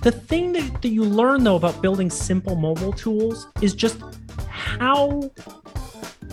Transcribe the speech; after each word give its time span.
The 0.00 0.12
thing 0.12 0.52
that, 0.52 0.80
that 0.82 0.88
you 0.90 1.02
learn 1.02 1.42
though 1.42 1.56
about 1.56 1.82
building 1.82 2.08
simple 2.08 2.54
mobile 2.54 2.92
tools 2.92 3.48
is 3.60 3.74
just 3.74 4.00
how 4.48 5.28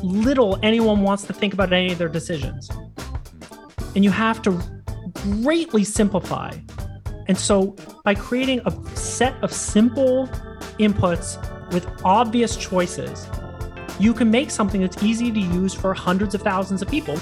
little 0.04 0.60
anyone 0.62 1.02
wants 1.02 1.23
to 1.23 1.34
think 1.34 1.52
about 1.52 1.73
any 1.73 1.91
of 1.91 1.98
their 1.98 2.07
decisions. 2.07 2.70
And 3.96 4.04
you 4.04 4.12
have 4.12 4.43
to 4.43 4.62
greatly 5.41 5.84
simplify. 5.84 6.52
And 7.28 7.36
so 7.36 7.75
by 8.04 8.14
creating 8.14 8.62
a 8.66 8.96
set 8.96 9.34
of 9.43 9.52
simple 9.52 10.27
inputs 10.79 11.41
with 11.73 11.89
obvious 12.04 12.55
choices, 12.55 13.27
you 14.00 14.13
can 14.13 14.29
make 14.29 14.52
something 14.52 14.82
that's 14.82 15.02
easy 15.02 15.32
to 15.32 15.39
use 15.39 15.73
for 15.73 15.95
hundreds 15.95 16.36
of 16.36 16.43
thousands 16.43 16.84
of 16.84 16.88
people. 16.88 17.20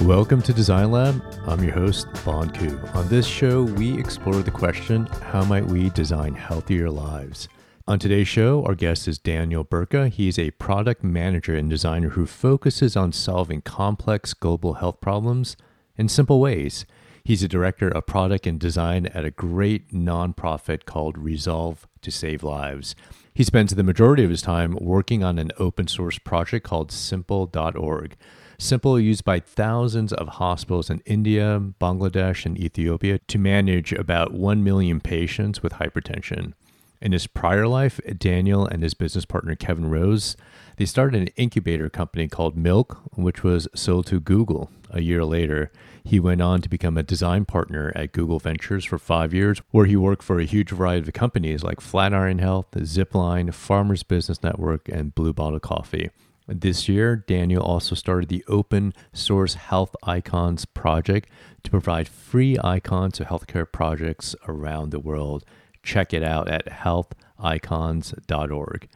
Welcome 0.00 0.40
to 0.42 0.54
Design 0.54 0.90
Lab. 0.90 1.35
I'm 1.48 1.62
your 1.62 1.74
host, 1.74 2.08
Bon 2.24 2.50
Ku. 2.50 2.76
On 2.94 3.06
this 3.06 3.24
show, 3.24 3.62
we 3.62 3.96
explore 3.96 4.42
the 4.42 4.50
question 4.50 5.06
how 5.06 5.44
might 5.44 5.64
we 5.64 5.90
design 5.90 6.34
healthier 6.34 6.90
lives? 6.90 7.48
On 7.86 8.00
today's 8.00 8.26
show, 8.26 8.64
our 8.64 8.74
guest 8.74 9.06
is 9.06 9.16
Daniel 9.16 9.62
Burka. 9.62 10.08
He's 10.08 10.40
a 10.40 10.50
product 10.50 11.04
manager 11.04 11.54
and 11.54 11.70
designer 11.70 12.10
who 12.10 12.26
focuses 12.26 12.96
on 12.96 13.12
solving 13.12 13.60
complex 13.60 14.34
global 14.34 14.74
health 14.74 15.00
problems 15.00 15.56
in 15.96 16.08
simple 16.08 16.40
ways. 16.40 16.84
He's 17.22 17.44
a 17.44 17.48
director 17.48 17.90
of 17.90 18.06
product 18.06 18.48
and 18.48 18.58
design 18.58 19.06
at 19.06 19.24
a 19.24 19.30
great 19.30 19.92
nonprofit 19.92 20.84
called 20.84 21.16
Resolve 21.16 21.86
to 22.02 22.10
Save 22.10 22.42
Lives. 22.42 22.96
He 23.32 23.44
spends 23.44 23.72
the 23.72 23.84
majority 23.84 24.24
of 24.24 24.30
his 24.30 24.42
time 24.42 24.76
working 24.80 25.22
on 25.22 25.38
an 25.38 25.52
open 25.60 25.86
source 25.86 26.18
project 26.18 26.66
called 26.66 26.90
simple.org. 26.90 28.16
Simple 28.58 28.98
used 28.98 29.24
by 29.24 29.40
thousands 29.40 30.12
of 30.12 30.28
hospitals 30.28 30.88
in 30.88 31.00
India, 31.04 31.60
Bangladesh, 31.80 32.46
and 32.46 32.58
Ethiopia 32.58 33.18
to 33.18 33.38
manage 33.38 33.92
about 33.92 34.32
1 34.32 34.64
million 34.64 35.00
patients 35.00 35.62
with 35.62 35.74
hypertension. 35.74 36.54
In 37.02 37.12
his 37.12 37.26
prior 37.26 37.68
life, 37.68 38.00
Daniel 38.18 38.66
and 38.66 38.82
his 38.82 38.94
business 38.94 39.26
partner 39.26 39.54
Kevin 39.54 39.90
Rose, 39.90 40.36
they 40.78 40.86
started 40.86 41.20
an 41.20 41.28
incubator 41.36 41.90
company 41.90 42.28
called 42.28 42.56
Milk, 42.56 42.98
which 43.14 43.44
was 43.44 43.68
sold 43.74 44.06
to 44.06 44.20
Google 44.20 44.70
a 44.90 45.02
year 45.02 45.22
later. 45.22 45.70
He 46.02 46.18
went 46.18 46.40
on 46.40 46.62
to 46.62 46.68
become 46.70 46.96
a 46.96 47.02
design 47.02 47.44
partner 47.44 47.92
at 47.94 48.12
Google 48.12 48.38
Ventures 48.38 48.86
for 48.86 48.98
five 48.98 49.34
years, 49.34 49.60
where 49.70 49.86
he 49.86 49.96
worked 49.96 50.22
for 50.22 50.38
a 50.38 50.44
huge 50.44 50.70
variety 50.70 51.08
of 51.08 51.12
companies 51.12 51.62
like 51.62 51.80
Flatiron 51.82 52.38
Health, 52.38 52.70
Zipline, 52.72 53.52
Farmers 53.52 54.02
Business 54.02 54.42
Network, 54.42 54.88
and 54.88 55.14
Blue 55.14 55.34
Bottle 55.34 55.60
Coffee. 55.60 56.10
This 56.48 56.88
year, 56.88 57.16
Daniel 57.16 57.62
also 57.62 57.96
started 57.96 58.28
the 58.28 58.44
open 58.46 58.94
source 59.12 59.54
Health 59.54 59.96
Icons 60.04 60.64
project 60.64 61.28
to 61.64 61.70
provide 61.70 62.06
free 62.06 62.56
icons 62.62 63.14
to 63.14 63.24
healthcare 63.24 63.66
projects 63.70 64.36
around 64.46 64.90
the 64.90 65.00
world. 65.00 65.44
Check 65.82 66.14
it 66.14 66.22
out 66.22 66.48
at 66.48 66.66
healthicons.org. 66.66 68.88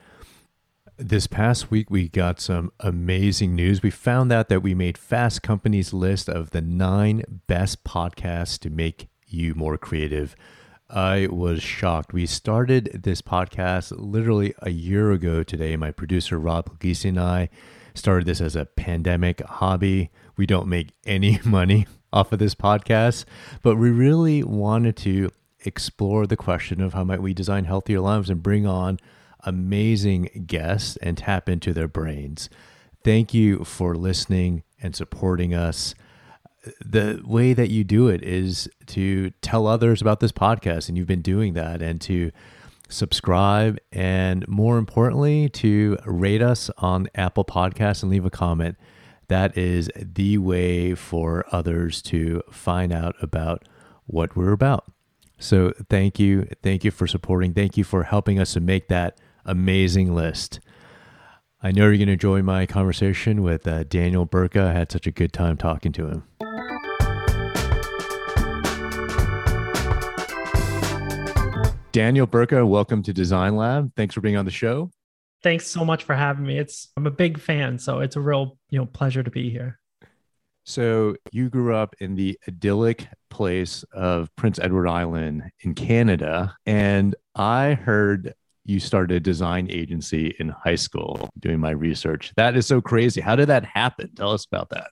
This 0.97 1.27
past 1.27 1.71
week, 1.71 1.91
we 1.91 2.09
got 2.09 2.41
some 2.41 2.71
amazing 2.79 3.57
news. 3.57 3.83
We 3.83 3.91
found 3.91 4.31
out 4.31 4.49
that 4.51 4.63
we 4.63 4.75
made 4.75 4.99
Fast 4.99 5.43
Company's 5.43 5.93
list 5.93 6.29
of 6.29 6.51
the 6.51 6.61
nine 6.61 7.25
best 7.49 7.83
podcasts 7.85 8.59
to 8.61 8.71
make 8.71 9.09
you 9.27 9.55
more 9.55 9.79
creative. 9.79 10.37
I 10.93 11.29
was 11.31 11.63
shocked. 11.63 12.13
We 12.13 12.27
started 12.27 13.01
this 13.05 13.23
podcast 13.23 13.93
literally 13.97 14.55
a 14.61 14.71
year 14.71 15.13
ago 15.13 15.43
today. 15.45 15.77
My 15.77 15.93
producer, 15.93 16.39
Rob 16.39 16.69
Puglisi, 16.69 17.11
and 17.11 17.21
I 17.21 17.49
started 17.95 18.27
this 18.27 18.41
as 18.41 18.57
a 18.57 18.67
pandemic 18.67 19.41
hobby. 19.41 20.11
We 20.37 20.47
don't 20.47 20.67
make 20.67 20.93
any 21.05 21.39
money 21.45 21.87
off 22.13 22.33
of 22.33 22.41
this 22.41 22.57
podcast, 22.57 23.25
but 23.63 23.77
we 23.77 23.91
really 23.91 24.43
wanted 24.43 24.97
to 24.99 25.31
explore 25.65 26.27
the 26.27 26.37
question 26.37 26.81
of 26.81 26.95
how 26.95 27.05
might 27.05 27.23
we 27.23 27.35
design 27.35 27.67
healthier 27.67 28.01
lives 28.01 28.29
and 28.29 28.43
bring 28.43 28.67
on 28.67 28.99
amazing 29.45 30.45
guests 30.47 30.97
and 30.97 31.17
tap 31.17 31.49
into 31.49 31.73
their 31.73 31.89
brains. 31.89 32.51
Thank 33.05 33.33
you 33.33 33.65
for 33.65 33.95
listening 33.95 34.65
and 34.83 34.97
supporting 34.97 35.55
us. 35.55 35.95
The 36.85 37.23
way 37.25 37.55
that 37.55 37.71
you 37.71 37.85
do 37.85 38.09
it 38.09 38.23
is 38.23 38.69
to 38.87 39.31
tell 39.43 39.67
others 39.67 40.03
about 40.03 40.21
this 40.21 40.33
podcast, 40.33 40.89
and 40.89 40.99
you've 40.99 41.07
been 41.07 41.23
doing 41.23 41.55
that, 41.55 41.81
and 41.81 42.01
to 42.03 42.33
subscribe, 42.89 43.79
and 43.93 44.47
more 44.49 44.77
importantly, 44.77 45.49
to 45.49 45.97
rate 46.05 46.43
us 46.43 46.71
on 46.79 47.09
Apple 47.15 47.45
Podcasts 47.45 48.03
and 48.03 48.11
leave 48.11 48.25
a 48.25 48.31
comment. 48.31 48.77
That 49.29 49.57
is 49.57 49.91
the 49.97 50.39
way 50.39 50.95
for 50.95 51.47
others 51.53 52.03
to 52.03 52.43
find 52.51 52.93
out 52.93 53.15
about 53.23 53.65
what 54.07 54.37
we're 54.37 54.53
about. 54.53 54.91
So, 55.39 55.73
thank 55.89 56.19
you. 56.19 56.47
Thank 56.63 56.85
you 56.85 56.91
for 56.91 57.07
supporting. 57.07 57.55
Thank 57.55 57.77
you 57.79 57.85
for 57.85 58.03
helping 58.03 58.39
us 58.39 58.53
to 58.53 58.61
make 58.61 58.89
that 58.89 59.19
amazing 59.47 60.15
list. 60.15 60.61
I 61.63 61.73
know 61.73 61.89
you're 61.89 61.99
going 61.99 62.07
to 62.07 62.15
enjoy 62.15 62.41
my 62.41 62.65
conversation 62.65 63.43
with 63.43 63.67
uh, 63.67 63.85
Daniel 63.85 64.25
Burka. 64.25 64.63
I 64.63 64.73
had 64.73 64.91
such 64.91 65.07
a 65.07 65.11
good 65.11 65.31
time 65.31 65.59
talking 65.59 65.93
to 65.93 66.07
him. 66.07 66.25
Daniel 71.93 72.27
Burka, 72.27 72.65
welcome 72.65 73.03
to 73.03 73.13
Design 73.13 73.57
Lab. 73.57 73.93
Thanks 73.95 74.15
for 74.15 74.23
being 74.23 74.39
on 74.39 74.47
the 74.47 74.51
show. 74.51 74.91
Thanks 75.43 75.67
so 75.67 75.85
much 75.85 76.05
for 76.05 76.15
having 76.15 76.47
me. 76.47 76.57
It's 76.57 76.89
I'm 76.97 77.07
a 77.07 77.11
big 77.11 77.39
fan, 77.39 77.79
so 77.79 78.01
it's 78.01 78.17
a 78.17 78.21
real 78.21 78.57
you 78.71 78.79
know 78.79 78.87
pleasure 78.87 79.23
to 79.23 79.31
be 79.31 79.51
here. 79.51 79.79
So 80.65 81.17
you 81.31 81.51
grew 81.51 81.75
up 81.75 81.95
in 82.01 82.15
the 82.15 82.39
idyllic 82.49 83.07
place 83.29 83.85
of 83.93 84.35
Prince 84.35 84.59
Edward 84.59 84.89
Island 84.89 85.43
in 85.61 85.75
Canada, 85.75 86.57
and 86.65 87.15
I 87.35 87.75
heard 87.75 88.33
you 88.65 88.81
started 88.81 89.17
a 89.17 89.21
design 89.21 89.69
agency 89.71 90.35
in 90.39 90.51
high 90.51 90.75
school 90.75 91.29
doing 91.39 91.61
my 91.61 91.71
research. 91.71 92.33
That 92.37 92.57
is 92.57 92.67
so 92.67 92.81
crazy. 92.81 93.21
How 93.21 93.37
did 93.37 93.49
that 93.49 93.65
happen? 93.65 94.15
Tell 94.15 94.33
us 94.33 94.47
about 94.51 94.71
that. 94.71 94.91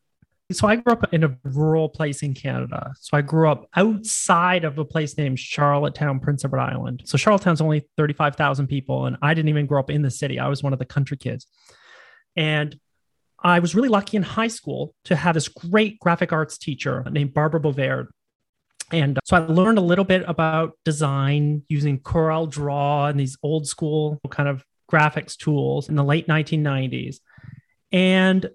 So 0.51 0.67
I 0.67 0.77
grew 0.77 0.95
up 0.95 1.13
in 1.13 1.25
a 1.25 1.37
rural 1.45 1.91
place 1.91 2.23
in 2.23 2.33
Canada. 2.33 2.95
So 2.99 3.19
I 3.19 3.21
grew 3.21 3.51
up 3.51 3.69
outside 3.77 4.65
of 4.65 4.79
a 4.79 4.85
place 4.85 5.19
named 5.19 5.39
Charlottetown, 5.39 6.21
Prince 6.21 6.43
Edward 6.43 6.61
Island. 6.61 7.03
So 7.05 7.19
Charlottetown's 7.19 7.61
only 7.61 7.87
35,000 7.99 8.67
people 8.67 9.05
and 9.05 9.19
I 9.21 9.35
didn't 9.35 9.51
even 9.51 9.67
grow 9.67 9.79
up 9.79 9.91
in 9.91 10.01
the 10.01 10.11
city. 10.11 10.39
I 10.39 10.49
was 10.49 10.63
one 10.63 10.73
of 10.73 10.79
the 10.79 10.87
country 10.87 11.19
kids. 11.19 11.47
And 12.35 12.79
I 13.43 13.59
was 13.59 13.75
really 13.75 13.91
lucky 13.91 14.17
in 14.17 14.23
high 14.23 14.49
school 14.49 14.95
to 15.05 15.17
have 15.17 15.35
this 15.35 15.49
great 15.49 16.01
graphic 16.01 16.33
arts 16.33 16.57
teacher 16.57 17.05
named 17.11 17.35
Barbara 17.35 17.61
Bovaird. 17.61 18.07
And 18.93 19.19
so 19.25 19.37
I 19.37 19.41
learned 19.41 19.79
a 19.79 19.83
little 19.83 20.05
bit 20.05 20.25
about 20.27 20.79
design 20.85 21.63
using 21.69 22.01
Corel 22.01 22.51
Draw 22.51 23.07
and 23.07 23.21
these 23.21 23.37
old 23.43 23.67
school 23.67 24.21
kind 24.31 24.49
of 24.49 24.65
graphics 24.91 25.37
tools 25.37 25.89
in 25.89 25.97
the 25.97 26.05
late 26.05 26.27
1990s. 26.27 27.17
And 27.93 28.49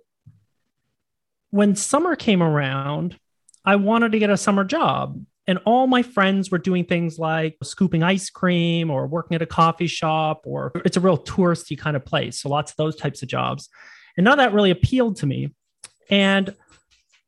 when 1.52 1.76
summer 1.76 2.16
came 2.16 2.42
around, 2.42 3.18
I 3.64 3.76
wanted 3.76 4.14
to 4.14 4.20
get 4.20 4.32
a 4.32 4.38
summer 4.38 4.64
job. 4.64 5.24
And 5.46 5.60
all 5.66 5.88
my 5.88 6.02
friends 6.02 6.50
were 6.50 6.58
doing 6.58 6.86
things 6.86 7.20
like 7.20 7.58
scooping 7.62 8.02
ice 8.02 8.30
cream 8.30 8.90
or 8.90 9.06
working 9.06 9.36
at 9.36 9.42
a 9.42 9.46
coffee 9.46 9.88
shop, 9.88 10.44
or 10.46 10.72
it's 10.86 10.98
a 10.98 11.02
real 11.02 11.18
touristy 11.18 11.78
kind 11.78 11.96
of 11.96 12.06
place. 12.06 12.40
So 12.40 12.50
lots 12.50 12.72
of 12.72 12.78
those 12.78 12.96
types 12.96 13.22
of 13.22 13.28
jobs. 13.28 13.70
And 14.18 14.24
none 14.24 14.40
of 14.40 14.44
that 14.44 14.54
really 14.54 14.72
appealed 14.72 15.18
to 15.18 15.26
me. 15.26 15.54
And 16.10 16.56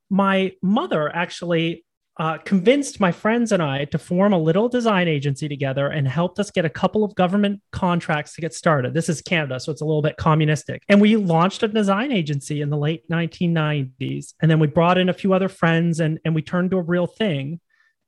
my 0.09 0.53
mother 0.61 1.13
actually 1.13 1.84
uh, 2.17 2.37
convinced 2.39 2.99
my 2.99 3.11
friends 3.11 3.51
and 3.51 3.61
I 3.61 3.85
to 3.85 3.97
form 3.97 4.31
a 4.31 4.37
little 4.37 4.69
design 4.69 5.07
agency 5.07 5.49
together 5.49 5.87
and 5.87 6.07
helped 6.07 6.39
us 6.39 6.49
get 6.49 6.63
a 6.63 6.69
couple 6.69 7.03
of 7.03 7.13
government 7.15 7.61
contracts 7.71 8.33
to 8.35 8.41
get 8.41 8.53
started. 8.53 8.93
This 8.93 9.09
is 9.09 9.21
Canada, 9.21 9.59
so 9.59 9.71
it's 9.71 9.81
a 9.81 9.85
little 9.85 10.01
bit 10.01 10.15
communistic. 10.15 10.83
And 10.87 11.01
we 11.01 11.17
launched 11.17 11.63
a 11.63 11.67
design 11.67 12.13
agency 12.13 12.61
in 12.61 12.69
the 12.69 12.77
late 12.77 13.09
1990s. 13.09 14.33
And 14.41 14.49
then 14.49 14.59
we 14.59 14.67
brought 14.67 14.97
in 14.97 15.09
a 15.09 15.13
few 15.13 15.33
other 15.33 15.49
friends 15.49 15.99
and, 15.99 16.19
and 16.23 16.33
we 16.33 16.41
turned 16.41 16.71
to 16.71 16.77
a 16.77 16.81
real 16.81 17.07
thing. 17.07 17.59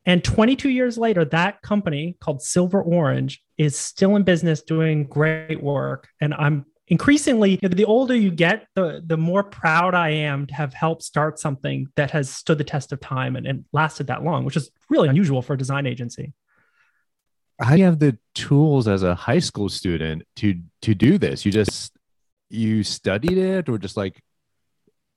And 0.05 0.23
22 0.23 0.69
years 0.69 0.97
later, 0.97 1.25
that 1.25 1.61
company 1.61 2.15
called 2.21 2.41
Silver 2.41 2.81
Orange 2.81 3.43
is 3.57 3.75
still 3.75 4.15
in 4.15 4.23
business 4.23 4.61
doing 4.61 5.05
great 5.05 5.61
work. 5.61 6.07
And 6.21 6.33
I'm 6.33 6.65
increasingly 6.87 7.57
the 7.57 7.85
older 7.85 8.15
you 8.15 8.31
get 8.31 8.67
the 8.75 9.03
the 9.05 9.17
more 9.17 9.43
proud 9.43 9.93
i 9.93 10.09
am 10.09 10.45
to 10.45 10.53
have 10.53 10.73
helped 10.73 11.03
start 11.03 11.37
something 11.37 11.85
that 11.95 12.11
has 12.11 12.29
stood 12.29 12.57
the 12.57 12.63
test 12.63 12.93
of 12.93 12.99
time 13.01 13.35
and, 13.35 13.45
and 13.45 13.65
lasted 13.73 14.07
that 14.07 14.23
long 14.23 14.45
which 14.45 14.55
is 14.55 14.71
really 14.89 15.09
unusual 15.09 15.41
for 15.41 15.53
a 15.53 15.57
design 15.57 15.85
agency. 15.85 16.33
How 17.59 17.71
do 17.71 17.79
you 17.79 17.85
have 17.85 17.99
the 17.99 18.17
tools 18.35 18.87
as 18.87 19.03
a 19.03 19.15
high 19.15 19.39
school 19.39 19.67
student 19.67 20.23
to 20.37 20.61
to 20.83 20.93
do 20.93 21.17
this. 21.17 21.45
You 21.45 21.51
just 21.51 21.91
you 22.49 22.83
studied 22.83 23.37
it 23.37 23.67
or 23.67 23.77
just 23.77 23.97
like 23.97 24.21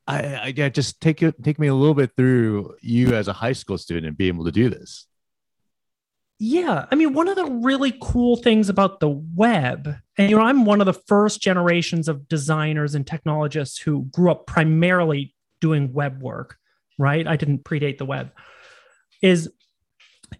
I, 0.06 0.55
I 0.58 0.69
just 0.70 1.00
take 1.00 1.22
it 1.22 1.43
take 1.44 1.58
me 1.58 1.69
a 1.69 1.75
little 1.75 1.94
bit 1.94 2.12
through 2.17 2.76
you 2.81 3.14
as 3.14 3.28
a 3.28 3.32
high 3.32 3.52
school 3.52 3.78
student 3.78 4.06
and 4.06 4.17
being 4.17 4.34
able 4.34 4.46
to 4.46 4.52
do 4.52 4.70
this 4.70 5.06
yeah. 6.42 6.87
I 6.90 6.94
mean, 6.94 7.12
one 7.12 7.28
of 7.28 7.37
the 7.37 7.44
really 7.44 7.92
cool 8.00 8.37
things 8.37 8.70
about 8.70 8.98
the 8.98 9.10
web, 9.10 9.94
and 10.16 10.31
you 10.31 10.37
know, 10.37 10.42
I'm 10.42 10.64
one 10.64 10.81
of 10.81 10.87
the 10.87 10.94
first 10.94 11.42
generations 11.42 12.08
of 12.08 12.28
designers 12.28 12.94
and 12.94 13.06
technologists 13.06 13.78
who 13.78 14.04
grew 14.04 14.31
up 14.31 14.46
primarily 14.46 15.34
doing 15.60 15.92
web 15.92 16.22
work, 16.22 16.56
right? 16.98 17.26
I 17.26 17.37
didn't 17.37 17.64
predate 17.64 17.98
the 17.98 18.06
web, 18.06 18.32
is 19.22 19.52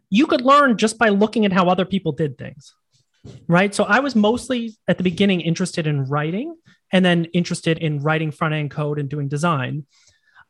you 0.09 0.27
could 0.27 0.41
learn 0.41 0.79
just 0.79 0.97
by 0.97 1.11
looking 1.11 1.45
at 1.45 1.53
how 1.53 1.69
other 1.69 1.85
people 1.85 2.13
did 2.13 2.39
things. 2.39 2.75
Right. 3.47 3.75
So 3.75 3.85
I 3.85 4.01
was 4.01 4.17
mostly 4.17 4.79
at 4.89 4.97
the 4.97 5.05
beginning 5.05 5.43
interested 5.43 5.87
in 5.87 6.05
writing 6.07 6.57
and 6.91 7.05
then 7.05 7.27
interested 7.35 7.77
in 7.77 8.01
writing 8.01 8.31
front 8.31 8.55
end 8.55 8.71
code 8.71 8.99
and 8.99 9.11
doing 9.11 9.29
design. 9.29 9.85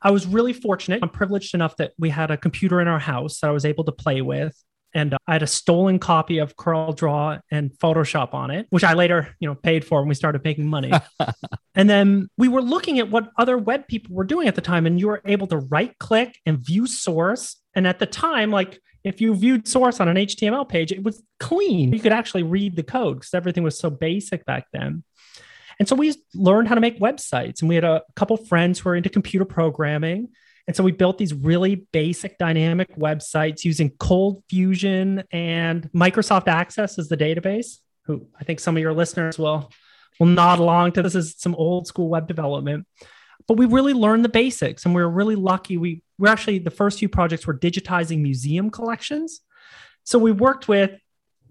I 0.01 0.13
was 0.13 0.29
really 0.29 0.53
fortunate. 0.53 1.01
I'm 1.03 1.09
privileged 1.09 1.57
enough 1.57 1.77
that 1.79 1.91
we 1.99 2.11
had 2.11 2.31
a 2.31 2.37
computer 2.37 2.81
in 2.81 2.87
our 2.87 3.01
house 3.01 3.41
that 3.41 3.49
I 3.49 3.53
was 3.53 3.65
able 3.65 3.83
to 3.85 3.93
play 3.93 4.23
with. 4.23 4.57
And 4.95 5.17
I 5.27 5.35
had 5.35 5.43
a 5.43 5.47
stolen 5.47 5.99
copy 5.99 6.39
of 6.39 6.57
CorelDRAW 6.57 7.41
and 7.51 7.71
Photoshop 7.73 8.35
on 8.35 8.51
it, 8.51 8.67
which 8.71 8.83
I 8.83 8.95
later, 8.95 9.37
you 9.39 9.49
know, 9.49 9.55
paid 9.55 9.85
for 9.85 10.01
when 10.01 10.09
we 10.09 10.15
started 10.15 10.43
making 10.43 10.67
money. 10.67 10.93
and 11.75 11.89
then 11.89 12.29
we 12.37 12.49
were 12.49 12.63
looking 12.63 12.99
at 12.99 13.11
what 13.11 13.31
other 13.39 13.57
web 13.57 13.87
people 13.87 14.15
were 14.15 14.25
doing 14.25 14.49
at 14.49 14.57
the 14.57 14.61
time, 14.61 14.87
and 14.87 14.99
you 14.99 15.09
were 15.09 15.23
able 15.25 15.47
to 15.49 15.59
right 15.59 15.97
click 15.99 16.37
and 16.45 16.59
view 16.59 16.87
source. 16.87 17.57
And 17.75 17.87
at 17.87 18.01
the 18.01 18.07
time, 18.07 18.51
like 18.51 18.81
if 19.05 19.21
you 19.21 19.35
viewed 19.35 19.67
source 19.67 20.01
on 20.01 20.09
an 20.09 20.17
HTML 20.17 20.69
page, 20.69 20.93
it 20.93 21.03
was 21.03 21.23
clean. 21.39 21.93
You 21.93 22.01
could 22.01 22.13
actually 22.13 22.43
read 22.43 22.77
the 22.77 22.83
code 22.83 23.21
because 23.21 23.35
everything 23.35 23.63
was 23.63 23.79
so 23.79 23.91
basic 23.91 24.45
back 24.45 24.67
then. 24.73 25.05
And 25.79 25.89
so 25.89 25.97
we 25.97 26.15
learned 26.35 26.69
how 26.69 26.75
to 26.75 26.81
make 26.81 27.01
websites. 27.01 27.61
And 27.61 27.69
we 27.69 27.75
had 27.75 27.85
a 27.85 28.03
couple 28.15 28.37
friends 28.37 28.79
who 28.79 28.91
were 28.91 28.97
into 28.97 29.09
computer 29.09 29.47
programming. 29.47 30.29
And 30.67 30.77
so 30.77 30.85
we 30.85 30.93
built 30.93 31.19
these 31.19 31.35
really 31.35 31.87
basic 31.93 32.39
dynamic 32.39 32.95
websites 32.97 33.65
using 33.65 33.91
Cold 33.99 34.43
Fusion 34.49 35.25
and 35.33 35.91
Microsoft 35.93 36.49
Access 36.49 36.99
as 36.99 37.09
the 37.09 37.17
database, 37.17 37.79
who 38.05 38.27
I 38.39 38.45
think 38.45 38.61
some 38.61 38.77
of 38.77 38.81
your 38.81 38.93
listeners 38.93 39.39
will, 39.39 39.71
will 40.19 40.27
nod 40.27 40.59
along 40.59 40.93
to 40.93 41.03
this 41.03 41.15
is 41.15 41.35
some 41.39 41.55
old 41.55 41.87
school 41.87 42.09
web 42.09 42.29
development. 42.29 42.87
But 43.49 43.57
we 43.57 43.67
really 43.67 43.95
learned 43.95 44.25
the 44.25 44.29
basics 44.29 44.85
and 44.85 44.95
we 44.95 45.03
were 45.03 45.11
really 45.11 45.35
lucky. 45.35 45.77
We 45.77 46.03
were 46.19 46.29
actually 46.29 46.61
the 46.61 46.71
first 46.71 46.99
few 46.99 47.09
projects 47.09 47.47
were 47.47 47.59
digitizing 47.59 48.21
museum 48.21 48.71
collections. 48.71 49.41
So 50.05 50.19
we 50.19 50.31
worked 50.31 50.69
with 50.69 50.93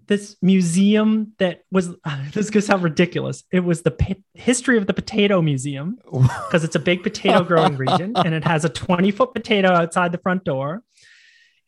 this 0.06 0.36
museum 0.42 1.32
that 1.38 1.62
was 1.70 1.88
this 2.32 2.46
is 2.46 2.50
going 2.50 2.62
to 2.62 2.66
sound 2.66 2.82
ridiculous. 2.82 3.44
It 3.52 3.60
was 3.60 3.82
the 3.82 3.90
history 4.40 4.76
of 4.76 4.86
the 4.86 4.94
potato 4.94 5.42
museum 5.42 5.98
because 6.12 6.64
it's 6.64 6.76
a 6.76 6.80
big 6.80 7.02
potato 7.02 7.44
growing 7.44 7.76
region 7.76 8.12
and 8.16 8.34
it 8.34 8.44
has 8.44 8.64
a 8.64 8.68
20 8.68 9.10
foot 9.10 9.34
potato 9.34 9.70
outside 9.72 10.12
the 10.12 10.18
front 10.18 10.44
door. 10.44 10.82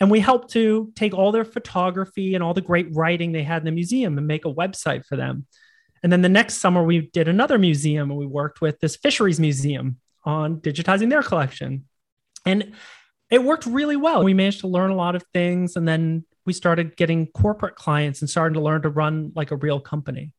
And 0.01 0.11
we 0.11 0.19
helped 0.19 0.51
to 0.53 0.91
take 0.97 1.15
all 1.15 1.31
their 1.31 1.45
photography 1.45 2.35
and 2.35 2.43
all 2.43 2.55
the 2.55 2.61
great 2.61 2.89
writing 2.93 3.31
they 3.31 3.45
had 3.45 3.63
in 3.63 3.67
the 3.67 3.71
museum 3.71 4.19
and 4.19 4.27
make 4.27 4.45
a 4.45 4.53
website 4.53 5.07
for 5.07 5.17
them. 5.17 5.47
And 6.03 6.11
then 6.11 6.23
the 6.23 6.29
next 6.29 6.55
summer, 6.55 6.83
we 6.83 7.09
did 7.13 7.29
another 7.29 7.59
museum 7.59 8.11
and 8.11 8.19
we 8.19 8.27
worked 8.27 8.61
with 8.61 8.81
this 8.81 8.97
fisheries 8.97 9.39
museum 9.39 9.99
on 10.25 10.57
digitizing 10.57 11.11
their 11.11 11.23
collection. 11.23 11.85
And 12.45 12.73
it 13.31 13.45
worked 13.45 13.67
really 13.67 13.97
well. 13.97 14.25
We 14.25 14.35
managed 14.35 14.61
to 14.61 14.67
learn 14.67 14.91
a 14.91 14.97
lot 14.97 15.15
of 15.15 15.23
things. 15.33 15.77
And 15.77 15.87
then 15.87 16.25
we 16.45 16.53
started 16.53 16.97
getting 16.97 17.29
corporate 17.29 17.77
clients 17.77 18.21
and 18.21 18.29
starting 18.29 18.55
to 18.55 18.61
learn 18.61 18.83
to 18.83 18.89
run 18.89 19.33
like 19.37 19.53
a 19.53 19.57
real 19.57 19.79
company. 19.79 20.33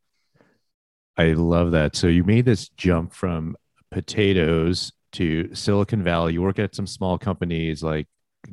I 1.17 1.33
love 1.33 1.71
that. 1.71 1.95
So 1.95 2.07
you 2.07 2.23
made 2.23 2.45
this 2.45 2.69
jump 2.69 3.13
from 3.13 3.55
potatoes 3.91 4.91
to 5.13 5.53
Silicon 5.53 6.03
Valley. 6.03 6.33
You 6.33 6.41
work 6.41 6.59
at 6.59 6.75
some 6.75 6.87
small 6.87 7.17
companies 7.17 7.83
like 7.83 8.07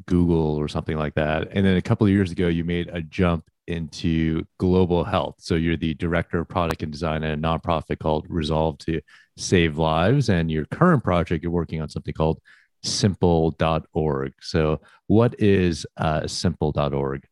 Google 0.06 0.56
or 0.56 0.68
something 0.68 0.96
like 0.96 1.14
that. 1.14 1.48
And 1.52 1.64
then 1.64 1.76
a 1.76 1.82
couple 1.82 2.06
of 2.06 2.12
years 2.12 2.30
ago, 2.30 2.48
you 2.48 2.64
made 2.64 2.88
a 2.88 3.02
jump 3.02 3.44
into 3.66 4.44
global 4.58 5.04
health. 5.04 5.36
So 5.38 5.54
you're 5.54 5.76
the 5.76 5.94
director 5.94 6.40
of 6.40 6.48
product 6.48 6.82
and 6.82 6.92
design 6.92 7.24
at 7.24 7.34
a 7.34 7.40
nonprofit 7.40 7.98
called 7.98 8.26
Resolve 8.28 8.78
to 8.78 9.00
Save 9.36 9.78
Lives. 9.78 10.28
And 10.28 10.50
your 10.50 10.66
current 10.66 11.02
project, 11.02 11.42
you're 11.42 11.52
working 11.52 11.80
on 11.80 11.88
something 11.88 12.14
called 12.14 12.40
simple.org. 12.82 14.32
So, 14.40 14.80
what 15.06 15.34
is 15.38 15.86
uh, 15.96 16.26
simple.org? 16.26 17.24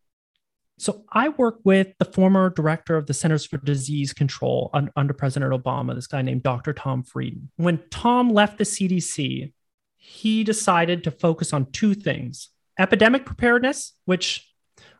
So 0.78 1.04
I 1.12 1.30
work 1.30 1.58
with 1.64 1.88
the 1.98 2.04
former 2.04 2.50
director 2.50 2.96
of 2.96 3.06
the 3.06 3.14
Centers 3.14 3.44
for 3.44 3.58
Disease 3.58 4.12
Control 4.12 4.70
under 4.96 5.12
President 5.12 5.52
Obama, 5.52 5.94
this 5.94 6.06
guy 6.06 6.22
named 6.22 6.44
Dr. 6.44 6.72
Tom 6.72 7.02
Frieden. 7.02 7.50
When 7.56 7.82
Tom 7.90 8.30
left 8.30 8.58
the 8.58 8.64
CDC, 8.64 9.52
he 9.96 10.44
decided 10.44 11.04
to 11.04 11.10
focus 11.10 11.52
on 11.52 11.70
two 11.72 11.94
things 11.94 12.50
epidemic 12.78 13.26
preparedness, 13.26 13.94
which 14.04 14.48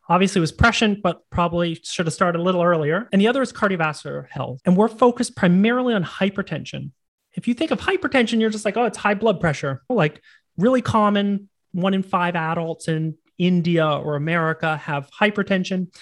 obviously 0.09 0.41
was 0.41 0.51
prescient, 0.51 1.01
but 1.01 1.23
probably 1.31 1.79
should 1.85 2.07
have 2.07 2.13
started 2.13 2.41
a 2.41 2.43
little 2.43 2.63
earlier. 2.63 3.09
And 3.13 3.21
the 3.21 3.29
other 3.29 3.41
is 3.41 3.53
cardiovascular 3.53 4.29
health. 4.29 4.61
And 4.65 4.77
we're 4.77 4.89
focused 4.89 5.37
primarily 5.37 5.95
on 5.95 6.03
hypertension. 6.03 6.91
If 7.35 7.47
you 7.47 7.55
think 7.55 7.71
of 7.71 7.81
hypertension, 7.81 8.41
you're 8.41 8.51
just 8.51 8.65
like, 8.65 8.77
oh, 8.77 8.87
it's 8.87 8.99
high 8.99 9.15
blood 9.15 9.39
pressure. 9.39 9.83
Like 9.89 10.23
really 10.57 10.83
common, 10.83 11.49
one 11.71 11.95
in 11.95 12.03
five 12.03 12.35
adults 12.35 12.89
in 12.89 13.17
India 13.39 13.87
or 13.87 14.17
America 14.17 14.77
have 14.77 15.11
hypertension, 15.11 15.95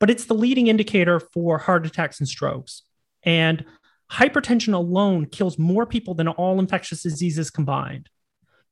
but 0.00 0.10
it's 0.10 0.24
the 0.24 0.34
leading 0.34 0.68
indicator 0.68 1.20
for 1.20 1.58
heart 1.58 1.86
attacks 1.86 2.20
and 2.20 2.28
strokes. 2.28 2.82
And 3.22 3.64
hypertension 4.10 4.74
alone 4.74 5.26
kills 5.26 5.58
more 5.58 5.86
people 5.86 6.14
than 6.14 6.28
all 6.28 6.58
infectious 6.58 7.02
diseases 7.02 7.50
combined. 7.50 8.08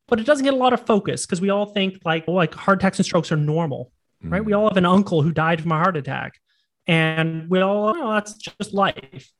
But 0.09 0.21
it 0.21 0.27
doesn't 0.27 0.45
get 0.45 0.55
a 0.55 0.59
lot 0.59 0.73
of 0.73 0.87
focus 0.87 1.27
because 1.27 1.41
we 1.41 1.51
all 1.51 1.67
think 1.67 1.99
like, 2.05 2.27
well, 2.27 2.37
like 2.37 2.55
heart 2.55 2.79
attacks 2.79 2.99
and 2.99 3.07
strokes 3.07 3.33
are 3.33 3.37
normal, 3.37 3.93
mm. 4.25 4.33
right? 4.33 4.45
We 4.45 4.53
all 4.53 4.69
have 4.69 4.77
an 4.77 4.87
uncle 4.87 5.23
who 5.23 5.33
died 5.33 5.61
from 5.61 5.73
a 5.73 5.79
heart 5.79 5.97
attack. 5.97 6.39
And 6.87 7.51
we 7.51 7.61
all, 7.61 7.95
oh, 7.97 8.13
that's 8.13 8.35
just 8.35 8.73
life. 8.73 9.33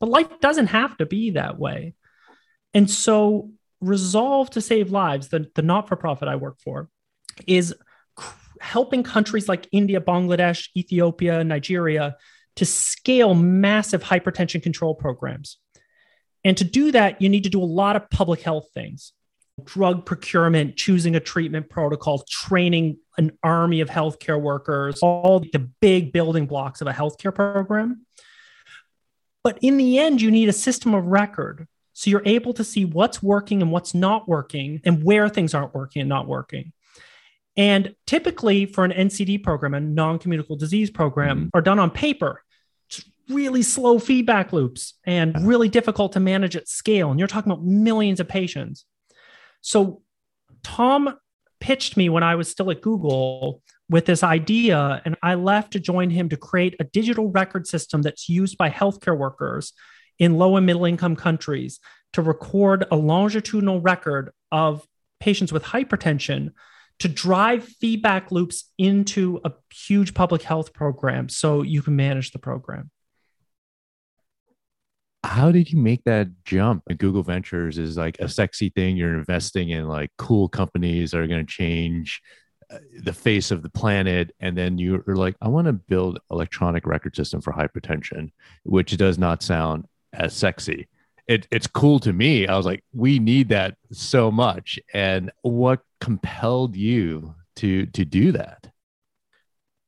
But 0.00 0.08
life 0.08 0.40
doesn't 0.40 0.68
have 0.68 0.96
to 0.98 1.06
be 1.06 1.32
that 1.32 1.58
way. 1.58 1.94
And 2.72 2.90
so 2.90 3.50
Resolve 3.80 4.50
to 4.50 4.60
Save 4.60 4.90
Lives, 4.90 5.28
the, 5.28 5.50
the 5.54 5.62
not 5.62 5.88
for 5.88 5.96
profit 5.96 6.28
I 6.28 6.36
work 6.36 6.58
for, 6.60 6.88
is 7.46 7.74
helping 8.66 9.02
countries 9.02 9.48
like 9.48 9.68
India, 9.72 10.00
Bangladesh, 10.00 10.68
Ethiopia, 10.76 11.44
Nigeria 11.44 12.16
to 12.56 12.64
scale 12.64 13.34
massive 13.34 14.02
hypertension 14.02 14.62
control 14.62 14.94
programs. 14.94 15.58
And 16.44 16.56
to 16.56 16.64
do 16.64 16.92
that, 16.92 17.22
you 17.22 17.28
need 17.28 17.44
to 17.44 17.50
do 17.50 17.62
a 17.62 17.64
lot 17.64 17.96
of 17.96 18.10
public 18.10 18.42
health 18.42 18.68
things 18.74 19.12
drug 19.64 20.04
procurement, 20.04 20.76
choosing 20.76 21.16
a 21.16 21.20
treatment 21.20 21.70
protocol, 21.70 22.22
training 22.28 22.98
an 23.16 23.32
army 23.42 23.80
of 23.80 23.88
healthcare 23.88 24.40
workers, 24.40 25.00
all 25.00 25.40
the 25.40 25.70
big 25.80 26.12
building 26.12 26.46
blocks 26.46 26.82
of 26.82 26.86
a 26.88 26.92
healthcare 26.92 27.34
program. 27.34 28.04
But 29.42 29.58
in 29.62 29.78
the 29.78 29.98
end, 29.98 30.20
you 30.20 30.30
need 30.30 30.50
a 30.50 30.52
system 30.52 30.92
of 30.92 31.06
record. 31.06 31.66
So 31.94 32.10
you're 32.10 32.22
able 32.26 32.52
to 32.54 32.64
see 32.64 32.84
what's 32.84 33.22
working 33.22 33.62
and 33.62 33.72
what's 33.72 33.94
not 33.94 34.28
working 34.28 34.82
and 34.84 35.02
where 35.02 35.30
things 35.30 35.54
aren't 35.54 35.74
working 35.74 36.00
and 36.00 36.08
not 36.08 36.26
working. 36.26 36.74
And 37.56 37.94
typically, 38.06 38.66
for 38.66 38.84
an 38.84 38.92
NCD 38.92 39.42
program, 39.42 39.74
a 39.74 39.80
non 39.80 40.18
communicable 40.18 40.56
disease 40.56 40.90
program, 40.90 41.38
mm-hmm. 41.38 41.48
are 41.54 41.62
done 41.62 41.78
on 41.78 41.90
paper. 41.90 42.42
It's 42.88 43.04
really 43.28 43.62
slow 43.62 43.98
feedback 43.98 44.52
loops 44.52 44.94
and 45.04 45.46
really 45.46 45.68
difficult 45.68 46.12
to 46.12 46.20
manage 46.20 46.56
at 46.56 46.68
scale. 46.68 47.10
And 47.10 47.18
you're 47.18 47.28
talking 47.28 47.50
about 47.50 47.64
millions 47.64 48.20
of 48.20 48.28
patients. 48.28 48.84
So, 49.62 50.02
Tom 50.62 51.16
pitched 51.60 51.96
me 51.96 52.08
when 52.08 52.22
I 52.22 52.34
was 52.34 52.50
still 52.50 52.70
at 52.70 52.82
Google 52.82 53.62
with 53.88 54.04
this 54.04 54.22
idea, 54.22 55.00
and 55.04 55.16
I 55.22 55.34
left 55.34 55.72
to 55.72 55.80
join 55.80 56.10
him 56.10 56.28
to 56.28 56.36
create 56.36 56.74
a 56.80 56.84
digital 56.84 57.30
record 57.30 57.66
system 57.66 58.02
that's 58.02 58.28
used 58.28 58.58
by 58.58 58.68
healthcare 58.68 59.16
workers 59.16 59.72
in 60.18 60.36
low 60.36 60.56
and 60.56 60.66
middle 60.66 60.84
income 60.84 61.16
countries 61.16 61.80
to 62.12 62.22
record 62.22 62.84
a 62.90 62.96
longitudinal 62.96 63.80
record 63.80 64.32
of 64.50 64.86
patients 65.20 65.52
with 65.52 65.62
hypertension 65.62 66.50
to 66.98 67.08
drive 67.08 67.64
feedback 67.64 68.32
loops 68.32 68.70
into 68.78 69.40
a 69.44 69.52
huge 69.72 70.14
public 70.14 70.42
health 70.42 70.72
program 70.72 71.28
so 71.28 71.62
you 71.62 71.82
can 71.82 71.96
manage 71.96 72.32
the 72.32 72.38
program. 72.38 72.90
How 75.24 75.50
did 75.50 75.70
you 75.72 75.78
make 75.78 76.04
that 76.04 76.28
jump? 76.44 76.84
Google 76.98 77.22
Ventures 77.22 77.78
is 77.78 77.96
like 77.96 78.16
a 78.20 78.28
sexy 78.28 78.70
thing. 78.70 78.96
You're 78.96 79.18
investing 79.18 79.70
in 79.70 79.88
like 79.88 80.10
cool 80.18 80.48
companies 80.48 81.10
that 81.10 81.18
are 81.18 81.26
going 81.26 81.44
to 81.44 81.52
change 81.52 82.22
uh, 82.70 82.78
the 83.02 83.12
face 83.12 83.50
of 83.50 83.62
the 83.62 83.70
planet 83.70 84.34
and 84.40 84.58
then 84.58 84.76
you're 84.76 85.00
like 85.06 85.36
i 85.40 85.46
want 85.46 85.68
to 85.68 85.72
build 85.72 86.18
electronic 86.32 86.84
record 86.84 87.14
system 87.14 87.40
for 87.40 87.52
hypertension 87.52 88.28
which 88.64 88.96
does 88.96 89.18
not 89.18 89.40
sound 89.40 89.84
as 90.12 90.34
sexy 90.34 90.88
it, 91.26 91.46
it's 91.50 91.66
cool 91.66 91.98
to 92.00 92.12
me. 92.12 92.46
I 92.46 92.56
was 92.56 92.66
like, 92.66 92.84
we 92.92 93.18
need 93.18 93.48
that 93.48 93.76
so 93.90 94.30
much. 94.30 94.78
And 94.94 95.32
what 95.42 95.80
compelled 96.00 96.76
you 96.76 97.34
to 97.56 97.86
to 97.86 98.04
do 98.04 98.32
that? 98.32 98.70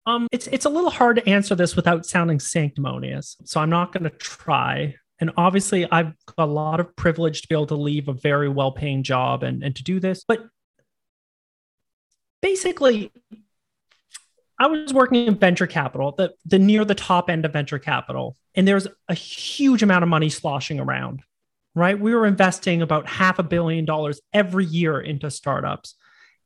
Um, 0.07 0.27
it's 0.33 0.47
it's 0.47 0.65
a 0.65 0.71
little 0.71 0.91
hard 0.91 1.17
to 1.17 1.29
answer 1.29 1.55
this 1.55 1.77
without 1.77 2.07
sounding 2.07 2.41
sanctimonious, 2.41 3.37
so 3.45 3.61
I'm 3.61 3.71
not 3.71 3.93
going 3.93 4.05
to 4.05 4.11
try. 4.11 4.95
And 5.21 5.33
obviously, 5.37 5.91
I've 5.91 6.15
got 6.37 6.45
a 6.45 6.53
lot 6.53 6.81
of 6.81 6.95
privilege 6.97 7.43
to 7.43 7.49
be 7.49 7.55
able 7.55 7.67
to 7.67 7.75
leave 7.75 8.09
a 8.09 8.12
very 8.12 8.49
well 8.49 8.73
paying 8.73 9.03
job 9.03 9.43
and, 9.43 9.62
and 9.62 9.75
to 9.77 9.83
do 9.83 10.00
this. 10.00 10.25
But 10.27 10.47
basically, 12.41 13.12
I 14.59 14.69
was 14.69 14.95
working 14.95 15.27
in 15.27 15.35
venture 15.35 15.67
capital, 15.67 16.15
the, 16.17 16.33
the 16.47 16.59
near 16.59 16.85
the 16.85 16.95
top 16.95 17.29
end 17.29 17.45
of 17.45 17.53
venture 17.53 17.79
capital, 17.79 18.37
and 18.55 18.67
there's 18.67 18.87
a 19.09 19.15
huge 19.15 19.83
amount 19.83 20.05
of 20.05 20.09
money 20.09 20.31
sloshing 20.31 20.81
around 20.81 21.23
right? 21.78 21.99
We 21.99 22.14
were 22.14 22.26
investing 22.26 22.82
about 22.82 23.08
half 23.08 23.38
a 23.38 23.42
billion 23.42 23.85
dollars 23.85 24.20
every 24.32 24.64
year 24.64 25.00
into 25.00 25.30
startups. 25.30 25.94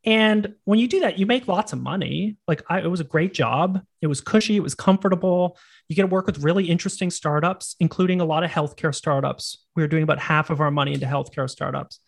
And 0.04 0.54
when 0.64 0.78
you 0.78 0.88
do 0.88 1.00
that, 1.00 1.18
you 1.18 1.26
make 1.26 1.46
lots 1.46 1.72
of 1.72 1.80
money. 1.80 2.36
Like 2.48 2.62
I, 2.68 2.80
it 2.80 2.90
was 2.90 3.00
a 3.00 3.04
great 3.04 3.32
job. 3.32 3.80
It 4.00 4.08
was 4.08 4.20
cushy. 4.20 4.56
It 4.56 4.62
was 4.62 4.74
comfortable. 4.74 5.56
You 5.88 5.94
get 5.94 6.02
to 6.02 6.08
work 6.08 6.26
with 6.26 6.42
really 6.42 6.68
interesting 6.68 7.10
startups, 7.10 7.76
including 7.78 8.20
a 8.20 8.24
lot 8.24 8.42
of 8.42 8.50
healthcare 8.50 8.94
startups. 8.94 9.64
We 9.76 9.82
were 9.82 9.88
doing 9.88 10.02
about 10.02 10.18
half 10.18 10.50
of 10.50 10.60
our 10.60 10.72
money 10.72 10.92
into 10.92 11.06
healthcare 11.06 11.48
startups. 11.48 12.00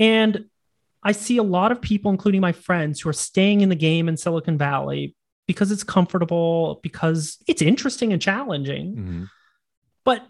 And 0.00 0.46
I 1.02 1.12
see 1.12 1.36
a 1.36 1.44
lot 1.44 1.70
of 1.70 1.80
people, 1.80 2.10
including 2.10 2.40
my 2.40 2.52
friends, 2.52 3.00
who 3.00 3.08
are 3.08 3.14
staying 3.14 3.60
in 3.60 3.68
the 3.68 3.76
game 3.76 4.08
in 4.08 4.16
Silicon 4.16 4.58
Valley 4.58 5.14
because 5.46 5.70
it's 5.70 5.84
comfortable, 5.84 6.80
because 6.82 7.38
it's 7.46 7.62
interesting 7.62 8.12
and 8.12 8.20
challenging. 8.20 8.96
Mm-hmm. 8.96 9.24
But 10.04 10.26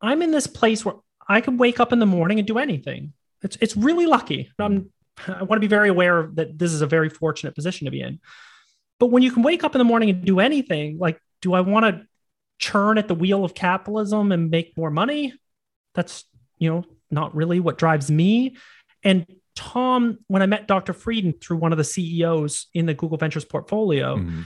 I'm 0.00 0.22
in 0.22 0.32
this 0.32 0.48
place 0.48 0.84
where 0.84 0.96
I 1.28 1.40
can 1.40 1.56
wake 1.56 1.80
up 1.80 1.92
in 1.92 1.98
the 1.98 2.06
morning 2.06 2.38
and 2.38 2.46
do 2.46 2.58
anything. 2.58 3.12
It's 3.42 3.56
it's 3.60 3.76
really 3.76 4.06
lucky. 4.06 4.50
I'm 4.58 4.90
I 5.26 5.42
want 5.42 5.60
to 5.60 5.60
be 5.60 5.66
very 5.66 5.88
aware 5.88 6.28
that 6.34 6.58
this 6.58 6.72
is 6.72 6.82
a 6.82 6.86
very 6.86 7.08
fortunate 7.08 7.54
position 7.54 7.86
to 7.86 7.90
be 7.90 8.00
in. 8.00 8.20
But 8.98 9.06
when 9.06 9.22
you 9.22 9.30
can 9.30 9.42
wake 9.42 9.64
up 9.64 9.74
in 9.74 9.78
the 9.78 9.84
morning 9.84 10.10
and 10.10 10.24
do 10.24 10.40
anything, 10.40 10.98
like, 10.98 11.20
do 11.42 11.52
I 11.52 11.60
want 11.60 11.84
to 11.86 12.06
churn 12.58 12.98
at 12.98 13.08
the 13.08 13.14
wheel 13.14 13.44
of 13.44 13.54
capitalism 13.54 14.32
and 14.32 14.50
make 14.50 14.76
more 14.76 14.90
money? 14.90 15.34
That's, 15.94 16.24
you 16.58 16.70
know, 16.70 16.84
not 17.10 17.34
really 17.34 17.60
what 17.60 17.78
drives 17.78 18.10
me. 18.10 18.56
And 19.02 19.26
Tom, 19.54 20.18
when 20.28 20.42
I 20.42 20.46
met 20.46 20.66
Dr. 20.66 20.92
Frieden 20.92 21.34
through 21.40 21.58
one 21.58 21.72
of 21.72 21.78
the 21.78 21.84
CEOs 21.84 22.66
in 22.74 22.86
the 22.86 22.94
Google 22.94 23.18
Ventures 23.18 23.44
portfolio, 23.44 24.16
mm-hmm. 24.16 24.42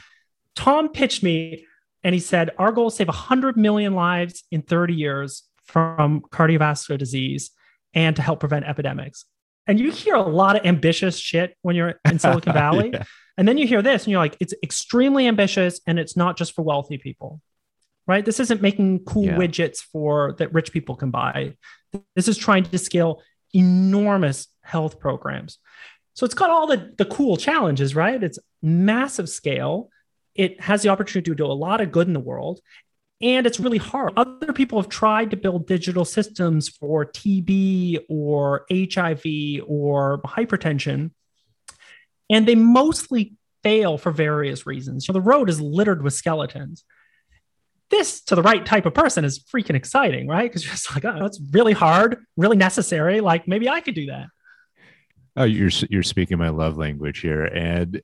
Tom 0.57 0.89
pitched 0.89 1.23
me 1.23 1.67
and 2.03 2.15
he 2.15 2.21
said, 2.21 2.51
Our 2.59 2.73
goal 2.73 2.89
is 2.89 2.95
to 2.95 2.99
save 2.99 3.09
100 3.09 3.57
million 3.57 3.95
lives 3.95 4.45
in 4.51 4.63
30 4.63 4.95
years 4.95 5.45
from 5.71 6.23
cardiovascular 6.31 6.99
disease 6.99 7.51
and 7.95 8.17
to 8.17 8.23
help 8.23 8.41
prevent 8.41 8.65
epidemics. 8.67 9.25
And 9.67 9.79
you 9.79 9.91
hear 9.91 10.15
a 10.15 10.23
lot 10.23 10.57
of 10.57 10.67
ambitious 10.67 11.17
shit 11.17 11.57
when 11.63 11.77
you're 11.77 12.01
in 12.05 12.19
Silicon 12.19 12.53
Valley. 12.53 12.91
yeah. 12.93 13.05
And 13.37 13.47
then 13.49 13.57
you 13.57 13.67
hear 13.67 13.83
this 13.83 14.05
and 14.05 14.11
you're 14.11 14.21
like, 14.21 14.37
it's 14.41 14.55
extremely 14.63 15.27
ambitious 15.27 15.81
and 15.87 15.99
it's 15.99 16.17
not 16.17 16.37
just 16.37 16.55
for 16.55 16.63
wealthy 16.63 16.99
people. 16.99 17.41
Right? 18.07 18.25
This 18.25 18.41
isn't 18.41 18.61
making 18.61 19.05
cool 19.05 19.27
yeah. 19.27 19.37
widgets 19.37 19.79
for 19.79 20.35
that 20.39 20.53
rich 20.53 20.73
people 20.73 20.97
can 20.97 21.11
buy. 21.11 21.55
This 22.17 22.27
is 22.27 22.37
trying 22.37 22.65
to 22.65 22.79
scale 22.79 23.23
enormous 23.55 24.49
health 24.63 24.99
programs. 24.99 25.59
So 26.15 26.25
it's 26.25 26.35
got 26.35 26.51
all 26.51 26.67
the, 26.67 26.93
the 26.99 27.05
cool 27.05 27.37
challenges, 27.37 27.95
right? 27.95 28.21
It's 28.23 28.39
massive 28.63 29.29
scale. 29.29 29.91
It 30.35 30.61
has 30.61 30.83
the 30.83 30.89
opportunity 30.89 31.31
to 31.31 31.35
do 31.37 31.47
a 31.47 31.53
lot 31.53 31.81
of 31.81 31.93
good 31.93 32.09
in 32.09 32.13
the 32.13 32.21
world 32.21 32.61
and 33.21 33.47
it's 33.47 33.61
really 33.61 33.79
hard. 33.79 34.13
Other 34.17 34.53
people 34.53 34.81
have 34.81 34.89
tried 34.89 35.31
to 35.31 35.37
build 35.37 35.67
digital 35.67 36.05
systems 36.05 36.69
for 36.69 37.05
TB 37.05 38.05
or 38.09 38.65
HIV 38.71 39.63
or 39.67 40.23
hypertension, 40.23 41.11
and 42.31 42.47
they 42.47 42.55
mostly 42.55 43.35
fail 43.63 43.99
for 43.99 44.11
various 44.11 44.67
reasons. 44.67 45.05
So 45.07 45.13
the 45.13 45.21
road 45.21 45.51
is 45.51 45.61
littered 45.61 46.03
with 46.03 46.15
skeletons. 46.15 46.85
This, 47.91 48.23
to 48.23 48.37
the 48.37 48.43
right 48.43 48.65
type 48.65 48.87
of 48.87 48.95
person, 48.95 49.25
is 49.25 49.41
freaking 49.41 49.75
exciting, 49.75 50.29
right? 50.29 50.49
Because 50.49 50.65
you're 50.65 50.73
just 50.73 50.95
like, 50.95 51.05
oh, 51.05 51.25
it's 51.27 51.41
really 51.51 51.73
hard, 51.73 52.25
really 52.37 52.57
necessary. 52.57 53.21
Like 53.21 53.49
maybe 53.49 53.69
I 53.69 53.81
could 53.81 53.95
do 53.95 54.07
that. 54.07 54.29
Oh, 55.37 55.45
you're 55.45 55.71
you're 55.89 56.03
speaking 56.03 56.39
my 56.39 56.49
love 56.49 56.77
language 56.77 57.21
here, 57.21 57.45
and 57.45 58.01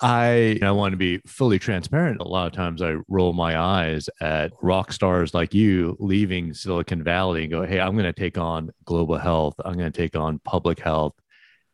I 0.00 0.58
I 0.62 0.70
want 0.70 0.92
to 0.92 0.96
be 0.96 1.18
fully 1.26 1.58
transparent. 1.58 2.20
A 2.20 2.28
lot 2.28 2.46
of 2.46 2.52
times 2.52 2.82
I 2.82 2.96
roll 3.08 3.32
my 3.32 3.58
eyes 3.58 4.08
at 4.20 4.52
rock 4.62 4.92
stars 4.92 5.34
like 5.34 5.54
you 5.54 5.96
leaving 5.98 6.54
Silicon 6.54 7.02
Valley 7.02 7.42
and 7.42 7.50
go, 7.50 7.64
"Hey, 7.64 7.80
I'm 7.80 7.94
going 7.94 8.04
to 8.04 8.12
take 8.12 8.38
on 8.38 8.70
global 8.84 9.16
health. 9.18 9.54
I'm 9.64 9.76
going 9.76 9.90
to 9.90 9.96
take 9.96 10.16
on 10.16 10.40
public 10.44 10.78
health." 10.78 11.14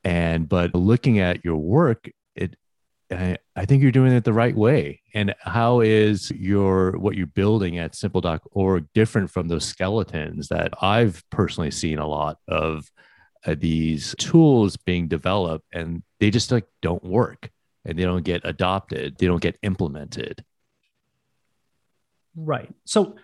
And 0.05 0.49
but 0.49 0.75
looking 0.75 1.19
at 1.19 1.45
your 1.45 1.57
work, 1.57 2.11
it 2.35 2.57
I, 3.11 3.37
I 3.57 3.67
think 3.67 3.83
you're 3.83 3.93
doing 3.93 4.13
it 4.13 4.25
the 4.25 4.33
right 4.33 4.57
way. 4.57 5.03
And 5.15 5.35
how 5.41 5.81
is 5.81 6.31
your 6.31 6.93
what 6.93 7.17
you're 7.17 7.27
building 7.27 7.79
at 7.79 7.95
simple.org 7.95 8.87
different 8.95 9.31
from 9.31 9.49
those 9.49 9.65
skeletons 9.67 10.49
that 10.49 10.73
I've 10.81 11.23
personally 11.31 11.71
seen 11.71 11.99
a 11.99 12.07
lot 12.07 12.39
of 12.49 12.91
uh, 13.47 13.55
these 13.59 14.15
tools 14.19 14.77
being 14.79 15.09
developed 15.09 15.67
and 15.73 16.03
they 16.21 16.31
just 16.31 16.51
like 16.51 16.65
don't 16.81 17.05
work 17.05 17.51
and 17.85 17.99
they 17.99 18.03
don't 18.03 18.25
get 18.25 18.43
adopted, 18.45 19.17
they 19.19 19.27
don't 19.27 19.43
get 19.43 19.59
implemented. 19.63 20.45
Right. 22.37 22.73
So 22.85 23.17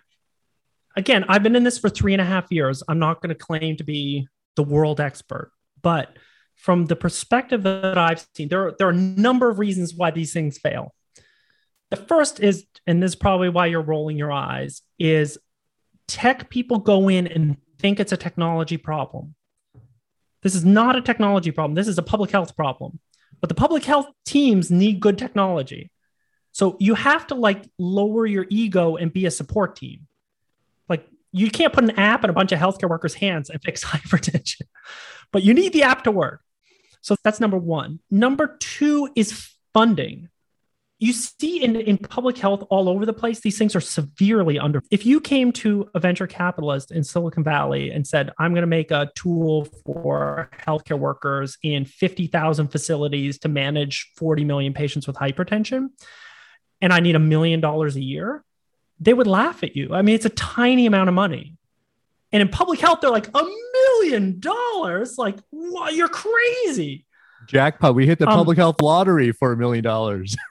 again, 0.97 1.25
I've 1.29 1.43
been 1.43 1.57
in 1.57 1.65
this 1.65 1.79
for 1.79 1.89
three 1.89 2.13
and 2.13 2.21
a 2.21 2.25
half 2.25 2.51
years. 2.51 2.83
I'm 2.89 2.99
not 2.99 3.21
going 3.21 3.31
to 3.31 3.35
claim 3.35 3.77
to 3.77 3.85
be 3.85 4.29
the 4.57 4.63
world 4.63 5.01
expert, 5.01 5.53
but 5.83 6.17
from 6.57 6.87
the 6.87 6.97
perspective 6.97 7.63
that 7.63 7.97
I've 7.97 8.27
seen, 8.35 8.49
there 8.49 8.69
are, 8.69 8.75
there 8.79 8.89
are 8.89 8.93
a 8.93 8.95
number 8.95 9.49
of 9.49 9.59
reasons 9.59 9.95
why 9.95 10.11
these 10.11 10.33
things 10.33 10.59
fail. 10.59 10.95
The 11.91 11.97
first 11.97 12.41
is, 12.41 12.67
and 12.87 13.03
this 13.03 13.13
is 13.13 13.17
probably 13.17 13.49
why 13.49 13.67
you're 13.67 13.83
rolling 13.83 14.17
your 14.17 14.31
eyes, 14.31 14.83
is 14.99 15.39
tech 16.07 16.51
people 16.51 16.79
go 16.79 17.09
in 17.09 17.27
and 17.27 17.57
think 17.79 17.99
it's 17.99 18.13
a 18.13 18.17
technology 18.17 18.77
problem. 18.77 19.35
This 20.43 20.55
is 20.55 20.65
not 20.65 20.97
a 20.97 21.01
technology 21.01 21.51
problem. 21.51 21.75
This 21.75 21.89
is 21.89 21.99
a 21.99 22.03
public 22.03 22.31
health 22.31 22.57
problem. 22.57 23.01
But 23.41 23.49
the 23.49 23.55
public 23.55 23.85
health 23.85 24.07
teams 24.25 24.71
need 24.71 25.01
good 25.01 25.19
technology. 25.19 25.91
So 26.53 26.77
you 26.81 26.95
have 26.95 27.27
to 27.29 27.35
like 27.35 27.65
lower 27.79 28.27
your 28.27 28.47
ego 28.51 28.97
and 28.97 29.13
be 29.13 29.27
a 29.27 29.31
support 29.31 29.77
team. 29.77 30.07
Like 30.89 31.07
you 31.33 31.51
can't 31.51 31.73
put 31.73 31.85
an 31.85 31.99
app 31.99 32.25
in 32.25 32.31
a 32.31 32.33
bunch 32.33 32.53
of 32.53 32.59
healthcare 32.59 32.89
workers' 32.89 33.15
hands 33.15 33.51
and 33.51 33.63
fix 33.63 33.85
hypertension, 33.85 34.63
but 35.33 35.43
you 35.43 35.55
need 35.55 35.73
the 35.73 35.85
app 35.85 36.05
to 36.05 36.11
work. 36.11 36.43
So 37.03 37.17
that's 37.23 37.41
number 37.41 37.59
one. 37.59 38.01
Number 38.11 38.57
two 38.59 39.11
is 39.15 39.51
funding 39.73 40.29
you 41.01 41.15
see 41.15 41.65
in, 41.65 41.77
in 41.77 41.97
public 41.97 42.37
health 42.37 42.63
all 42.69 42.89
over 42.89 43.07
the 43.07 43.13
place, 43.15 43.41
these 43.41 43.57
things 43.57 43.75
are 43.75 43.81
severely 43.81 44.59
under. 44.59 44.83
If 44.91 45.07
you 45.07 45.19
came 45.19 45.51
to 45.53 45.89
a 45.95 45.99
venture 45.99 46.27
capitalist 46.27 46.91
in 46.93 47.03
Silicon 47.03 47.43
Valley 47.43 47.91
and 47.91 48.07
said, 48.07 48.31
I'm 48.39 48.53
going 48.53 48.63
to 48.63 48.69
make 48.69 48.91
a 48.91 49.11
tool 49.15 49.65
for 49.65 50.51
healthcare 50.59 50.99
workers 50.99 51.57
in 51.63 51.87
50,000 51.87 52.69
facilities 52.69 53.39
to 53.39 53.49
manage 53.49 54.13
40 54.17 54.45
million 54.45 54.75
patients 54.75 55.07
with 55.07 55.17
hypertension, 55.17 55.89
and 56.83 56.93
I 56.93 57.01
need 57.01 57.17
a 57.17 57.21
million 57.21 57.61
dollars 57.61 57.97
a 57.97 58.03
year, 58.03 58.45
they 59.01 59.15
would 59.15 59.27
laugh 59.27 59.63
at 59.63 59.75
you. 59.75 59.95
I 59.95 60.03
mean, 60.03 60.15
it's 60.15 60.27
a 60.27 60.31
tiny 60.31 60.85
amount 60.85 61.09
of 61.09 61.15
money. 61.15 61.57
And 62.31 62.43
in 62.43 62.49
public 62.49 62.79
health, 62.79 63.01
they're 63.01 63.11
like, 63.11 63.29
a 63.35 63.45
million 63.73 64.39
dollars? 64.39 65.17
Like, 65.17 65.39
what? 65.49 65.95
You're 65.95 66.09
crazy. 66.09 67.07
Jackpot. 67.49 67.95
We 67.95 68.07
hit 68.07 68.19
the 68.19 68.29
um, 68.29 68.37
public 68.37 68.59
health 68.59 68.81
lottery 68.83 69.33
for 69.33 69.53
a 69.53 69.57
million 69.57 69.83
dollars. 69.83 70.37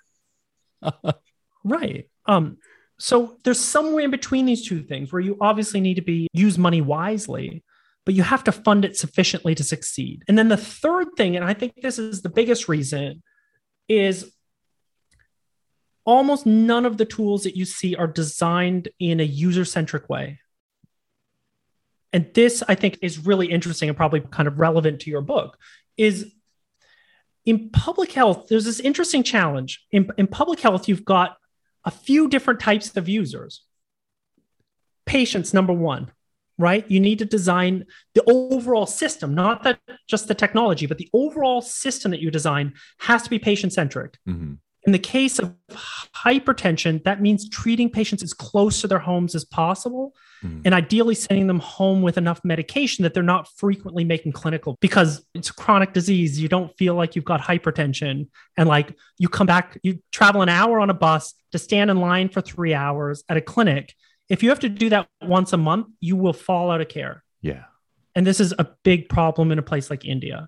right. 1.64 2.10
Um, 2.26 2.58
so 2.98 3.38
there's 3.44 3.60
somewhere 3.60 4.04
in 4.04 4.12
between 4.12 4.46
these 4.46 4.68
two 4.68 4.84
things 4.84 5.12
where 5.12 5.22
you 5.22 5.38
obviously 5.40 5.80
need 5.80 5.96
to 5.96 6.02
be 6.02 6.28
use 6.34 6.58
money 6.58 6.82
wisely, 6.82 7.64
but 8.06 8.14
you 8.14 8.24
have 8.24 8.44
to 8.46 8.52
fund 8.52 8.86
it 8.86 8.98
sufficiently 8.98 9.56
to 9.56 9.64
succeed. 9.64 10.24
And 10.28 10.38
then 10.38 10.50
the 10.50 10.58
third 10.58 11.08
thing, 11.16 11.36
and 11.36 11.46
I 11.46 11.54
think 11.54 11.76
this 11.82 11.98
is 12.00 12.22
the 12.22 12.30
biggest 12.30 12.68
reason, 12.68 13.24
is 13.88 14.32
almost 16.06 16.46
none 16.46 16.86
of 16.86 16.98
the 16.98 17.06
tools 17.06 17.44
that 17.44 17.56
you 17.56 17.66
see 17.66 17.96
are 17.96 18.08
designed 18.08 18.90
in 19.00 19.20
a 19.20 19.24
user-centric 19.24 20.10
way. 20.10 20.40
And 22.12 22.34
this 22.34 22.64
I 22.68 22.76
think 22.76 22.98
is 23.02 23.26
really 23.26 23.48
interesting 23.48 23.90
and 23.90 23.98
probably 23.98 24.22
kind 24.22 24.48
of 24.48 24.60
relevant 24.60 25.02
to 25.02 25.12
your 25.12 25.22
book 25.22 25.58
is 25.98 26.34
in 27.50 27.72
public 27.72 28.12
health, 28.12 28.48
there's 28.48 28.66
this 28.66 28.80
interesting 28.80 29.24
challenge. 29.24 29.84
In, 29.92 30.08
in 30.20 30.28
public 30.28 30.60
health, 30.60 30.88
you've 30.88 31.04
got 31.04 31.36
a 31.84 31.90
few 31.90 32.28
different 32.28 32.60
types 32.60 32.96
of 32.96 33.10
users. 33.10 33.64
Patients, 35.08 35.52
number 35.52 35.74
one, 35.74 36.12
right? 36.60 36.86
You 36.92 37.00
need 37.00 37.18
to 37.20 37.26
design 37.26 37.86
the 38.14 38.24
overall 38.28 38.86
system, 38.86 39.34
not 39.34 39.64
that 39.64 39.80
just 40.08 40.28
the 40.28 40.36
technology, 40.36 40.86
but 40.86 41.00
the 41.00 41.10
overall 41.12 41.64
system 41.64 42.12
that 42.12 42.22
you 42.22 42.30
design 42.30 42.76
has 43.00 43.24
to 43.24 43.32
be 43.32 43.40
patient 43.40 43.74
centric. 43.74 44.20
Mm-hmm. 44.28 44.54
In 44.90 44.94
the 44.94 44.98
case 44.98 45.38
of 45.38 45.54
hypertension, 46.16 47.04
that 47.04 47.22
means 47.22 47.48
treating 47.48 47.92
patients 47.92 48.24
as 48.24 48.34
close 48.34 48.82
to 48.82 48.88
their 48.88 48.98
homes 48.98 49.36
as 49.36 49.46
possible 49.46 50.16
mm. 50.44 50.64
and 50.66 50.74
ideally 50.74 51.14
sending 51.14 51.46
them 51.46 51.60
home 51.60 52.02
with 52.02 52.18
enough 52.18 52.42
medication 52.44 53.04
that 53.04 53.14
they're 53.14 53.22
not 53.22 53.48
frequently 53.56 54.04
making 54.04 54.32
clinical 54.32 54.80
because 54.82 55.24
it's 55.36 55.52
a 55.52 55.54
chronic 55.54 55.94
disease. 55.94 56.42
You 56.42 56.50
don't 56.50 56.76
feel 56.76 56.96
like 56.96 57.16
you've 57.16 57.24
got 57.24 57.40
hypertension 57.40 58.30
and 58.58 58.68
like 58.68 58.98
you 59.20 59.30
come 59.30 59.46
back, 59.46 59.80
you 59.84 60.00
travel 60.12 60.42
an 60.42 60.50
hour 60.50 60.80
on 60.80 60.90
a 60.90 60.96
bus 60.96 61.36
to 61.52 61.60
stand 61.60 61.92
in 61.92 61.98
line 61.98 62.30
for 62.30 62.42
three 62.42 62.74
hours 62.74 63.24
at 63.30 63.38
a 63.38 63.42
clinic. 63.42 63.94
If 64.28 64.42
you 64.42 64.50
have 64.50 64.62
to 64.62 64.70
do 64.70 64.90
that 64.90 65.08
once 65.22 65.54
a 65.54 65.58
month, 65.58 65.86
you 66.00 66.16
will 66.16 66.34
fall 66.34 66.72
out 66.72 66.82
of 66.82 66.90
care. 66.90 67.24
Yeah. 67.44 67.66
And 68.16 68.26
this 68.26 68.40
is 68.40 68.56
a 68.58 68.68
big 68.84 69.08
problem 69.08 69.52
in 69.52 69.60
a 69.60 69.62
place 69.62 69.92
like 69.92 70.04
India. 70.04 70.48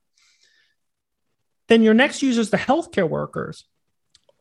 Then 1.68 1.84
your 1.84 1.94
next 1.94 2.24
user 2.24 2.42
is 2.42 2.50
the 2.50 2.58
healthcare 2.58 3.08
workers 3.08 3.66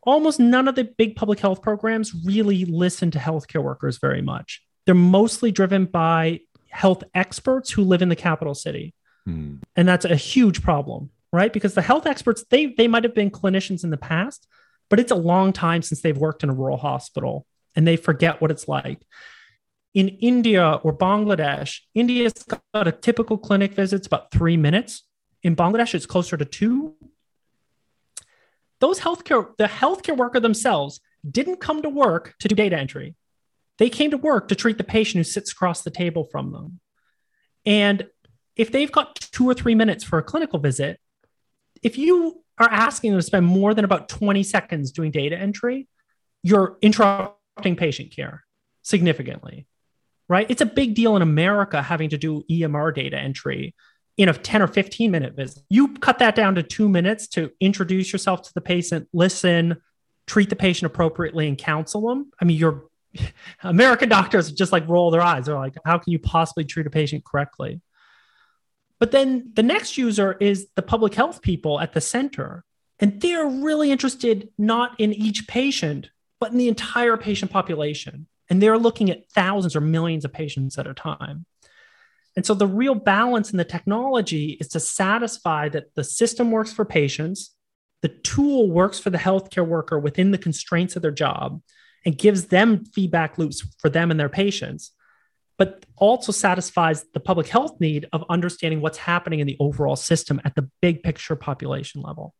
almost 0.03 0.39
none 0.39 0.67
of 0.67 0.75
the 0.75 0.83
big 0.83 1.15
public 1.15 1.39
health 1.39 1.61
programs 1.61 2.13
really 2.25 2.65
listen 2.65 3.11
to 3.11 3.19
healthcare 3.19 3.63
workers 3.63 3.97
very 3.99 4.21
much. 4.21 4.61
They're 4.85 4.95
mostly 4.95 5.51
driven 5.51 5.85
by 5.85 6.41
health 6.69 7.03
experts 7.13 7.69
who 7.69 7.83
live 7.83 8.01
in 8.01 8.09
the 8.09 8.15
capital 8.15 8.55
city. 8.55 8.93
Hmm. 9.25 9.57
And 9.75 9.87
that's 9.87 10.05
a 10.05 10.15
huge 10.15 10.63
problem. 10.63 11.11
right? 11.31 11.53
Because 11.53 11.73
the 11.73 11.81
health 11.81 12.05
experts, 12.05 12.43
they 12.49 12.67
they 12.67 12.87
might 12.87 13.03
have 13.03 13.15
been 13.15 13.31
clinicians 13.31 13.83
in 13.83 13.89
the 13.89 13.97
past, 13.97 14.47
but 14.89 14.99
it's 14.99 15.11
a 15.11 15.15
long 15.15 15.53
time 15.53 15.81
since 15.81 16.01
they've 16.01 16.17
worked 16.17 16.43
in 16.43 16.49
a 16.49 16.53
rural 16.53 16.77
hospital 16.77 17.45
and 17.75 17.87
they 17.87 17.95
forget 17.95 18.41
what 18.41 18.51
it's 18.51 18.67
like. 18.67 19.05
In 19.93 20.09
India 20.09 20.79
or 20.83 20.97
Bangladesh, 20.97 21.79
India's 21.93 22.33
got 22.73 22.87
a 22.87 22.91
typical 22.91 23.37
clinic 23.37 23.73
visit's 23.73 24.07
about 24.07 24.31
three 24.31 24.57
minutes. 24.57 25.03
In 25.43 25.55
Bangladesh, 25.55 25.93
it's 25.93 26.05
closer 26.05 26.37
to 26.37 26.45
two. 26.45 26.95
Those 28.81 28.99
healthcare, 28.99 29.55
the 29.57 29.65
healthcare 29.65 30.17
worker 30.17 30.39
themselves 30.39 30.99
didn't 31.29 31.61
come 31.61 31.83
to 31.83 31.89
work 31.89 32.35
to 32.39 32.47
do 32.47 32.55
data 32.55 32.77
entry. 32.77 33.15
They 33.77 33.89
came 33.89 34.11
to 34.11 34.17
work 34.17 34.47
to 34.49 34.55
treat 34.55 34.77
the 34.77 34.83
patient 34.83 35.19
who 35.19 35.23
sits 35.23 35.51
across 35.51 35.83
the 35.83 35.91
table 35.91 36.25
from 36.25 36.51
them. 36.51 36.79
And 37.65 38.07
if 38.55 38.71
they've 38.71 38.91
got 38.91 39.15
two 39.15 39.47
or 39.47 39.53
three 39.53 39.75
minutes 39.75 40.03
for 40.03 40.17
a 40.17 40.23
clinical 40.23 40.59
visit, 40.59 40.99
if 41.83 41.97
you 41.97 42.43
are 42.57 42.69
asking 42.69 43.11
them 43.11 43.19
to 43.19 43.25
spend 43.25 43.45
more 43.45 43.73
than 43.73 43.85
about 43.85 44.09
20 44.09 44.43
seconds 44.43 44.91
doing 44.91 45.11
data 45.11 45.37
entry, 45.37 45.87
you're 46.43 46.77
interrupting 46.81 47.75
patient 47.75 48.11
care 48.15 48.43
significantly, 48.81 49.67
right? 50.27 50.47
It's 50.49 50.61
a 50.61 50.65
big 50.65 50.95
deal 50.95 51.15
in 51.15 51.21
America 51.21 51.81
having 51.81 52.09
to 52.09 52.17
do 52.17 52.43
EMR 52.49 52.93
data 52.93 53.17
entry 53.17 53.75
in 54.21 54.29
a 54.29 54.33
10 54.33 54.61
or 54.61 54.67
15 54.67 55.09
minute 55.09 55.35
visit. 55.35 55.63
You 55.69 55.95
cut 55.95 56.19
that 56.19 56.35
down 56.35 56.55
to 56.55 56.63
two 56.63 56.87
minutes 56.87 57.27
to 57.29 57.51
introduce 57.59 58.13
yourself 58.13 58.43
to 58.43 58.53
the 58.53 58.61
patient, 58.61 59.07
listen, 59.13 59.81
treat 60.27 60.49
the 60.49 60.55
patient 60.55 60.91
appropriately, 60.91 61.47
and 61.47 61.57
counsel 61.57 62.07
them. 62.07 62.31
I 62.39 62.45
mean, 62.45 62.57
you're 62.57 62.85
American 63.63 64.09
doctors 64.09 64.51
just 64.51 64.71
like 64.71 64.87
roll 64.87 65.09
their 65.09 65.21
eyes. 65.21 65.47
They're 65.47 65.55
like, 65.55 65.75
how 65.85 65.97
can 65.97 66.11
you 66.11 66.19
possibly 66.19 66.65
treat 66.65 66.85
a 66.85 66.91
patient 66.91 67.25
correctly? 67.25 67.81
But 68.99 69.11
then 69.11 69.49
the 69.55 69.63
next 69.63 69.97
user 69.97 70.33
is 70.39 70.67
the 70.75 70.83
public 70.83 71.15
health 71.15 71.41
people 71.41 71.79
at 71.79 71.93
the 71.93 72.01
center. 72.01 72.63
And 72.99 73.19
they're 73.19 73.47
really 73.47 73.91
interested 73.91 74.49
not 74.59 74.99
in 74.99 75.13
each 75.13 75.47
patient, 75.47 76.11
but 76.39 76.51
in 76.51 76.59
the 76.59 76.67
entire 76.67 77.17
patient 77.17 77.49
population. 77.49 78.27
And 78.51 78.61
they're 78.61 78.77
looking 78.77 79.09
at 79.09 79.27
thousands 79.31 79.75
or 79.75 79.81
millions 79.81 80.25
of 80.25 80.31
patients 80.31 80.77
at 80.77 80.85
a 80.85 80.93
time. 80.93 81.47
And 82.35 82.45
so 82.45 82.53
the 82.53 82.67
real 82.67 82.95
balance 82.95 83.51
in 83.51 83.57
the 83.57 83.65
technology 83.65 84.57
is 84.59 84.69
to 84.69 84.79
satisfy 84.79 85.69
that 85.69 85.93
the 85.95 86.03
system 86.03 86.51
works 86.51 86.71
for 86.71 86.85
patients, 86.85 87.55
the 88.01 88.09
tool 88.09 88.69
works 88.69 88.99
for 88.99 89.09
the 89.09 89.17
healthcare 89.17 89.67
worker 89.67 89.99
within 89.99 90.31
the 90.31 90.37
constraints 90.37 90.95
of 90.95 91.01
their 91.01 91.11
job, 91.11 91.61
and 92.05 92.17
gives 92.17 92.47
them 92.47 92.85
feedback 92.85 93.37
loops 93.37 93.61
for 93.79 93.89
them 93.89 94.11
and 94.11 94.19
their 94.19 94.29
patients 94.29 94.91
but 95.61 95.85
also 95.95 96.31
satisfies 96.31 97.05
the 97.13 97.19
public 97.19 97.47
health 97.47 97.79
need 97.79 98.07
of 98.13 98.25
understanding 98.31 98.81
what's 98.81 98.97
happening 98.97 99.41
in 99.41 99.45
the 99.45 99.57
overall 99.59 99.95
system 99.95 100.41
at 100.43 100.55
the 100.55 100.67
big 100.81 101.03
picture 101.03 101.35
population 101.35 102.01
level. 102.01 102.33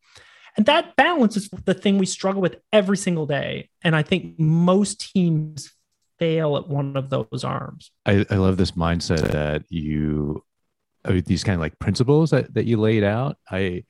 And 0.58 0.66
that 0.66 0.96
balance 0.96 1.38
is 1.38 1.48
the 1.66 1.76
thing 1.76 2.00
we 2.00 2.08
struggle 2.08 2.42
with 2.42 2.56
every 2.74 2.98
single 2.98 3.28
day. 3.28 3.70
And 3.84 3.96
I 3.96 4.02
think 4.02 4.40
most 4.40 5.12
teams 5.14 5.72
fail 6.22 6.56
at 6.56 6.68
one 6.68 6.96
of 6.96 7.10
those 7.10 7.44
arms. 7.44 7.90
I, 8.06 8.24
I 8.30 8.36
love 8.36 8.58
this 8.58 8.74
mindset 8.74 9.32
that 9.32 9.64
you, 9.70 10.44
these 11.04 11.44
kind 11.44 11.56
of 11.56 11.62
like 11.62 11.80
principles 11.80 12.30
that, 12.30 12.54
that 12.54 12.66
you 12.66 12.78
laid 12.78 13.04
out. 13.04 13.38
I, 13.50 13.86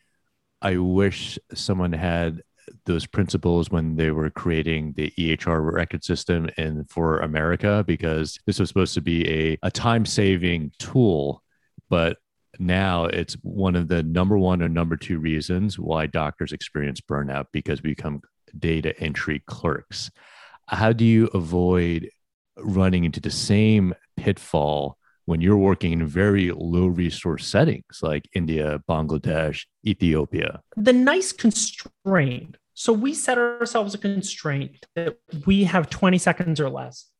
I 0.61 0.77
wish 0.77 1.37
someone 1.53 1.91
had 1.91 2.41
those 2.85 3.05
principles 3.05 3.69
when 3.69 3.97
they 3.97 4.11
were 4.11 4.29
creating 4.29 4.93
the 4.95 5.11
EHR 5.17 5.73
record 5.73 6.05
system 6.05 6.49
in 6.57 6.85
for 6.85 7.19
America 7.19 7.83
because 7.85 8.39
this 8.45 8.59
was 8.59 8.69
supposed 8.69 8.93
to 8.93 9.01
be 9.01 9.29
a, 9.29 9.57
a 9.63 9.69
time 9.69 10.05
saving 10.05 10.71
tool, 10.79 11.43
but 11.89 12.17
now 12.59 13.05
it's 13.05 13.33
one 13.41 13.75
of 13.75 13.89
the 13.89 14.03
number 14.03 14.37
one 14.37 14.61
or 14.61 14.69
number 14.69 14.95
two 14.95 15.19
reasons 15.19 15.77
why 15.77 16.05
doctors 16.05 16.53
experience 16.53 17.01
burnout 17.01 17.47
because 17.51 17.83
we 17.83 17.89
become 17.89 18.21
data 18.57 18.97
entry 19.01 19.43
clerks. 19.47 20.11
How 20.67 20.93
do 20.93 21.03
you 21.03 21.25
avoid 21.33 22.09
running 22.63 23.03
into 23.03 23.19
the 23.19 23.31
same 23.31 23.93
pitfall 24.17 24.97
when 25.25 25.41
you're 25.41 25.57
working 25.57 25.93
in 25.93 26.05
very 26.05 26.51
low 26.51 26.87
resource 26.87 27.47
settings 27.47 28.01
like 28.01 28.27
India, 28.33 28.81
Bangladesh, 28.89 29.65
Ethiopia? 29.85 30.61
The 30.75 30.93
nice 30.93 31.31
constraint 31.31 32.57
so 32.73 32.93
we 32.93 33.13
set 33.13 33.37
ourselves 33.37 33.93
a 33.93 33.99
constraint 33.99 34.87
that 34.95 35.17
we 35.45 35.65
have 35.65 35.87
20 35.89 36.17
seconds 36.17 36.59
or 36.59 36.67
less. 36.67 37.11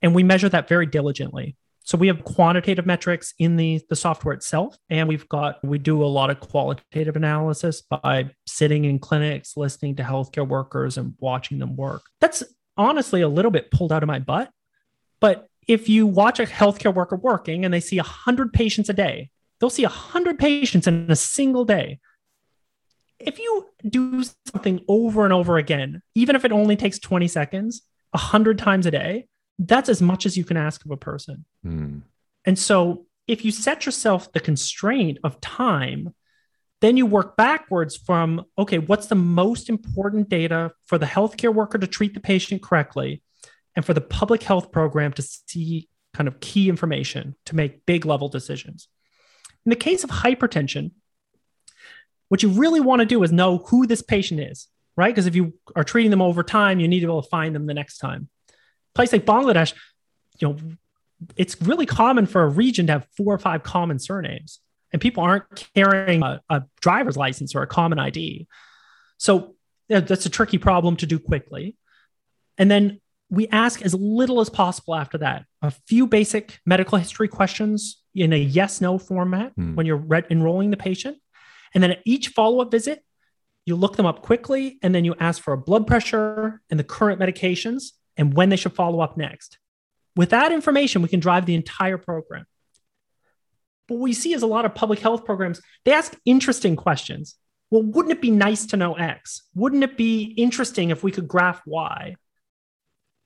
And 0.00 0.14
we 0.14 0.22
measure 0.22 0.48
that 0.48 0.66
very 0.66 0.86
diligently. 0.86 1.56
So 1.82 1.98
we 1.98 2.06
have 2.06 2.24
quantitative 2.24 2.86
metrics 2.86 3.34
in 3.38 3.56
the, 3.56 3.82
the 3.90 3.96
software 3.96 4.32
itself. 4.32 4.78
And 4.88 5.08
we've 5.08 5.28
got, 5.28 5.62
we 5.62 5.78
do 5.78 6.02
a 6.02 6.06
lot 6.06 6.30
of 6.30 6.40
qualitative 6.40 7.16
analysis 7.16 7.82
by 7.82 8.30
sitting 8.46 8.86
in 8.86 8.98
clinics, 8.98 9.58
listening 9.58 9.96
to 9.96 10.04
healthcare 10.04 10.48
workers 10.48 10.96
and 10.96 11.14
watching 11.18 11.58
them 11.58 11.76
work. 11.76 12.00
That's 12.20 12.42
honestly 12.80 13.20
a 13.20 13.28
little 13.28 13.50
bit 13.50 13.70
pulled 13.70 13.92
out 13.92 14.02
of 14.02 14.06
my 14.06 14.18
butt. 14.18 14.50
But 15.20 15.48
if 15.68 15.88
you 15.88 16.06
watch 16.06 16.40
a 16.40 16.46
healthcare 16.46 16.94
worker 16.94 17.16
working 17.16 17.64
and 17.64 17.72
they 17.72 17.80
see 17.80 17.98
100 17.98 18.52
patients 18.52 18.88
a 18.88 18.94
day, 18.94 19.30
they'll 19.58 19.70
see 19.70 19.84
100 19.84 20.38
patients 20.38 20.86
in 20.86 21.10
a 21.10 21.16
single 21.16 21.64
day 21.64 22.00
if 23.20 23.38
you 23.38 23.66
do 23.88 24.24
something 24.46 24.80
over 24.88 25.24
and 25.24 25.32
over 25.32 25.58
again, 25.58 26.02
even 26.14 26.34
if 26.34 26.44
it 26.44 26.52
only 26.52 26.76
takes 26.76 26.98
20 26.98 27.28
seconds, 27.28 27.82
100 28.12 28.58
times 28.58 28.86
a 28.86 28.90
day, 28.90 29.26
that's 29.58 29.88
as 29.88 30.00
much 30.00 30.26
as 30.26 30.36
you 30.36 30.44
can 30.44 30.56
ask 30.56 30.84
of 30.84 30.90
a 30.90 30.96
person. 30.96 31.44
Mm. 31.64 32.02
And 32.44 32.58
so 32.58 33.06
if 33.28 33.44
you 33.44 33.52
set 33.52 33.84
yourself 33.84 34.32
the 34.32 34.40
constraint 34.40 35.18
of 35.22 35.40
time, 35.40 36.14
then 36.80 36.96
you 36.96 37.06
work 37.06 37.36
backwards 37.36 37.96
from 37.96 38.44
okay, 38.58 38.78
what's 38.78 39.06
the 39.06 39.14
most 39.14 39.68
important 39.68 40.28
data 40.28 40.72
for 40.86 40.98
the 40.98 41.06
healthcare 41.06 41.54
worker 41.54 41.78
to 41.78 41.86
treat 41.86 42.14
the 42.14 42.20
patient 42.20 42.62
correctly 42.62 43.22
and 43.76 43.84
for 43.84 43.94
the 43.94 44.00
public 44.00 44.42
health 44.42 44.72
program 44.72 45.12
to 45.12 45.22
see 45.22 45.88
kind 46.14 46.28
of 46.28 46.40
key 46.40 46.68
information 46.68 47.36
to 47.46 47.54
make 47.54 47.86
big 47.86 48.04
level 48.04 48.28
decisions. 48.28 48.88
In 49.64 49.70
the 49.70 49.76
case 49.76 50.04
of 50.04 50.10
hypertension, 50.10 50.92
what 52.28 52.42
you 52.42 52.48
really 52.48 52.80
want 52.80 53.00
to 53.00 53.06
do 53.06 53.22
is 53.22 53.32
know 53.32 53.58
who 53.58 53.86
this 53.86 54.02
patient 54.02 54.40
is, 54.40 54.68
right? 54.96 55.14
Because 55.14 55.26
if 55.26 55.34
you 55.34 55.54
are 55.76 55.84
treating 55.84 56.10
them 56.10 56.22
over 56.22 56.42
time, 56.42 56.80
you 56.80 56.88
need 56.88 57.00
to 57.00 57.06
be 57.06 57.12
able 57.12 57.22
to 57.22 57.28
find 57.28 57.54
them 57.54 57.66
the 57.66 57.74
next 57.74 57.98
time. 57.98 58.28
place 58.94 59.12
like 59.12 59.26
Bangladesh, 59.26 59.74
you 60.38 60.48
know, 60.48 60.56
it's 61.36 61.60
really 61.60 61.86
common 61.86 62.26
for 62.26 62.42
a 62.42 62.48
region 62.48 62.86
to 62.86 62.92
have 62.92 63.06
four 63.16 63.34
or 63.34 63.38
five 63.38 63.62
common 63.62 63.98
surnames, 63.98 64.60
and 64.92 65.00
people 65.00 65.22
aren't 65.22 65.68
carrying 65.74 66.22
a, 66.22 66.40
a 66.48 66.62
driver's 66.80 67.16
license 67.16 67.54
or 67.54 67.62
a 67.62 67.66
common 67.66 67.98
ID. 67.98 68.46
So 69.18 69.54
that's 69.88 70.26
a 70.26 70.30
tricky 70.30 70.58
problem 70.58 70.96
to 70.96 71.06
do 71.06 71.18
quickly. 71.18 71.76
And 72.58 72.70
then 72.70 73.00
we 73.30 73.48
ask 73.48 73.82
as 73.82 73.94
little 73.94 74.40
as 74.40 74.50
possible 74.50 74.94
after 74.94 75.18
that. 75.18 75.44
A 75.62 75.70
few 75.70 76.06
basic 76.06 76.58
medical 76.66 76.98
history 76.98 77.28
questions 77.28 78.02
in 78.14 78.32
a 78.32 78.36
yes 78.36 78.80
no 78.80 78.98
format 78.98 79.52
hmm. 79.52 79.74
when 79.74 79.86
you're 79.86 79.96
re- 79.96 80.24
enrolling 80.30 80.70
the 80.70 80.76
patient. 80.76 81.18
And 81.74 81.82
then 81.82 81.92
at 81.92 82.02
each 82.04 82.28
follow 82.28 82.60
up 82.60 82.70
visit, 82.70 83.04
you 83.66 83.76
look 83.76 83.96
them 83.96 84.06
up 84.06 84.22
quickly 84.22 84.78
and 84.82 84.94
then 84.94 85.04
you 85.04 85.14
ask 85.20 85.40
for 85.40 85.52
a 85.52 85.58
blood 85.58 85.86
pressure 85.86 86.60
and 86.70 86.80
the 86.80 86.84
current 86.84 87.20
medications 87.20 87.92
and 88.16 88.34
when 88.34 88.48
they 88.48 88.56
should 88.56 88.74
follow 88.74 89.00
up 89.00 89.16
next. 89.16 89.58
With 90.16 90.30
that 90.30 90.50
information, 90.50 91.02
we 91.02 91.08
can 91.08 91.20
drive 91.20 91.46
the 91.46 91.54
entire 91.54 91.98
program. 91.98 92.46
But 93.90 93.96
what 93.96 94.04
we 94.04 94.12
see 94.12 94.32
is 94.32 94.42
a 94.42 94.46
lot 94.46 94.64
of 94.64 94.74
public 94.74 95.00
health 95.00 95.24
programs, 95.24 95.60
they 95.84 95.92
ask 95.92 96.16
interesting 96.24 96.76
questions. 96.76 97.34
Well, 97.70 97.82
wouldn't 97.82 98.12
it 98.12 98.22
be 98.22 98.30
nice 98.30 98.66
to 98.66 98.76
know 98.76 98.94
X? 98.94 99.42
Wouldn't 99.54 99.84
it 99.84 99.96
be 99.96 100.22
interesting 100.22 100.90
if 100.90 101.02
we 101.02 101.10
could 101.10 101.26
graph 101.28 101.60
Y? 101.66 102.14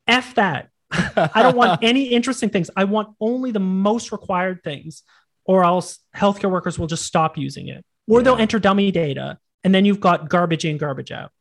F 0.08 0.34
that. 0.36 0.70
I 0.90 1.42
don't 1.42 1.56
want 1.56 1.80
any 1.82 2.04
interesting 2.04 2.48
things. 2.48 2.70
I 2.76 2.84
want 2.84 3.14
only 3.20 3.52
the 3.52 3.60
most 3.60 4.10
required 4.10 4.62
things, 4.64 5.02
or 5.44 5.64
else 5.64 5.98
healthcare 6.16 6.50
workers 6.50 6.78
will 6.78 6.86
just 6.86 7.04
stop 7.04 7.36
using 7.36 7.68
it 7.68 7.84
or 8.08 8.20
yeah. 8.20 8.24
they'll 8.24 8.36
enter 8.36 8.58
dummy 8.58 8.90
data 8.90 9.38
and 9.62 9.74
then 9.74 9.84
you've 9.84 10.00
got 10.00 10.28
garbage 10.28 10.64
in, 10.64 10.76
garbage 10.76 11.10
out. 11.10 11.32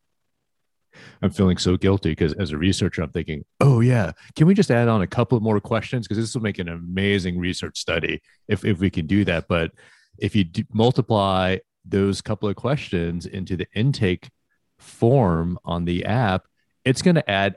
I'm 1.22 1.32
feeling 1.32 1.58
so 1.58 1.78
guilty 1.78 2.12
because 2.12 2.34
as 2.34 2.52
a 2.52 2.58
researcher, 2.58 3.02
I'm 3.02 3.12
thinking, 3.12 3.46
oh, 3.60 3.80
yeah, 3.80 4.12
can 4.36 4.48
we 4.48 4.54
just 4.54 4.72
add 4.72 4.88
on 4.88 5.02
a 5.02 5.08
couple 5.08 5.40
more 5.40 5.60
questions? 5.60 6.08
Because 6.08 6.24
this 6.24 6.34
will 6.34 6.42
make 6.42 6.60
an 6.60 6.70
amazing 6.70 7.40
research 7.40 7.78
study 7.78 8.22
if, 8.48 8.66
if 8.66 8.80
we 8.80 8.90
can 8.90 9.08
do 9.08 9.26
that. 9.26 9.48
But 9.48 9.72
if 10.18 10.36
you 10.36 10.46
multiply 10.72 11.58
those 11.86 12.22
couple 12.22 12.50
of 12.50 12.56
questions 12.56 13.26
into 13.26 13.56
the 13.56 13.68
intake 13.74 14.30
form 14.80 15.60
on 15.66 15.86
the 15.86 16.06
app, 16.06 16.46
it's 16.86 17.02
going 17.02 17.16
to 17.16 17.30
add, 17.30 17.56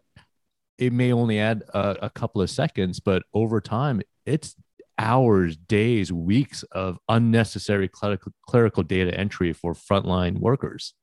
it 0.78 0.92
may 0.92 1.12
only 1.12 1.38
add 1.38 1.62
a, 1.74 1.96
a 2.02 2.10
couple 2.10 2.42
of 2.42 2.50
seconds, 2.50 3.00
but 3.00 3.22
over 3.34 3.60
time, 3.60 4.02
it's 4.24 4.56
hours, 4.98 5.56
days, 5.56 6.12
weeks 6.12 6.62
of 6.72 6.98
unnecessary 7.08 7.88
clerical, 7.88 8.32
clerical 8.46 8.82
data 8.82 9.18
entry 9.18 9.52
for 9.52 9.74
frontline 9.74 10.38
workers. 10.38 10.94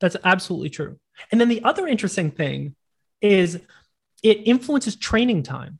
That's 0.00 0.16
absolutely 0.24 0.70
true. 0.70 0.98
And 1.30 1.40
then 1.40 1.48
the 1.48 1.62
other 1.64 1.86
interesting 1.86 2.30
thing 2.30 2.74
is 3.20 3.60
it 4.22 4.38
influences 4.46 4.96
training 4.96 5.42
time. 5.42 5.78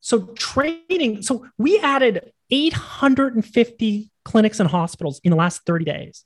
So 0.00 0.26
training, 0.34 1.22
so 1.22 1.46
we 1.56 1.78
added 1.78 2.32
850 2.50 4.10
clinics 4.24 4.60
and 4.60 4.68
hospitals 4.68 5.20
in 5.24 5.30
the 5.30 5.36
last 5.36 5.62
30 5.64 5.84
days. 5.84 6.24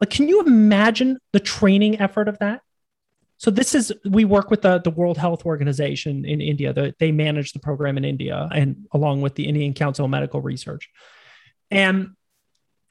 Like, 0.00 0.10
can 0.10 0.28
you 0.28 0.42
imagine 0.42 1.18
the 1.32 1.40
training 1.40 2.00
effort 2.00 2.28
of 2.28 2.38
that? 2.38 2.60
So 3.38 3.50
this 3.50 3.74
is 3.74 3.92
we 4.08 4.24
work 4.24 4.50
with 4.50 4.62
the, 4.62 4.78
the 4.78 4.90
World 4.90 5.18
Health 5.18 5.44
Organization 5.44 6.24
in 6.24 6.40
India. 6.40 6.72
The, 6.72 6.94
they 6.98 7.12
manage 7.12 7.52
the 7.52 7.58
program 7.58 7.98
in 7.98 8.04
India 8.04 8.48
and 8.52 8.86
along 8.92 9.22
with 9.22 9.34
the 9.34 9.46
Indian 9.46 9.74
Council 9.74 10.04
of 10.04 10.10
Medical 10.10 10.40
Research. 10.40 10.88
And 11.70 12.14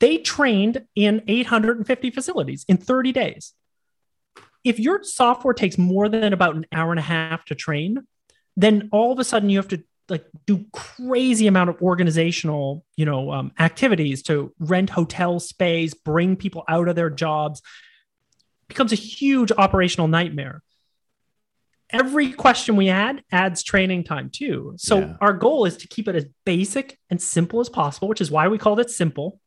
they 0.03 0.17
trained 0.17 0.85
in 0.97 1.23
850 1.29 2.11
facilities 2.11 2.65
in 2.67 2.75
30 2.75 3.13
days. 3.13 3.53
If 4.65 4.77
your 4.77 5.01
software 5.01 5.53
takes 5.53 5.77
more 5.77 6.09
than 6.09 6.33
about 6.33 6.57
an 6.57 6.65
hour 6.73 6.91
and 6.91 6.99
a 6.99 7.03
half 7.03 7.45
to 7.45 7.55
train, 7.55 8.05
then 8.57 8.89
all 8.91 9.13
of 9.13 9.19
a 9.19 9.23
sudden 9.23 9.49
you 9.49 9.57
have 9.59 9.69
to 9.69 9.81
like 10.09 10.25
do 10.45 10.65
crazy 10.73 11.47
amount 11.47 11.69
of 11.69 11.81
organizational 11.81 12.83
you 12.97 13.05
know 13.05 13.31
um, 13.31 13.53
activities 13.57 14.21
to 14.23 14.53
rent 14.59 14.89
hotel 14.89 15.39
space 15.39 15.93
bring 15.93 16.35
people 16.35 16.65
out 16.67 16.89
of 16.89 16.97
their 16.97 17.09
jobs 17.09 17.61
it 17.61 18.67
becomes 18.67 18.91
a 18.91 18.97
huge 18.97 19.49
operational 19.57 20.09
nightmare 20.09 20.61
every 21.89 22.33
question 22.33 22.75
we 22.75 22.89
add 22.89 23.23
adds 23.31 23.63
training 23.63 24.03
time 24.03 24.29
too 24.29 24.73
so 24.75 24.99
yeah. 24.99 25.13
our 25.21 25.31
goal 25.31 25.63
is 25.63 25.77
to 25.77 25.87
keep 25.87 26.09
it 26.09 26.15
as 26.17 26.25
basic 26.45 26.99
and 27.09 27.21
simple 27.21 27.61
as 27.61 27.69
possible 27.69 28.09
which 28.09 28.19
is 28.19 28.29
why 28.29 28.49
we 28.49 28.57
called 28.57 28.81
it 28.81 28.89
simple 28.89 29.39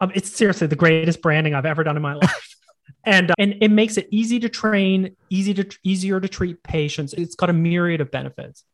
um, 0.00 0.12
it's 0.14 0.30
seriously 0.30 0.66
the 0.66 0.76
greatest 0.76 1.22
branding 1.22 1.54
i've 1.54 1.66
ever 1.66 1.84
done 1.84 1.96
in 1.96 2.02
my 2.02 2.14
life 2.14 2.56
and 3.04 3.30
uh, 3.30 3.34
and 3.38 3.56
it 3.60 3.70
makes 3.70 3.96
it 3.96 4.08
easy 4.10 4.38
to 4.38 4.48
train 4.48 5.14
easy 5.30 5.54
to 5.54 5.66
easier 5.84 6.20
to 6.20 6.28
treat 6.28 6.62
patients 6.62 7.12
it's 7.14 7.34
got 7.34 7.50
a 7.50 7.52
myriad 7.52 8.00
of 8.00 8.10
benefits 8.10 8.64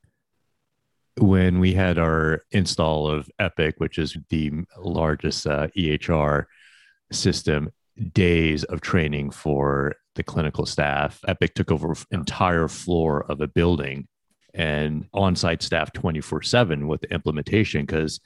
when 1.19 1.61
we 1.61 1.75
had 1.75 1.99
our 1.99 2.43
install 2.51 3.09
of 3.09 3.31
Epic, 3.39 3.77
which 3.79 3.99
is 3.99 4.17
the 4.31 4.51
largest 4.79 5.47
uh, 5.47 5.69
EHR 5.77 6.47
system, 7.13 7.71
days 8.13 8.65
of 8.65 8.81
training 8.81 9.31
for 9.31 9.95
the 10.17 10.23
clinical 10.23 10.67
staff. 10.67 11.21
Epic 11.29 11.55
took 11.55 11.71
over 11.71 11.95
entire 12.11 12.69
floor 12.69 13.25
of 13.31 13.41
a 13.41 13.49
building 13.49 14.09
and 14.53 15.07
on-site 15.13 15.63
staff 15.63 15.93
24/7 15.93 16.87
with 16.87 17.01
the 17.01 17.13
implementation 17.13 17.83
because 17.83 18.21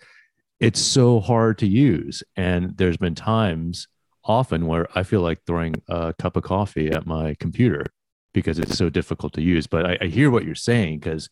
it's 0.60 0.80
so 0.80 1.20
hard 1.20 1.58
to 1.58 1.66
use. 1.66 2.22
And 2.36 2.76
there's 2.76 2.96
been 2.96 3.14
times 3.14 3.88
often 4.24 4.66
where 4.66 4.86
I 4.94 5.02
feel 5.02 5.20
like 5.20 5.44
throwing 5.46 5.82
a 5.88 6.14
cup 6.18 6.36
of 6.36 6.42
coffee 6.42 6.90
at 6.90 7.06
my 7.06 7.34
computer 7.38 7.86
because 8.34 8.58
it's 8.58 8.76
so 8.76 8.90
difficult 8.90 9.32
to 9.34 9.42
use. 9.42 9.66
But 9.66 9.86
I, 9.86 9.98
I 10.02 10.06
hear 10.06 10.30
what 10.30 10.44
you're 10.44 10.54
saying 10.54 10.98
because 10.98 11.30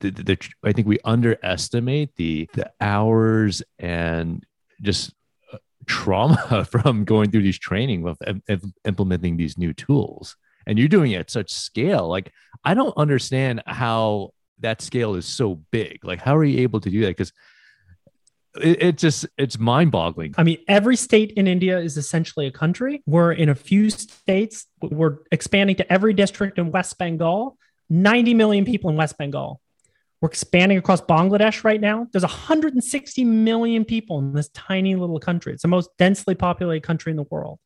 the, 0.00 0.10
the, 0.10 0.38
I 0.62 0.72
think 0.72 0.86
we 0.86 0.98
underestimate 1.04 2.16
the 2.16 2.48
the 2.54 2.70
hours 2.80 3.62
and 3.78 4.44
just 4.80 5.12
uh, 5.52 5.58
trauma 5.86 6.64
from 6.70 7.04
going 7.04 7.30
through 7.30 7.42
these 7.42 7.58
training 7.58 8.06
of, 8.06 8.18
of 8.48 8.64
implementing 8.84 9.36
these 9.36 9.58
new 9.58 9.72
tools 9.72 10.36
and 10.66 10.78
you're 10.78 10.88
doing 10.88 11.12
it 11.12 11.20
at 11.20 11.30
such 11.30 11.50
scale 11.50 12.08
like 12.08 12.32
i 12.64 12.74
don't 12.74 12.96
understand 12.96 13.62
how 13.66 14.30
that 14.58 14.80
scale 14.80 15.14
is 15.14 15.26
so 15.26 15.56
big 15.70 16.04
like 16.04 16.20
how 16.20 16.36
are 16.36 16.44
you 16.44 16.60
able 16.60 16.80
to 16.80 16.90
do 16.90 17.00
that 17.02 17.08
because 17.08 17.32
it, 18.60 18.82
it, 18.82 18.98
just 18.98 19.26
it's 19.36 19.58
mind 19.58 19.90
boggling 19.90 20.34
i 20.38 20.42
mean 20.42 20.58
every 20.68 20.96
state 20.96 21.32
in 21.32 21.46
india 21.46 21.78
is 21.78 21.96
essentially 21.96 22.46
a 22.46 22.50
country 22.50 23.02
we're 23.06 23.32
in 23.32 23.48
a 23.48 23.54
few 23.54 23.90
states 23.90 24.66
we're 24.82 25.18
expanding 25.32 25.76
to 25.76 25.92
every 25.92 26.12
district 26.12 26.58
in 26.58 26.70
west 26.70 26.98
bengal 26.98 27.56
90 27.90 28.34
million 28.34 28.64
people 28.64 28.90
in 28.90 28.96
west 28.96 29.18
bengal 29.18 29.60
we're 30.24 30.28
expanding 30.28 30.78
across 30.78 31.02
Bangladesh 31.02 31.64
right 31.64 31.78
now. 31.78 32.06
There's 32.10 32.22
160 32.22 33.24
million 33.26 33.84
people 33.84 34.20
in 34.20 34.32
this 34.32 34.48
tiny 34.54 34.94
little 34.94 35.20
country. 35.20 35.52
It's 35.52 35.60
the 35.60 35.68
most 35.68 35.90
densely 35.98 36.34
populated 36.34 36.82
country 36.82 37.10
in 37.10 37.18
the 37.18 37.24
world. 37.24 37.58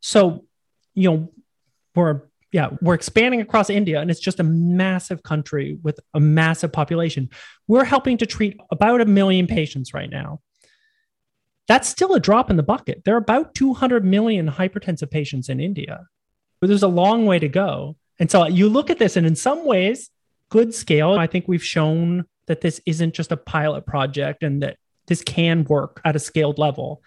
So, 0.00 0.46
you 0.94 1.08
know, 1.08 1.32
we're 1.94 2.22
yeah, 2.52 2.70
we're 2.80 2.94
expanding 2.94 3.40
across 3.40 3.70
India 3.70 4.00
and 4.00 4.10
it's 4.10 4.20
just 4.20 4.40
a 4.40 4.44
massive 4.44 5.22
country 5.22 5.78
with 5.82 6.00
a 6.14 6.20
massive 6.20 6.72
population. 6.72 7.28
We're 7.68 7.84
helping 7.84 8.18
to 8.18 8.26
treat 8.26 8.56
about 8.70 9.00
a 9.00 9.06
million 9.06 9.46
patients 9.46 9.94
right 9.94 10.10
now. 10.10 10.40
That's 11.68 11.88
still 11.88 12.14
a 12.14 12.20
drop 12.20 12.50
in 12.50 12.56
the 12.56 12.64
bucket. 12.64 13.02
There 13.04 13.14
are 13.14 13.18
about 13.18 13.54
200 13.54 14.04
million 14.04 14.48
hypertensive 14.48 15.10
patients 15.10 15.48
in 15.48 15.60
India. 15.60 16.06
But 16.60 16.66
there's 16.66 16.82
a 16.82 16.88
long 16.88 17.26
way 17.26 17.38
to 17.38 17.48
go. 17.48 17.96
And 18.18 18.30
so 18.30 18.46
you 18.46 18.68
look 18.68 18.90
at 18.90 18.98
this, 18.98 19.16
and 19.16 19.26
in 19.26 19.36
some 19.36 19.64
ways, 19.64 20.10
good 20.50 20.74
scale. 20.74 21.14
I 21.14 21.26
think 21.26 21.48
we've 21.48 21.64
shown 21.64 22.24
that 22.46 22.60
this 22.60 22.80
isn't 22.84 23.14
just 23.14 23.32
a 23.32 23.36
pilot 23.36 23.86
project 23.86 24.42
and 24.42 24.62
that 24.62 24.76
this 25.06 25.22
can 25.22 25.64
work 25.64 26.00
at 26.04 26.16
a 26.16 26.18
scaled 26.18 26.58
level. 26.58 27.02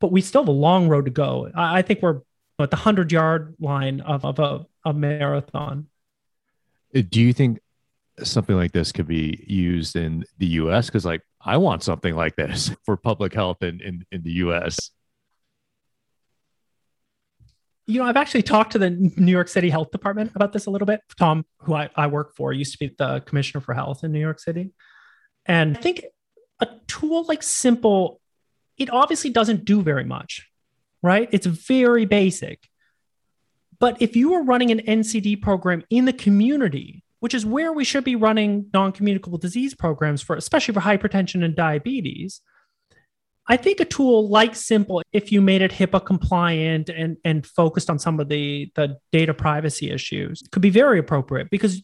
But 0.00 0.12
we 0.12 0.20
still 0.20 0.42
have 0.42 0.48
a 0.48 0.52
long 0.52 0.88
road 0.88 1.06
to 1.06 1.10
go. 1.10 1.50
I, 1.54 1.82
think 1.82 2.02
we're 2.02 2.20
at 2.58 2.70
the 2.70 2.76
100 2.76 3.10
yard 3.10 3.56
line 3.58 4.00
of, 4.00 4.24
of 4.24 4.38
a, 4.38 4.66
a 4.84 4.92
marathon. 4.92 5.88
Uh, 6.94 7.02
do 7.08 7.20
you 7.20 7.32
think 7.32 7.60
something 8.22 8.56
like 8.56 8.72
this 8.72 8.92
could 8.92 9.06
be 9.06 9.44
used 9.46 9.96
in 9.96 10.24
the 10.38 10.46
US? 10.46 10.86
Because, 10.86 11.04
like, 11.04 11.22
I 11.40 11.56
want 11.56 11.82
something 11.82 12.14
like 12.14 12.36
this 12.36 12.70
for 12.84 12.96
public 12.96 13.34
health 13.34 13.62
in, 13.62 13.80
in, 13.80 14.04
in 14.12 14.22
the 14.22 14.32
US 14.32 14.90
you 17.86 18.00
know, 18.00 18.06
I've 18.06 18.16
actually 18.16 18.42
talked 18.42 18.72
to 18.72 18.78
the 18.78 18.90
New 18.90 19.32
York 19.32 19.48
City 19.48 19.68
Health 19.68 19.90
Department 19.90 20.32
about 20.34 20.52
this 20.52 20.66
a 20.66 20.70
little 20.70 20.86
bit. 20.86 21.00
Tom, 21.18 21.44
who 21.58 21.74
I, 21.74 21.90
I 21.96 22.06
work 22.06 22.34
for, 22.34 22.52
used 22.52 22.72
to 22.72 22.78
be 22.78 22.94
the 22.96 23.20
commissioner 23.20 23.60
for 23.60 23.74
health 23.74 24.04
in 24.04 24.12
New 24.12 24.20
York 24.20 24.40
City. 24.40 24.72
And 25.46 25.76
I 25.76 25.80
think 25.80 26.04
a 26.60 26.68
tool 26.86 27.24
like 27.24 27.42
Simple, 27.42 28.20
it 28.78 28.88
obviously 28.90 29.30
doesn't 29.30 29.66
do 29.66 29.82
very 29.82 30.04
much, 30.04 30.48
right? 31.02 31.28
It's 31.30 31.46
very 31.46 32.06
basic. 32.06 32.66
But 33.84 34.00
if 34.00 34.16
you 34.16 34.32
are 34.32 34.42
running 34.42 34.70
an 34.70 34.78
NCD 34.78 35.42
program 35.42 35.82
in 35.90 36.06
the 36.06 36.12
community, 36.14 37.04
which 37.20 37.34
is 37.34 37.44
where 37.44 37.70
we 37.70 37.84
should 37.84 38.02
be 38.02 38.16
running 38.16 38.70
non 38.72 38.92
communicable 38.92 39.36
disease 39.36 39.74
programs 39.74 40.22
for, 40.22 40.36
especially 40.36 40.72
for 40.72 40.80
hypertension 40.80 41.44
and 41.44 41.54
diabetes, 41.54 42.40
I 43.46 43.58
think 43.58 43.80
a 43.80 43.84
tool 43.84 44.26
like 44.30 44.56
Simple, 44.56 45.02
if 45.12 45.30
you 45.30 45.42
made 45.42 45.60
it 45.60 45.70
HIPAA 45.70 46.06
compliant 46.06 46.88
and, 46.88 47.18
and 47.26 47.44
focused 47.44 47.90
on 47.90 47.98
some 47.98 48.20
of 48.20 48.30
the, 48.30 48.72
the 48.74 48.96
data 49.12 49.34
privacy 49.34 49.90
issues, 49.90 50.42
could 50.50 50.62
be 50.62 50.70
very 50.70 50.98
appropriate 50.98 51.50
because 51.50 51.82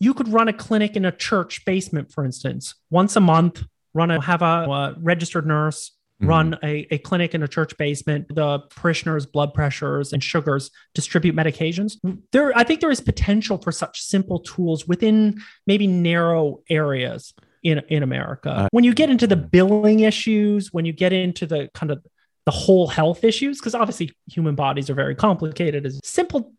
you 0.00 0.14
could 0.14 0.28
run 0.28 0.48
a 0.48 0.54
clinic 0.54 0.96
in 0.96 1.04
a 1.04 1.12
church 1.12 1.66
basement, 1.66 2.10
for 2.10 2.24
instance, 2.24 2.76
once 2.88 3.14
a 3.14 3.20
month, 3.20 3.62
run 3.92 4.10
a 4.10 4.22
have 4.22 4.40
a, 4.40 4.64
a 4.70 4.94
registered 4.98 5.46
nurse 5.46 5.95
mm-hmm. 6.20 6.28
run 6.28 6.58
a, 6.62 6.86
a 6.90 6.98
clinic 6.98 7.34
in 7.34 7.42
a 7.42 7.48
church 7.48 7.76
basement, 7.76 8.34
the 8.34 8.60
parishioners' 8.70 9.26
blood 9.26 9.54
pressures 9.54 10.12
and 10.12 10.22
sugars, 10.22 10.70
distribute 10.94 11.34
medications. 11.34 11.96
There, 12.32 12.56
I 12.56 12.64
think 12.64 12.80
there 12.80 12.90
is 12.90 13.00
potential 13.00 13.58
for 13.58 13.72
such 13.72 14.00
simple 14.00 14.40
tools 14.40 14.86
within 14.86 15.40
maybe 15.66 15.86
narrow 15.86 16.60
areas 16.68 17.34
in 17.62 17.80
in 17.88 18.02
America. 18.02 18.50
Uh, 18.50 18.68
when 18.70 18.84
you 18.84 18.94
get 18.94 19.10
into 19.10 19.26
the 19.26 19.36
billing 19.36 20.00
issues, 20.00 20.72
when 20.72 20.84
you 20.84 20.92
get 20.92 21.12
into 21.12 21.46
the 21.46 21.68
kind 21.74 21.90
of 21.90 22.04
the 22.44 22.52
whole 22.52 22.86
health 22.86 23.24
issues, 23.24 23.58
because 23.58 23.74
obviously 23.74 24.12
human 24.30 24.54
bodies 24.54 24.88
are 24.88 24.94
very 24.94 25.16
complicated, 25.16 25.84
as 25.84 26.00
simple 26.04 26.52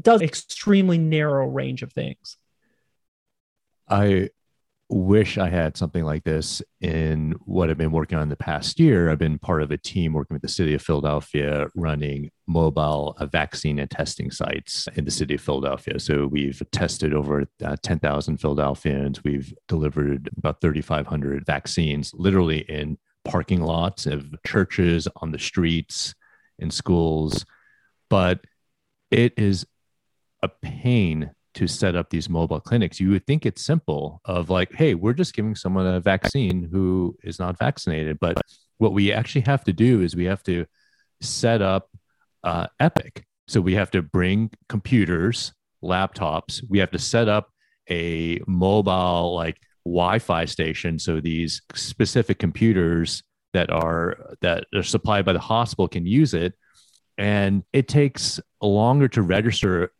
does 0.00 0.20
extremely 0.20 0.98
narrow 0.98 1.46
range 1.46 1.82
of 1.82 1.92
things. 1.92 2.36
I 3.88 4.30
wish 4.90 5.36
I 5.36 5.50
had 5.50 5.76
something 5.76 6.04
like 6.04 6.24
this 6.24 6.62
in 6.80 7.34
what 7.44 7.68
I've 7.68 7.76
been 7.76 7.92
working 7.92 8.16
on 8.16 8.30
the 8.30 8.36
past 8.36 8.80
year. 8.80 9.10
I've 9.10 9.18
been 9.18 9.38
part 9.38 9.62
of 9.62 9.70
a 9.70 9.76
team 9.76 10.14
working 10.14 10.34
with 10.34 10.42
the 10.42 10.48
city 10.48 10.74
of 10.74 10.82
Philadelphia 10.82 11.68
running 11.74 12.30
mobile 12.46 13.14
uh, 13.18 13.26
vaccine 13.26 13.78
and 13.78 13.90
testing 13.90 14.30
sites 14.30 14.88
in 14.94 15.04
the 15.04 15.10
city 15.10 15.34
of 15.34 15.42
Philadelphia. 15.42 16.00
So 16.00 16.26
we've 16.26 16.62
tested 16.72 17.12
over 17.12 17.44
uh, 17.62 17.76
10,000 17.82 18.38
Philadelphians. 18.38 19.22
We've 19.22 19.52
delivered 19.68 20.30
about 20.38 20.62
3,500 20.62 21.44
vaccines 21.44 22.14
literally 22.14 22.60
in 22.60 22.96
parking 23.24 23.60
lots 23.60 24.06
of 24.06 24.34
churches, 24.46 25.06
on 25.16 25.32
the 25.32 25.38
streets, 25.38 26.14
in 26.58 26.70
schools. 26.70 27.44
But 28.08 28.40
it 29.10 29.34
is 29.36 29.66
a 30.42 30.48
pain 30.48 31.32
to 31.58 31.66
set 31.66 31.96
up 31.96 32.08
these 32.08 32.28
mobile 32.28 32.60
clinics. 32.60 33.00
You 33.00 33.10
would 33.10 33.26
think 33.26 33.44
it's 33.44 33.64
simple 33.64 34.20
of 34.24 34.48
like, 34.48 34.72
hey, 34.72 34.94
we're 34.94 35.12
just 35.12 35.34
giving 35.34 35.56
someone 35.56 35.86
a 35.86 35.98
vaccine 35.98 36.68
who 36.70 37.16
is 37.24 37.40
not 37.40 37.58
vaccinated. 37.58 38.20
But 38.20 38.40
what 38.78 38.92
we 38.92 39.12
actually 39.12 39.40
have 39.42 39.64
to 39.64 39.72
do 39.72 40.00
is 40.00 40.14
we 40.14 40.26
have 40.26 40.44
to 40.44 40.66
set 41.20 41.60
up 41.60 41.90
uh, 42.44 42.68
Epic. 42.78 43.24
So 43.48 43.60
we 43.60 43.74
have 43.74 43.90
to 43.90 44.02
bring 44.02 44.50
computers, 44.68 45.52
laptops. 45.82 46.62
We 46.68 46.78
have 46.78 46.92
to 46.92 46.98
set 47.00 47.28
up 47.28 47.50
a 47.90 48.40
mobile 48.46 49.34
like 49.34 49.58
Wi-Fi 49.84 50.44
station. 50.44 51.00
So 51.00 51.20
these 51.20 51.60
specific 51.74 52.38
computers 52.38 53.24
that 53.52 53.68
are 53.70 54.36
that 54.42 54.66
are 54.72 54.84
supplied 54.84 55.24
by 55.24 55.32
the 55.32 55.40
hospital 55.40 55.88
can 55.88 56.06
use 56.06 56.34
it. 56.34 56.54
And 57.16 57.64
it 57.72 57.88
takes 57.88 58.38
longer 58.62 59.08
to 59.08 59.22
register 59.22 59.90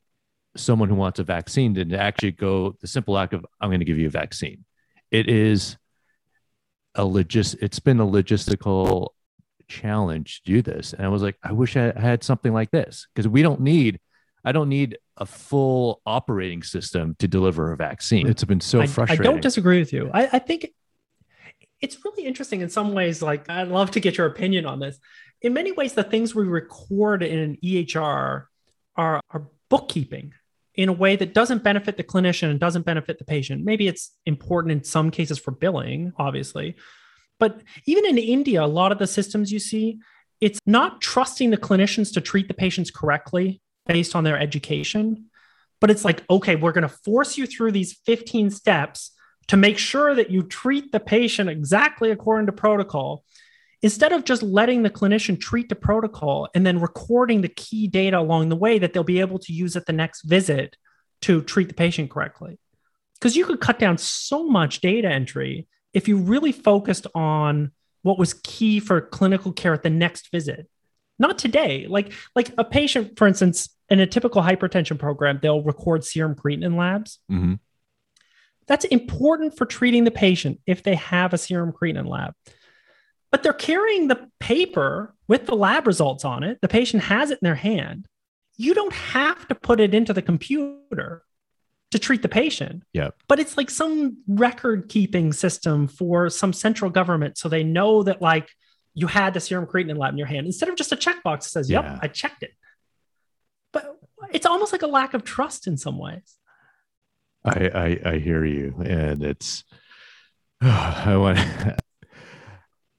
someone 0.59 0.89
who 0.89 0.95
wants 0.95 1.19
a 1.19 1.25
vaccine 1.25 1.73
than 1.75 1.89
to 1.91 1.99
actually 1.99 2.33
go 2.33 2.77
the 2.81 2.87
simple 2.87 3.17
act 3.19 3.33
of 3.33 3.45
I'm 3.61 3.71
going 3.71 3.81
to 3.81 3.87
give 3.87 3.99
you 3.99 4.07
a 4.07 4.11
vaccine. 4.11 4.65
it 5.11 5.29
is 5.29 5.77
a 6.95 7.05
logist 7.05 7.57
it's 7.61 7.79
been 7.79 8.01
a 8.01 8.07
logistical 8.07 9.11
challenge 9.69 10.43
to 10.43 10.53
do 10.53 10.63
this. 10.63 10.93
And 10.93 11.05
I 11.05 11.09
was 11.09 11.23
like, 11.23 11.37
I 11.43 11.53
wish 11.53 11.77
I 11.77 11.93
had 11.99 12.25
something 12.25 12.53
like 12.53 12.71
this 12.71 13.07
because 13.15 13.29
we 13.29 13.43
don't 13.43 13.61
need, 13.61 14.01
I 14.45 14.53
don't 14.53 14.69
need 14.69 14.99
a 15.17 15.27
full 15.27 16.01
operating 16.07 16.63
system 16.63 17.15
to 17.19 17.29
deliver 17.29 17.73
a 17.73 17.77
vaccine. 17.77 18.27
It's 18.27 18.45
been 18.45 18.61
so 18.61 18.81
I, 18.81 18.87
frustrating. 18.87 19.27
I 19.27 19.31
don't 19.31 19.43
disagree 19.43 19.79
with 19.79 19.93
you. 19.93 20.11
I, 20.13 20.29
I 20.33 20.39
think 20.39 20.73
it's 21.81 22.05
really 22.05 22.25
interesting 22.25 22.63
in 22.63 22.71
some 22.71 22.93
ways. 22.93 23.23
Like, 23.23 23.49
I'd 23.49 23.69
love 23.69 23.93
to 23.93 24.01
get 24.01 24.17
your 24.17 24.27
opinion 24.27 24.67
on 24.67 24.81
this. 24.81 24.99
In 25.43 25.53
many 25.53 25.71
ways, 25.71 25.93
the 25.93 26.03
things 26.03 26.35
we 26.35 26.45
record 26.45 27.23
in 27.23 27.39
an 27.39 27.59
EHR 27.63 28.47
are, 28.97 29.21
are 29.31 29.49
bookkeeping 29.69 30.33
in 30.79 30.89
a 30.89 30.93
way 30.93 31.17
that 31.17 31.35
doesn't 31.35 31.65
benefit 31.65 31.97
the 31.97 32.05
clinician 32.05 32.51
and 32.51 32.61
doesn't 32.61 32.87
benefit 32.87 33.19
the 33.19 33.25
patient. 33.25 33.65
Maybe 33.65 33.89
it's 33.89 34.13
important 34.27 34.71
in 34.71 34.85
some 34.85 35.11
cases 35.11 35.37
for 35.37 35.51
billing, 35.51 36.13
obviously, 36.17 36.77
but 37.41 37.61
even 37.85 38.07
in 38.07 38.17
India, 38.17 38.63
a 38.63 38.67
lot 38.67 38.93
of 38.93 38.99
the 38.99 39.07
systems 39.09 39.51
you 39.53 39.59
see, 39.59 39.99
it's 40.41 40.61
not 40.67 41.01
trusting 41.01 41.51
the 41.51 41.57
clinicians 41.57 42.15
to 42.15 42.21
treat 42.21 42.47
the 42.47 42.55
patients 42.55 42.93
correctly 42.93 43.61
based 43.87 44.15
on 44.15 44.23
their 44.23 44.39
education, 44.39 45.27
but 45.81 45.91
it's 45.91 46.05
like, 46.05 46.23
okay, 46.31 46.55
we're 46.55 46.73
going 46.73 46.83
to 46.83 46.97
force 47.05 47.37
you 47.37 47.47
through 47.47 47.73
these 47.73 47.99
15 48.07 48.51
steps 48.51 49.11
to 49.49 49.57
make 49.57 49.79
sure 49.79 50.15
that 50.15 50.31
you 50.31 50.45
treat 50.45 50.93
the 50.93 51.01
patient 51.01 51.51
exactly 51.51 52.13
according 52.13 52.47
to 52.47 52.53
protocol 52.53 53.25
instead 53.83 54.13
of 54.13 54.25
just 54.25 54.43
letting 54.43 54.83
the 54.83 54.91
clinician 54.91 55.41
treat 55.41 55.69
the 55.69 55.75
protocol 55.75 56.49
and 56.55 56.67
then 56.67 56.81
recording 56.81 57.41
the 57.41 57.49
key 57.49 57.87
data 57.87 58.19
along 58.19 58.49
the 58.49 58.57
way 58.57 58.79
that 58.79 58.93
they'll 58.93 59.05
be 59.05 59.21
able 59.21 59.39
to 59.39 59.53
use 59.53 59.77
at 59.77 59.87
the 59.87 59.93
next 59.93 60.23
visit 60.23 60.77
to 61.23 61.43
treat 61.43 61.69
the 61.69 61.75
patient 61.75 62.11
correctly. 62.11 62.59
Because 63.15 63.37
you 63.37 63.45
could 63.45 63.61
cut 63.61 63.79
down 63.79 63.99
so 63.99 64.47
much 64.49 64.81
data 64.81 65.09
entry 65.09 65.67
if 65.93 66.09
you 66.09 66.19
really 66.19 66.53
focused 66.53 67.07
on 67.15 67.73
what 68.03 68.19
was 68.19 68.35
key 68.35 68.81
for 68.81 69.01
clinical 69.01 69.53
care 69.53 69.75
at 69.75 69.83
the 69.83 69.91
next 69.91 70.31
visit 70.31 70.69
not 71.19 71.39
today 71.39 71.87
like 71.89 72.13
like 72.35 72.53
a 72.59 72.65
patient 72.65 73.19
for 73.19 73.27
instance 73.27 73.71
in 73.89 74.01
a 74.01 74.07
typical 74.07 74.43
hypertension 74.43 74.99
program 74.99 75.39
they'll 75.43 75.63
record 75.63 76.05
serum 76.05 76.35
creatinine 76.35 76.77
labs 76.77 77.19
mm-hmm. 77.31 77.55
that's 78.67 78.85
important 78.87 79.57
for 79.57 79.67
treating 79.67 80.05
the 80.05 80.11
patient 80.11 80.61
if 80.67 80.83
they 80.83 80.95
have 80.95 81.33
a 81.33 81.39
serum 81.39 81.73
creatinine 81.73 82.09
lab 82.09 82.33
but 83.31 83.43
they're 83.43 83.53
carrying 83.53 84.09
the 84.09 84.29
paper 84.41 85.15
with 85.27 85.47
the 85.47 85.55
lab 85.55 85.87
results 85.87 86.25
on 86.25 86.43
it 86.43 86.59
the 86.63 86.69
patient 86.69 87.03
has 87.05 87.31
it 87.31 87.39
in 87.43 87.47
their 87.47 87.55
hand 87.55 88.07
you 88.57 88.75
don't 88.75 88.93
have 88.93 89.47
to 89.49 89.55
put 89.55 89.81
it 89.81 89.95
into 89.95 90.13
the 90.13 90.23
computer 90.23 91.23
to 91.91 91.99
treat 91.99 92.23
the 92.23 92.29
patient. 92.29 92.83
Yeah. 92.93 93.11
But 93.29 93.39
it's 93.39 93.57
like 93.57 93.71
some 93.71 94.19
record 94.27 94.89
keeping 94.89 95.33
system 95.33 95.89
for 95.89 96.29
some 96.29 96.53
central 96.53 96.91
government. 96.91 97.39
So 97.39 97.49
they 97.49 97.65
know 97.65 98.03
that 98.03 98.21
like 98.21 98.51
you 98.95 99.07
had 99.07 99.33
the 99.33 99.41
serum 99.41 99.67
creatinine 99.67 99.97
lab 99.97 100.13
in 100.13 100.19
your 100.19 100.27
hand 100.27 100.47
instead 100.47 100.69
of 100.69 100.77
just 100.77 100.93
a 100.93 100.97
checkbox 100.97 101.45
that 101.45 101.45
says, 101.45 101.71
yep, 101.71 101.85
yeah. 101.85 101.99
I 102.03 102.09
checked 102.09 102.43
it. 102.43 102.51
But 103.73 103.99
it's 104.33 104.45
almost 104.45 104.73
like 104.73 104.83
a 104.83 104.87
lack 104.87 105.15
of 105.15 105.25
trust 105.25 105.67
in 105.67 105.77
some 105.77 105.99
ways. 105.99 106.37
I, 107.45 107.71
I, 108.05 108.11
I 108.13 108.19
hear 108.19 108.45
you. 108.45 108.75
And 108.85 109.23
it's, 109.23 109.65
oh, 110.63 110.69
I 111.07 111.17
want 111.17 111.39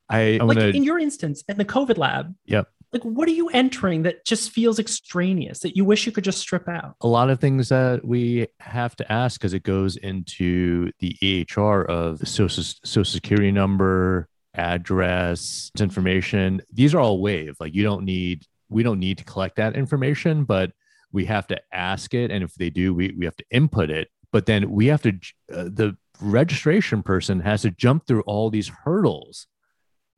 I, 0.09 0.37
I 0.41 0.43
like 0.43 0.57
wanna, 0.57 0.67
in 0.69 0.83
your 0.83 0.99
instance 0.99 1.43
in 1.47 1.57
the 1.57 1.65
COVID 1.65 1.97
lab. 1.97 2.33
Yep. 2.45 2.67
like 2.91 3.03
what 3.03 3.27
are 3.27 3.33
you 3.33 3.49
entering 3.49 4.03
that 4.03 4.25
just 4.25 4.51
feels 4.51 4.79
extraneous 4.79 5.59
that 5.59 5.75
you 5.75 5.85
wish 5.85 6.05
you 6.05 6.11
could 6.11 6.23
just 6.23 6.39
strip 6.39 6.67
out? 6.67 6.95
A 7.01 7.07
lot 7.07 7.29
of 7.29 7.39
things 7.39 7.69
that 7.69 8.03
we 8.03 8.47
have 8.59 8.95
to 8.97 9.11
ask 9.11 9.39
because 9.39 9.53
it 9.53 9.63
goes 9.63 9.97
into 9.97 10.91
the 10.99 11.15
ehr 11.21 11.85
of 11.85 12.19
the 12.19 12.25
social, 12.25 12.63
social 12.63 13.05
security 13.05 13.51
number 13.51 14.27
address 14.55 15.71
information. 15.79 16.61
These 16.73 16.93
are 16.95 16.99
all 16.99 17.21
wave 17.21 17.55
like 17.59 17.75
you 17.75 17.83
don't 17.83 18.03
need 18.03 18.45
we 18.69 18.83
don't 18.83 18.99
need 18.99 19.17
to 19.19 19.23
collect 19.23 19.55
that 19.55 19.75
information 19.75 20.43
but 20.43 20.71
we 21.11 21.25
have 21.25 21.47
to 21.47 21.59
ask 21.73 22.13
it. 22.13 22.31
And 22.31 22.43
if 22.43 22.53
they 22.55 22.69
do 22.69 22.93
we, 22.93 23.13
we 23.17 23.25
have 23.25 23.35
to 23.37 23.45
input 23.51 23.89
it. 23.89 24.09
But 24.31 24.45
then 24.45 24.69
we 24.69 24.87
have 24.87 25.01
to 25.03 25.11
uh, 25.53 25.63
the 25.63 25.97
registration 26.21 27.01
person 27.01 27.39
has 27.39 27.61
to 27.61 27.71
jump 27.71 28.05
through 28.05 28.21
all 28.21 28.49
these 28.49 28.69
hurdles 28.83 29.47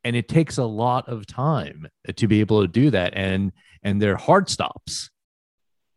and 0.03 0.15
it 0.15 0.27
takes 0.27 0.57
a 0.57 0.63
lot 0.63 1.07
of 1.07 1.25
time 1.25 1.87
to 2.15 2.27
be 2.27 2.39
able 2.39 2.61
to 2.61 2.67
do 2.67 2.89
that 2.91 3.13
and 3.15 3.51
and 3.83 4.01
they're 4.01 4.15
hard 4.15 4.49
stops. 4.49 5.09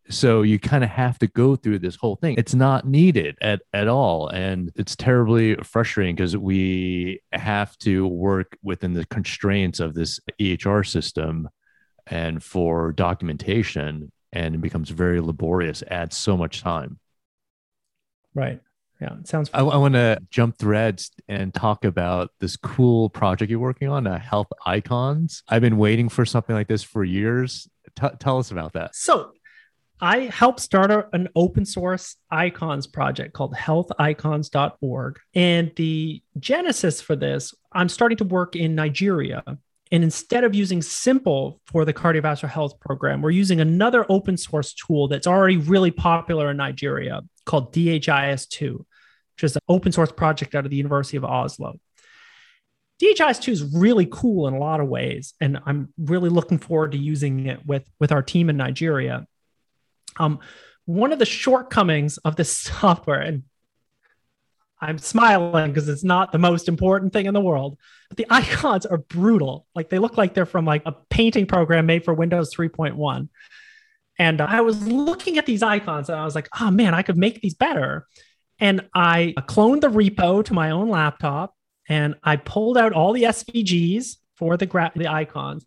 So 0.09 0.43
you 0.43 0.59
kind 0.59 0.83
of 0.83 0.89
have 0.91 1.17
to 1.19 1.27
go 1.27 1.55
through 1.55 1.79
this 1.79 1.95
whole 1.95 2.15
thing. 2.15 2.35
It's 2.37 2.53
not 2.53 2.87
needed 2.87 3.37
at, 3.41 3.61
at 3.73 3.87
all 3.87 4.27
and 4.27 4.71
it's 4.75 4.95
terribly 4.95 5.55
frustrating 5.55 6.15
because 6.15 6.37
we 6.37 7.21
have 7.31 7.75
to 7.79 8.07
work 8.07 8.57
within 8.61 8.93
the 8.93 9.05
constraints 9.05 9.79
of 9.79 9.93
this 9.93 10.19
ehr 10.39 10.83
system 10.83 11.49
and 12.07 12.43
for 12.43 12.91
documentation 12.91 14.11
and 14.31 14.55
it 14.55 14.61
becomes 14.61 14.89
very 14.89 15.21
laborious 15.21 15.83
adds 15.89 16.15
so 16.15 16.37
much 16.37 16.61
time. 16.61 16.99
Right 18.33 18.61
yeah, 19.01 19.13
it 19.19 19.27
sounds. 19.27 19.49
I, 19.53 19.59
I 19.59 19.77
want 19.77 19.95
to 19.95 20.19
jump 20.29 20.57
threads 20.57 21.11
and 21.27 21.53
talk 21.53 21.83
about 21.83 22.31
this 22.39 22.55
cool 22.55 23.09
project 23.09 23.49
you're 23.49 23.59
working 23.59 23.89
on, 23.89 24.07
uh, 24.07 24.19
Health 24.19 24.47
Icons. 24.65 25.43
I've 25.47 25.61
been 25.61 25.77
waiting 25.77 26.09
for 26.09 26.25
something 26.25 26.55
like 26.55 26.67
this 26.67 26.83
for 26.83 27.03
years. 27.03 27.67
T- 27.99 28.07
tell 28.19 28.39
us 28.39 28.51
about 28.51 28.73
that. 28.73 28.95
So, 28.95 29.31
I 30.01 30.19
helped 30.19 30.59
start 30.59 30.91
a, 30.91 31.07
an 31.13 31.29
open 31.35 31.65
source 31.65 32.17
icons 32.29 32.85
project 32.85 33.33
called 33.33 33.53
healthicons.org. 33.53 35.19
And 35.33 35.71
the 35.75 36.21
genesis 36.37 37.01
for 37.01 37.15
this, 37.15 37.53
I'm 37.71 37.89
starting 37.89 38.17
to 38.17 38.25
work 38.25 38.55
in 38.55 38.75
Nigeria. 38.75 39.43
And 39.91 40.03
instead 40.03 40.43
of 40.43 40.55
using 40.55 40.81
Simple 40.81 41.61
for 41.67 41.85
the 41.85 41.93
cardiovascular 41.93 42.49
health 42.49 42.79
program, 42.79 43.21
we're 43.21 43.29
using 43.29 43.61
another 43.61 44.05
open 44.09 44.37
source 44.37 44.73
tool 44.73 45.07
that's 45.07 45.27
already 45.27 45.57
really 45.57 45.91
popular 45.91 46.49
in 46.51 46.57
Nigeria 46.57 47.21
called 47.45 47.73
DHIS2, 47.73 48.77
which 48.77 49.43
is 49.43 49.55
an 49.55 49.61
open 49.69 49.91
source 49.91 50.11
project 50.11 50.55
out 50.55 50.65
of 50.65 50.71
the 50.71 50.77
University 50.77 51.17
of 51.17 51.23
Oslo. 51.23 51.79
DHIS2 53.01 53.49
is 53.49 53.63
really 53.75 54.07
cool 54.09 54.47
in 54.47 54.53
a 54.53 54.59
lot 54.59 54.79
of 54.79 54.87
ways, 54.87 55.33
and 55.41 55.59
I'm 55.65 55.93
really 55.97 56.29
looking 56.29 56.57
forward 56.57 56.93
to 56.93 56.97
using 56.97 57.45
it 57.45 57.65
with, 57.65 57.87
with 57.99 58.11
our 58.11 58.23
team 58.23 58.49
in 58.49 58.57
Nigeria. 58.57 59.27
Um, 60.17 60.39
one 60.85 61.11
of 61.11 61.19
the 61.19 61.25
shortcomings 61.25 62.17
of 62.19 62.37
this 62.37 62.57
software, 62.57 63.19
and 63.19 63.43
I'm 64.85 64.97
smiling 64.99 65.71
because 65.71 65.89
it's 65.89 66.03
not 66.03 66.31
the 66.31 66.37
most 66.37 66.67
important 66.67 67.11
thing 67.11 67.25
in 67.25 67.33
the 67.33 67.41
world, 67.41 67.77
but 68.09 68.17
the 68.17 68.27
icons 68.29 68.85
are 68.85 68.97
brutal. 68.97 69.65
Like 69.73 69.89
they 69.89 69.99
look 69.99 70.17
like 70.17 70.33
they're 70.33 70.45
from 70.45 70.65
like 70.65 70.83
a 70.85 70.93
painting 71.09 71.47
program 71.47 71.85
made 71.85 72.05
for 72.05 72.13
Windows 72.13 72.53
3.1. 72.55 73.29
And 74.17 74.41
I 74.41 74.61
was 74.61 74.87
looking 74.87 75.37
at 75.37 75.45
these 75.45 75.63
icons 75.63 76.09
and 76.09 76.17
I 76.19 76.23
was 76.23 76.35
like, 76.35 76.47
oh 76.59 76.71
man, 76.71 76.93
I 76.93 77.01
could 77.01 77.17
make 77.17 77.41
these 77.41 77.55
better. 77.55 78.07
And 78.59 78.87
I 78.93 79.33
cloned 79.39 79.81
the 79.81 79.89
repo 79.89 80.45
to 80.45 80.53
my 80.53 80.69
own 80.71 80.89
laptop 80.89 81.53
and 81.89 82.15
I 82.23 82.37
pulled 82.37 82.77
out 82.77 82.93
all 82.93 83.11
the 83.11 83.23
SVGs 83.23 84.17
for 84.35 84.55
the 84.55 84.65
gra- 84.65 84.93
the 84.95 85.07
icons 85.07 85.65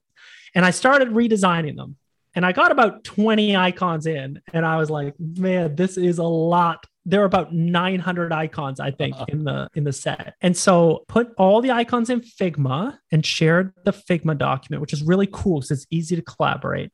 and 0.54 0.64
I 0.64 0.70
started 0.70 1.08
redesigning 1.08 1.76
them. 1.76 1.96
And 2.34 2.46
I 2.46 2.52
got 2.52 2.70
about 2.70 3.04
20 3.04 3.56
icons 3.56 4.06
in 4.06 4.40
and 4.52 4.64
I 4.64 4.76
was 4.76 4.90
like, 4.90 5.14
man, 5.18 5.74
this 5.74 5.96
is 5.96 6.18
a 6.18 6.24
lot. 6.24 6.86
There 7.08 7.22
are 7.22 7.26
about 7.26 7.54
900 7.54 8.32
icons, 8.32 8.80
I 8.80 8.90
think, 8.90 9.14
uh-huh. 9.14 9.26
in 9.28 9.44
the 9.44 9.68
in 9.74 9.84
the 9.84 9.92
set. 9.92 10.34
And 10.40 10.56
so 10.56 11.04
put 11.08 11.32
all 11.38 11.60
the 11.62 11.70
icons 11.70 12.10
in 12.10 12.20
Figma 12.20 12.98
and 13.10 13.24
shared 13.24 13.72
the 13.84 13.92
Figma 13.92 14.36
document, 14.36 14.80
which 14.80 14.92
is 14.92 15.02
really 15.02 15.28
cool 15.32 15.60
because 15.60 15.70
it's 15.70 15.86
easy 15.90 16.16
to 16.16 16.22
collaborate. 16.22 16.92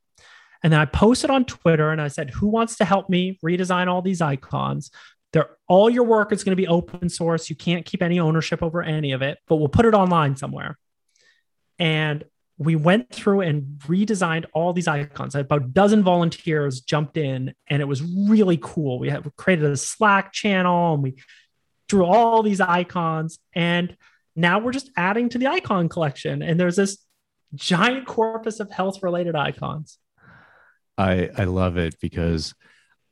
And 0.63 0.71
then 0.73 0.79
I 0.79 0.85
posted 0.85 1.29
on 1.29 1.45
Twitter 1.45 1.91
and 1.91 2.01
I 2.01 2.07
said, 2.07 2.29
Who 2.31 2.47
wants 2.47 2.77
to 2.77 2.85
help 2.85 3.09
me 3.09 3.37
redesign 3.45 3.87
all 3.87 4.01
these 4.01 4.21
icons? 4.21 4.89
They're, 5.33 5.49
all 5.67 5.89
your 5.89 6.05
work 6.05 6.31
is 6.31 6.43
going 6.43 6.53
to 6.53 6.61
be 6.61 6.67
open 6.67 7.09
source. 7.09 7.49
You 7.49 7.57
can't 7.57 7.85
keep 7.85 8.01
any 8.01 8.19
ownership 8.19 8.63
over 8.63 8.81
any 8.81 9.11
of 9.11 9.21
it, 9.21 9.37
but 9.47 9.57
we'll 9.57 9.67
put 9.67 9.85
it 9.85 9.93
online 9.93 10.37
somewhere. 10.37 10.77
And 11.77 12.23
we 12.57 12.75
went 12.75 13.09
through 13.11 13.41
and 13.41 13.79
redesigned 13.79 14.45
all 14.53 14.71
these 14.71 14.87
icons. 14.87 15.35
About 15.35 15.61
a 15.61 15.67
dozen 15.67 16.03
volunteers 16.03 16.81
jumped 16.81 17.17
in, 17.17 17.53
and 17.67 17.81
it 17.81 17.85
was 17.85 18.01
really 18.01 18.57
cool. 18.61 18.97
We, 18.97 19.09
had, 19.09 19.25
we 19.25 19.31
created 19.37 19.69
a 19.69 19.77
Slack 19.77 20.31
channel 20.31 20.93
and 20.93 21.03
we 21.03 21.15
drew 21.89 22.05
all 22.05 22.43
these 22.43 22.61
icons. 22.61 23.39
And 23.53 23.97
now 24.35 24.59
we're 24.59 24.71
just 24.71 24.89
adding 24.95 25.29
to 25.29 25.37
the 25.37 25.47
icon 25.47 25.89
collection. 25.89 26.41
And 26.41 26.59
there's 26.59 26.77
this 26.77 26.97
giant 27.53 28.07
corpus 28.07 28.59
of 28.59 28.71
health 28.71 29.03
related 29.03 29.35
icons. 29.35 29.97
I 30.97 31.29
I 31.37 31.43
love 31.43 31.77
it 31.77 31.95
because 32.01 32.53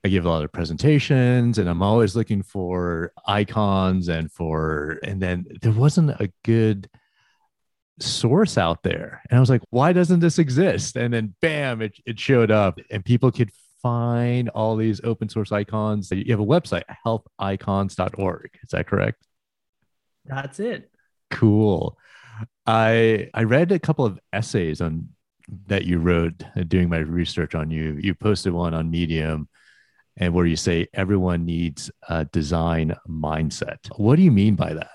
I 0.06 0.10
give 0.10 0.25
a 0.25 0.29
lot 0.29 0.43
of 0.43 0.51
presentations 0.51 1.58
and 1.58 1.69
I'm 1.69 1.82
always 1.82 2.15
looking 2.15 2.43
for 2.43 3.13
icons 3.25 4.10
and 4.10 4.32
for 4.32 4.99
and 5.03 5.21
then 5.21 5.45
there 5.62 5.71
wasn't 5.71 6.12
a 6.12 6.32
good 6.43 6.89
source 7.99 8.58
out 8.58 8.84
there. 8.84 9.21
And 9.29 9.38
I 9.38 9.39
was 9.39 9.49
like, 9.49 9.62
why 9.69 9.93
doesn't 9.93 10.19
this 10.19 10.39
exist? 10.39 10.95
And 10.95 11.13
then 11.13 11.36
bam, 11.41 11.82
it, 11.82 11.97
it 12.06 12.19
showed 12.19 12.51
up 12.51 12.79
and 12.89 13.03
people 13.03 13.32
could 13.32 13.51
find 13.82 14.49
all 14.49 14.75
these 14.75 15.01
open 15.03 15.29
source 15.29 15.51
icons. 15.51 16.10
You 16.12 16.32
have 16.32 16.39
a 16.39 16.45
website, 16.45 16.84
healthicons.org. 17.06 18.49
Is 18.63 18.69
that 18.71 18.88
correct? 18.88 19.23
That's 20.25 20.60
it. 20.60 20.89
Cool. 21.29 21.97
I 22.65 23.29
I 23.34 23.43
read 23.43 23.71
a 23.71 23.79
couple 23.79 24.06
of 24.06 24.19
essays 24.32 24.82
on 24.82 25.10
that 25.67 25.86
you 25.86 25.99
wrote 25.99 26.41
uh, 26.56 26.63
doing 26.63 26.89
my 26.89 26.99
research 26.99 27.53
on 27.53 27.69
you. 27.69 27.99
You 28.01 28.15
posted 28.15 28.53
one 28.53 28.73
on 28.73 28.89
Medium 28.89 29.49
and 30.17 30.34
where 30.34 30.45
you 30.45 30.56
say 30.56 30.88
everyone 30.93 31.45
needs 31.45 31.91
a 32.08 32.25
design 32.25 32.95
mindset. 33.08 33.77
What 33.97 34.15
do 34.15 34.21
you 34.21 34.32
mean 34.32 34.56
by 34.56 34.73
that? 34.73 34.92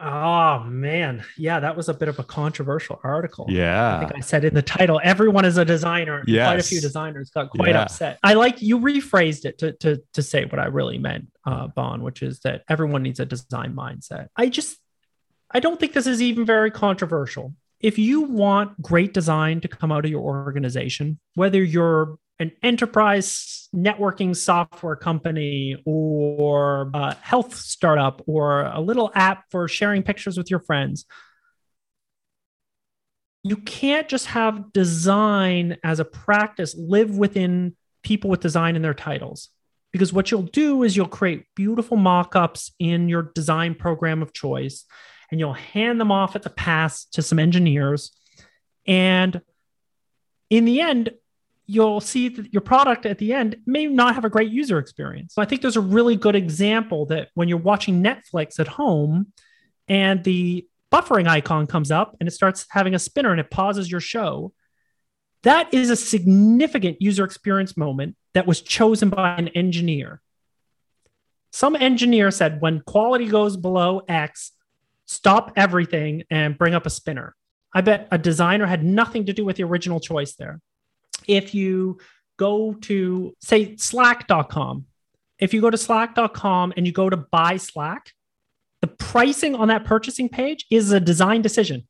Oh 0.00 0.62
man, 0.64 1.24
yeah, 1.36 1.58
that 1.58 1.76
was 1.76 1.88
a 1.88 1.94
bit 1.94 2.08
of 2.08 2.20
a 2.20 2.24
controversial 2.24 3.00
article. 3.02 3.46
Yeah, 3.48 3.96
I 3.96 3.98
think 3.98 4.12
I 4.14 4.20
said 4.20 4.44
in 4.44 4.54
the 4.54 4.62
title, 4.62 5.00
everyone 5.02 5.44
is 5.44 5.56
a 5.56 5.64
designer. 5.64 6.22
Yes. 6.26 6.46
Quite 6.46 6.60
a 6.60 6.62
few 6.62 6.80
designers 6.80 7.30
got 7.30 7.50
quite 7.50 7.70
Yeah. 7.70 7.82
upset. 7.82 8.18
I 8.22 8.34
like 8.34 8.62
you 8.62 8.78
rephrased 8.78 9.44
it 9.44 9.58
to 9.58 9.72
to 9.72 10.00
to 10.12 10.22
say 10.22 10.44
what 10.44 10.60
I 10.60 10.66
really 10.66 10.98
meant, 10.98 11.28
uh, 11.44 11.66
Bon, 11.66 12.02
which 12.02 12.22
is 12.22 12.38
that 12.40 12.62
everyone 12.68 13.02
needs 13.02 13.18
a 13.18 13.26
design 13.26 13.74
mindset. 13.74 14.28
I 14.36 14.48
just, 14.48 14.78
I 15.50 15.58
don't 15.58 15.80
think 15.80 15.94
this 15.94 16.06
is 16.06 16.22
even 16.22 16.46
very 16.46 16.70
controversial. 16.70 17.54
If 17.80 17.98
you 17.98 18.20
want 18.22 18.80
great 18.80 19.12
design 19.12 19.60
to 19.62 19.68
come 19.68 19.90
out 19.90 20.04
of 20.04 20.10
your 20.12 20.22
organization, 20.22 21.18
whether 21.34 21.60
you're 21.62 22.18
an 22.40 22.52
enterprise 22.62 23.68
networking 23.74 24.34
software 24.34 24.96
company 24.96 25.80
or 25.84 26.90
a 26.94 27.14
health 27.16 27.54
startup 27.54 28.22
or 28.26 28.62
a 28.62 28.80
little 28.80 29.10
app 29.14 29.44
for 29.50 29.68
sharing 29.68 30.02
pictures 30.02 30.38
with 30.38 30.50
your 30.50 30.60
friends. 30.60 31.04
You 33.42 33.56
can't 33.56 34.08
just 34.08 34.26
have 34.26 34.72
design 34.72 35.76
as 35.82 36.00
a 36.00 36.04
practice 36.04 36.74
live 36.78 37.16
within 37.16 37.76
people 38.02 38.30
with 38.30 38.40
design 38.40 38.76
in 38.76 38.82
their 38.82 38.94
titles. 38.94 39.48
Because 39.92 40.12
what 40.12 40.30
you'll 40.30 40.42
do 40.42 40.82
is 40.82 40.96
you'll 40.96 41.08
create 41.08 41.46
beautiful 41.56 41.96
mock 41.96 42.36
ups 42.36 42.72
in 42.78 43.08
your 43.08 43.32
design 43.34 43.74
program 43.74 44.22
of 44.22 44.32
choice 44.32 44.84
and 45.30 45.40
you'll 45.40 45.54
hand 45.54 46.00
them 46.00 46.12
off 46.12 46.36
at 46.36 46.42
the 46.42 46.50
pass 46.50 47.06
to 47.06 47.22
some 47.22 47.38
engineers. 47.38 48.12
And 48.86 49.40
in 50.50 50.64
the 50.64 50.80
end, 50.80 51.10
you'll 51.68 52.00
see 52.00 52.30
that 52.30 52.50
your 52.50 52.62
product 52.62 53.04
at 53.04 53.18
the 53.18 53.34
end 53.34 53.56
may 53.66 53.86
not 53.86 54.14
have 54.14 54.24
a 54.24 54.30
great 54.30 54.50
user 54.50 54.78
experience. 54.78 55.34
So 55.34 55.42
I 55.42 55.44
think 55.44 55.60
there's 55.60 55.76
a 55.76 55.82
really 55.82 56.16
good 56.16 56.34
example 56.34 57.04
that 57.06 57.28
when 57.34 57.46
you're 57.46 57.58
watching 57.58 58.02
Netflix 58.02 58.58
at 58.58 58.66
home 58.66 59.32
and 59.86 60.24
the 60.24 60.66
buffering 60.90 61.28
icon 61.28 61.66
comes 61.66 61.90
up 61.90 62.16
and 62.18 62.26
it 62.26 62.32
starts 62.32 62.64
having 62.70 62.94
a 62.94 62.98
spinner 62.98 63.32
and 63.32 63.38
it 63.38 63.50
pauses 63.50 63.90
your 63.90 64.00
show, 64.00 64.54
that 65.42 65.72
is 65.74 65.90
a 65.90 65.96
significant 65.96 67.02
user 67.02 67.22
experience 67.22 67.76
moment 67.76 68.16
that 68.32 68.46
was 68.46 68.62
chosen 68.62 69.10
by 69.10 69.36
an 69.36 69.48
engineer. 69.48 70.22
Some 71.52 71.76
engineer 71.76 72.30
said 72.30 72.62
when 72.62 72.80
quality 72.80 73.26
goes 73.26 73.58
below 73.58 74.00
X, 74.08 74.52
stop 75.04 75.52
everything 75.54 76.24
and 76.30 76.56
bring 76.56 76.74
up 76.74 76.86
a 76.86 76.90
spinner. 76.90 77.34
I 77.74 77.82
bet 77.82 78.08
a 78.10 78.16
designer 78.16 78.64
had 78.64 78.82
nothing 78.82 79.26
to 79.26 79.34
do 79.34 79.44
with 79.44 79.56
the 79.56 79.64
original 79.64 80.00
choice 80.00 80.34
there 80.34 80.60
if 81.28 81.54
you 81.54 81.98
go 82.38 82.72
to 82.72 83.34
say 83.40 83.76
slack.com 83.76 84.86
if 85.38 85.54
you 85.54 85.60
go 85.60 85.70
to 85.70 85.76
slack.com 85.76 86.72
and 86.76 86.86
you 86.86 86.92
go 86.92 87.08
to 87.08 87.16
buy 87.16 87.56
slack 87.56 88.12
the 88.80 88.86
pricing 88.86 89.54
on 89.54 89.68
that 89.68 89.84
purchasing 89.84 90.28
page 90.28 90.64
is 90.70 90.92
a 90.92 91.00
design 91.00 91.42
decision. 91.42 91.88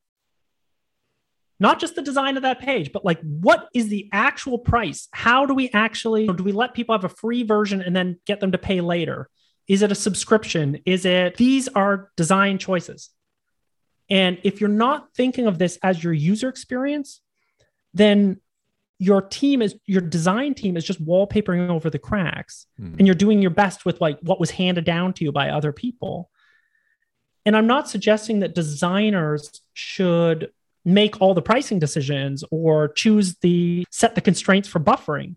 Not 1.61 1.81
just 1.81 1.97
the 1.97 2.03
design 2.03 2.37
of 2.37 2.45
that 2.45 2.61
page 2.61 2.93
but 2.93 3.05
like 3.05 3.21
what 3.21 3.69
is 3.75 3.89
the 3.89 4.09
actual 4.13 4.59
price? 4.59 5.09
How 5.13 5.45
do 5.45 5.55
we 5.55 5.71
actually 5.71 6.27
do 6.27 6.43
we 6.43 6.53
let 6.53 6.75
people 6.75 6.95
have 6.95 7.05
a 7.05 7.09
free 7.09 7.43
version 7.43 7.83
and 7.83 7.95
then 7.95 8.21
get 8.27 8.41
them 8.41 8.53
to 8.53 8.59
pay 8.59 8.81
later? 8.81 9.29
Is 9.67 9.83
it 9.83 9.93
a 9.93 9.97
subscription? 9.97 10.79
Is 10.87 11.05
it 11.05 11.37
these 11.37 11.69
are 11.69 12.11
design 12.17 12.59
choices. 12.59 13.11
And 14.09 14.39
if 14.43 14.61
you're 14.61 14.71
not 14.71 15.13
thinking 15.15 15.47
of 15.47 15.59
this 15.59 15.79
as 15.83 16.03
your 16.03 16.13
user 16.13 16.49
experience 16.49 17.21
then 17.95 18.41
your 18.99 19.23
team 19.23 19.63
is 19.63 19.77
your 19.87 20.01
design 20.01 20.55
team 20.55 20.77
is 20.77 20.85
just 20.85 21.05
wallpapering 21.05 21.69
over 21.69 21.89
the 21.91 21.99
cracks 21.99 22.67
Hmm. 22.79 22.95
and 22.99 23.07
you're 23.07 23.15
doing 23.15 23.41
your 23.41 23.51
best 23.53 23.85
with 23.85 24.01
like 24.01 24.19
what 24.21 24.41
was 24.41 24.51
handed 24.51 24.85
down 24.85 25.13
to 25.15 25.25
you 25.25 25.33
by 25.33 25.51
other 25.51 25.73
people 25.73 26.31
and 27.47 27.57
i'm 27.57 27.67
not 27.67 27.89
suggesting 27.89 28.41
that 28.41 28.55
designers 28.55 29.63
should 29.73 30.51
make 30.85 31.21
all 31.21 31.35
the 31.35 31.43
pricing 31.43 31.79
decisions 31.79 32.43
or 32.51 32.89
choose 32.89 33.37
the 33.37 33.85
set 33.91 34.15
the 34.15 34.21
constraints 34.21 34.69
for 34.69 34.81
buffering 34.81 35.37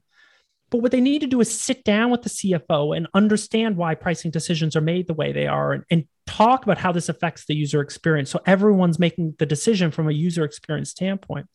but 0.71 0.81
what 0.81 0.91
they 0.91 1.01
need 1.01 1.19
to 1.19 1.27
do 1.27 1.39
is 1.41 1.62
sit 1.62 1.84
down 1.84 2.10
with 2.10 2.23
the 2.23 2.29
cfo 2.29 2.95
and 2.95 3.07
understand 3.13 3.77
why 3.77 3.93
pricing 3.93 4.31
decisions 4.31 4.75
are 4.75 4.81
made 4.81 5.05
the 5.05 5.13
way 5.13 5.31
they 5.31 5.45
are 5.45 5.73
and, 5.73 5.84
and 5.91 6.05
talk 6.31 6.63
about 6.63 6.77
how 6.77 6.91
this 6.91 7.10
affects 7.10 7.45
the 7.45 7.55
user 7.55 7.81
experience. 7.81 8.29
So 8.29 8.39
everyone's 8.45 8.99
making 8.99 9.36
the 9.38 9.45
decision 9.45 9.91
from 9.91 10.07
a 10.07 10.13
user 10.13 10.45
experience 10.45 10.89
standpoint. 10.89 11.47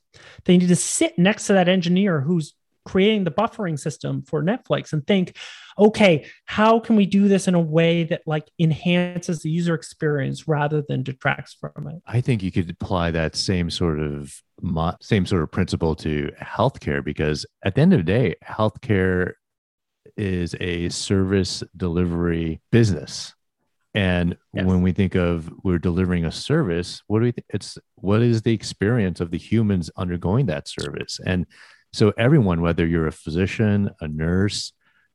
They 0.44 0.59
need 0.59 0.68
to 0.68 0.76
sit 0.76 1.18
next 1.18 1.46
to 1.46 1.55
that 1.55 1.68
engineer 1.68 2.20
who's 2.20 2.55
creating 2.87 3.25
the 3.25 3.31
buffering 3.31 3.79
system 3.79 4.22
for 4.22 4.42
Netflix 4.42 4.92
and 4.92 5.07
think, 5.07 5.37
okay, 5.79 6.25
how 6.46 6.79
can 6.79 6.96
we 6.96 7.05
do 7.05 7.29
this 7.29 7.49
in 7.49 7.55
a 7.55 7.61
way 7.61 8.05
that 8.05 8.22
like 8.27 8.49
enhances 8.59 9.42
the 9.42 9.51
user 9.51 9.75
experience 9.75 10.49
rather 10.49 10.83
than 10.88 11.03
detracts 11.03 11.55
from 11.61 11.88
it? 11.88 12.01
I 12.07 12.20
think 12.22 12.42
you 12.42 12.53
could 12.53 12.70
apply 12.70 13.11
that 13.11 13.37
same 13.37 13.68
sort 13.68 13.99
of 14.01 14.40
same 15.03 15.27
sort 15.27 15.42
of 15.42 15.51
principle 15.51 15.94
to 15.96 16.31
healthcare 16.40 17.05
because 17.05 17.44
at 17.62 17.75
the 17.75 17.83
end 17.83 17.92
of 17.92 17.99
the 17.99 18.05
day, 18.05 18.37
healthcare 18.42 19.33
is 20.16 20.55
a 20.61 20.88
service 20.88 21.62
delivery 21.77 22.62
business. 22.72 23.35
And 23.92 24.37
Yes. 24.55 24.64
when 24.66 24.83
we 24.83 24.92
think 24.92 25.14
of 25.14 25.51
we're 25.64 25.79
delivering 25.79 26.25
a 26.25 26.33
service, 26.33 27.03
what 27.07 27.18
do 27.18 27.25
we 27.25 27.33
think? 27.33 27.46
It's 27.51 27.79
what 27.96 28.22
is 28.22 28.42
the 28.42 28.53
experience 28.53 29.20
of 29.20 29.31
the 29.31 29.38
humans 29.38 29.90
undergoing 29.96 30.46
that 30.46 30.68
service? 30.68 31.18
And 31.27 31.46
so 31.92 32.12
everyone, 32.18 32.61
whether 32.61 32.87
you're 32.87 33.07
a 33.07 33.12
physician, 33.12 33.90
a 34.01 34.09
nurse, 34.09 34.72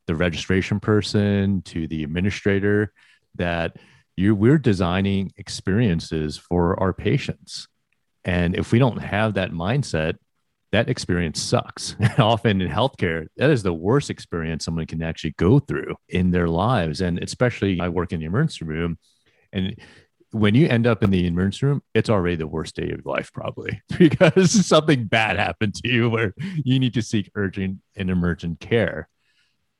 the 0.08 0.16
registration 0.16 0.80
person, 0.80 1.62
to 1.64 1.88
the 1.88 2.04
administrator, 2.04 2.92
that 3.36 3.78
you 4.16 4.36
we're 4.36 4.58
designing 4.58 5.32
experiences 5.38 6.38
for 6.38 6.80
our 6.80 6.94
patients. 6.94 7.68
And 8.24 8.56
if 8.56 8.72
we 8.72 8.80
don't 8.80 8.98
have 8.98 9.36
that 9.36 9.52
mindset, 9.52 10.16
that 10.72 10.90
experience 10.90 11.42
sucks. 11.42 11.96
Often 12.18 12.62
in 12.62 12.70
healthcare, 12.70 13.28
that 13.38 13.50
is 13.50 13.64
the 13.64 13.74
worst 13.74 14.10
experience 14.10 14.66
someone 14.66 14.86
can 14.86 15.02
actually 15.02 15.36
go 15.38 15.60
through 15.60 15.96
in 16.08 16.32
their 16.32 16.48
lives. 16.48 17.02
And 17.02 17.22
especially, 17.22 17.80
I 17.80 17.90
work 17.90 18.14
in 18.14 18.20
the 18.20 18.26
emergency 18.26 18.66
room. 18.66 18.98
And 19.52 19.76
when 20.32 20.56
you 20.56 20.67
end 20.67 20.88
up 20.88 21.04
in 21.04 21.12
the 21.12 21.28
emergency 21.28 21.65
room, 21.65 21.84
it's 21.94 22.10
already 22.10 22.38
the 22.38 22.48
worst 22.48 22.76
day 22.76 22.84
of 22.84 22.89
your 22.89 23.02
life, 23.06 23.32
probably 23.34 23.82
because 23.98 24.65
something 24.65 25.06
bad 25.06 25.38
happened 25.38 25.76
to 25.76 25.89
you 25.89 26.10
where 26.10 26.34
you 26.63 26.80
need 26.80 26.94
to 26.94 27.02
seek 27.02 27.30
urgent 27.36 27.80
and 27.96 28.10
emergent 28.10 28.60
care. 28.60 29.10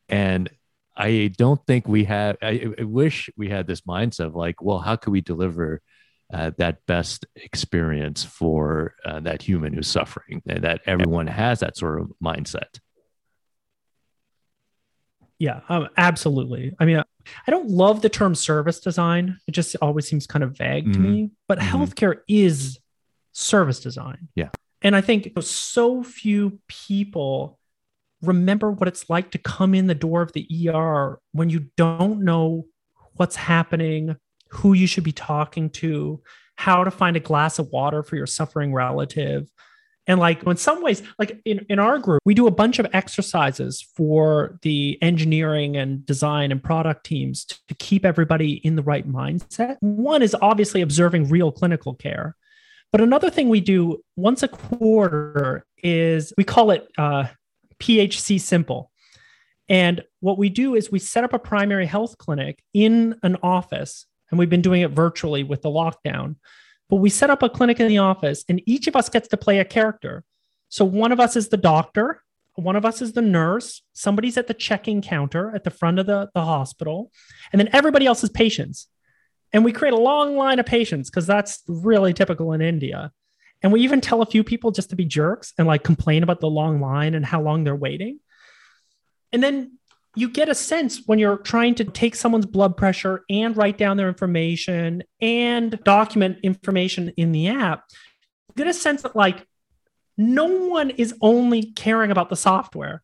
And 0.10 0.50
I 0.96 1.32
don't 1.38 1.66
think 1.66 1.88
we 1.88 2.04
have, 2.04 2.38
I, 2.42 2.74
I 2.78 2.84
wish 2.84 3.30
we 3.38 3.50
had 3.50 3.66
this 3.66 3.82
mindset 3.82 4.26
of 4.26 4.36
like, 4.36 4.62
well, 4.62 4.80
how 4.80 4.98
can 4.98 5.14
we 5.14 5.22
deliver 5.22 5.82
uh, 6.34 6.52
that 6.58 6.86
best 6.86 7.26
experience 7.36 8.24
for 8.24 8.96
uh, 9.06 9.22
that 9.22 9.42
human 9.42 9.74
who's 9.74 9.88
suffering? 9.88 10.42
And 10.46 10.64
that 10.64 10.82
everyone 10.86 11.28
has 11.28 11.62
that 11.62 11.78
sort 11.78 12.02
of 12.02 12.12
mindset. 12.22 12.80
Yeah, 15.40 15.62
um, 15.70 15.88
absolutely. 15.98 16.74
I 16.80 16.86
mean, 16.86 17.02
I 17.48 17.52
don't 17.52 17.70
love 17.70 18.02
the 18.02 18.10
term 18.10 18.36
service 18.36 18.80
design. 18.80 19.38
It 19.48 19.52
just 19.52 19.76
always 19.82 20.08
seems 20.08 20.28
kind 20.28 20.44
of 20.44 20.58
vague 20.58 20.94
to 20.94 21.00
Mhm. 21.00 21.02
me, 21.02 21.32
but 21.48 21.60
Mhm. 21.60 21.64
healthcare 21.70 22.20
is 22.28 22.80
service 23.32 23.80
design. 23.80 24.28
Yeah. 24.36 24.50
And 24.82 24.96
I 24.96 25.02
think 25.02 25.32
so 25.42 26.04
few 26.04 26.60
people 26.68 27.60
remember 28.22 28.72
what 28.72 28.88
it's 28.88 29.10
like 29.10 29.32
to 29.32 29.38
come 29.38 29.74
in 29.74 29.88
the 29.88 29.96
door 29.96 30.22
of 30.22 30.34
the 30.34 30.46
ER 30.50 31.20
when 31.32 31.50
you 31.50 31.68
don't 31.78 32.22
know 32.22 32.66
what's 33.16 33.36
happening, 33.36 34.16
who 34.50 34.74
you 34.74 34.86
should 34.88 35.04
be 35.04 35.12
talking 35.12 35.70
to, 35.70 36.22
how 36.56 36.84
to 36.84 36.92
find 36.92 37.16
a 37.16 37.20
glass 37.20 37.58
of 37.58 37.70
water 37.72 38.04
for 38.04 38.16
your 38.16 38.28
suffering 38.28 38.74
relative. 38.74 39.50
And 40.08 40.20
like 40.20 40.44
in 40.44 40.58
some 40.58 40.82
ways, 40.82 41.04
like 41.20 41.40
in, 41.46 41.66
in 41.70 41.80
our 41.80 42.00
group, 42.00 42.22
we 42.26 42.34
do 42.34 42.48
a 42.48 42.52
bunch 42.52 42.80
of 42.80 42.88
exercises 42.92 43.88
for 43.96 44.58
the 44.64 44.98
engineering 45.02 45.78
and 45.78 46.06
design 46.06 46.52
and 46.52 46.62
product 46.62 47.06
teams 47.06 47.46
to, 47.46 47.60
to 47.68 47.76
keep 47.76 48.04
everybody 48.04 48.54
in 48.54 48.76
the 48.76 48.84
right 48.84 49.08
mindset. 49.08 49.78
One 49.80 50.22
is 50.22 50.36
obviously 50.42 50.82
observing 50.82 51.30
real 51.30 51.52
clinical 51.52 51.94
care. 51.94 52.36
But 52.92 53.02
another 53.02 53.30
thing 53.30 53.48
we 53.48 53.62
do 53.62 54.04
once 54.16 54.44
a 54.44 54.48
quarter 54.48 55.66
is 55.78 56.34
we 56.36 56.44
call 56.44 56.72
it 56.72 56.88
uh, 56.98 57.26
PHC 57.80 58.40
Simple. 58.40 58.92
And 59.70 60.04
what 60.20 60.38
we 60.38 60.50
do 60.50 60.76
is 60.76 60.92
we 60.92 61.00
set 61.00 61.24
up 61.24 61.32
a 61.32 61.40
primary 61.40 61.86
health 61.86 62.18
clinic 62.18 62.62
in 62.74 63.16
an 63.24 63.38
office, 63.42 64.06
and 64.30 64.38
we've 64.38 64.50
been 64.50 64.62
doing 64.62 64.82
it 64.82 64.92
virtually 64.92 65.44
with 65.44 65.62
the 65.62 65.70
lockdown. 65.70 66.36
But 66.92 66.98
we 66.98 67.10
set 67.10 67.30
up 67.30 67.42
a 67.42 67.50
clinic 67.50 67.80
in 67.80 67.88
the 67.88 67.98
office, 67.98 68.44
and 68.50 68.62
each 68.66 68.86
of 68.86 68.98
us 68.98 69.10
gets 69.10 69.30
to 69.30 69.38
play 69.38 69.60
a 69.60 69.66
character. 69.66 70.26
So 70.70 70.86
one 70.86 71.12
of 71.12 71.20
us 71.22 71.36
is 71.36 71.48
the 71.48 71.58
doctor, 71.58 72.22
one 72.56 72.76
of 72.76 72.86
us 72.86 73.02
is 73.02 73.14
the 73.14 73.22
nurse, 73.22 73.82
somebody's 73.94 74.38
at 74.38 74.48
the 74.48 74.54
check-in 74.54 75.02
counter 75.02 75.56
at 75.56 75.64
the 75.64 75.72
front 75.72 76.00
of 76.00 76.06
the, 76.06 76.30
the 76.36 76.42
hospital, 76.42 77.10
and 77.52 77.60
then 77.60 77.70
everybody 77.72 78.06
else 78.06 78.24
is 78.26 78.30
patients. 78.30 78.88
And 79.54 79.64
we 79.64 79.72
create 79.72 79.94
a 79.94 79.98
long 79.98 80.36
line 80.36 80.60
of 80.60 80.66
patients 80.66 81.10
because 81.10 81.26
that's 81.26 81.64
really 81.68 82.14
typical 82.14 82.52
in 82.52 82.62
India. 82.62 83.12
And 83.64 83.72
we 83.72 83.82
even 83.82 84.02
tell 84.02 84.22
a 84.22 84.26
few 84.26 84.44
people 84.44 84.72
just 84.72 84.90
to 84.90 84.96
be 84.98 85.06
jerks 85.06 85.54
and 85.58 85.68
like 85.68 85.84
complain 85.84 86.24
about 86.24 86.42
the 86.42 86.50
long 86.50 86.82
line 86.82 87.16
and 87.16 87.26
how 87.26 87.42
long 87.42 87.64
they're 87.64 87.76
waiting. 87.76 88.20
And 89.32 89.42
then 89.42 89.78
you 90.16 90.30
get 90.30 90.50
a 90.50 90.56
sense 90.56 91.04
when 91.06 91.20
you're 91.20 91.38
trying 91.38 91.76
to 91.76 91.86
take 91.86 92.16
someone's 92.16 92.46
blood 92.46 92.76
pressure 92.76 93.24
and 93.30 93.56
write 93.56 93.78
down 93.78 93.98
their 93.98 94.10
information 94.10 95.04
and 95.22 95.80
document 95.84 96.38
information 96.44 97.14
in 97.16 97.32
the 97.32 97.48
app, 97.48 97.86
you 98.50 98.56
get 98.56 98.68
a 98.68 98.74
sense 98.74 99.04
that 99.04 99.16
like 99.16 99.46
no 100.18 100.46
one 100.46 100.90
is 100.92 101.16
only 101.22 101.72
caring 101.72 102.12
about 102.12 102.30
the 102.30 102.36
software. 102.36 103.02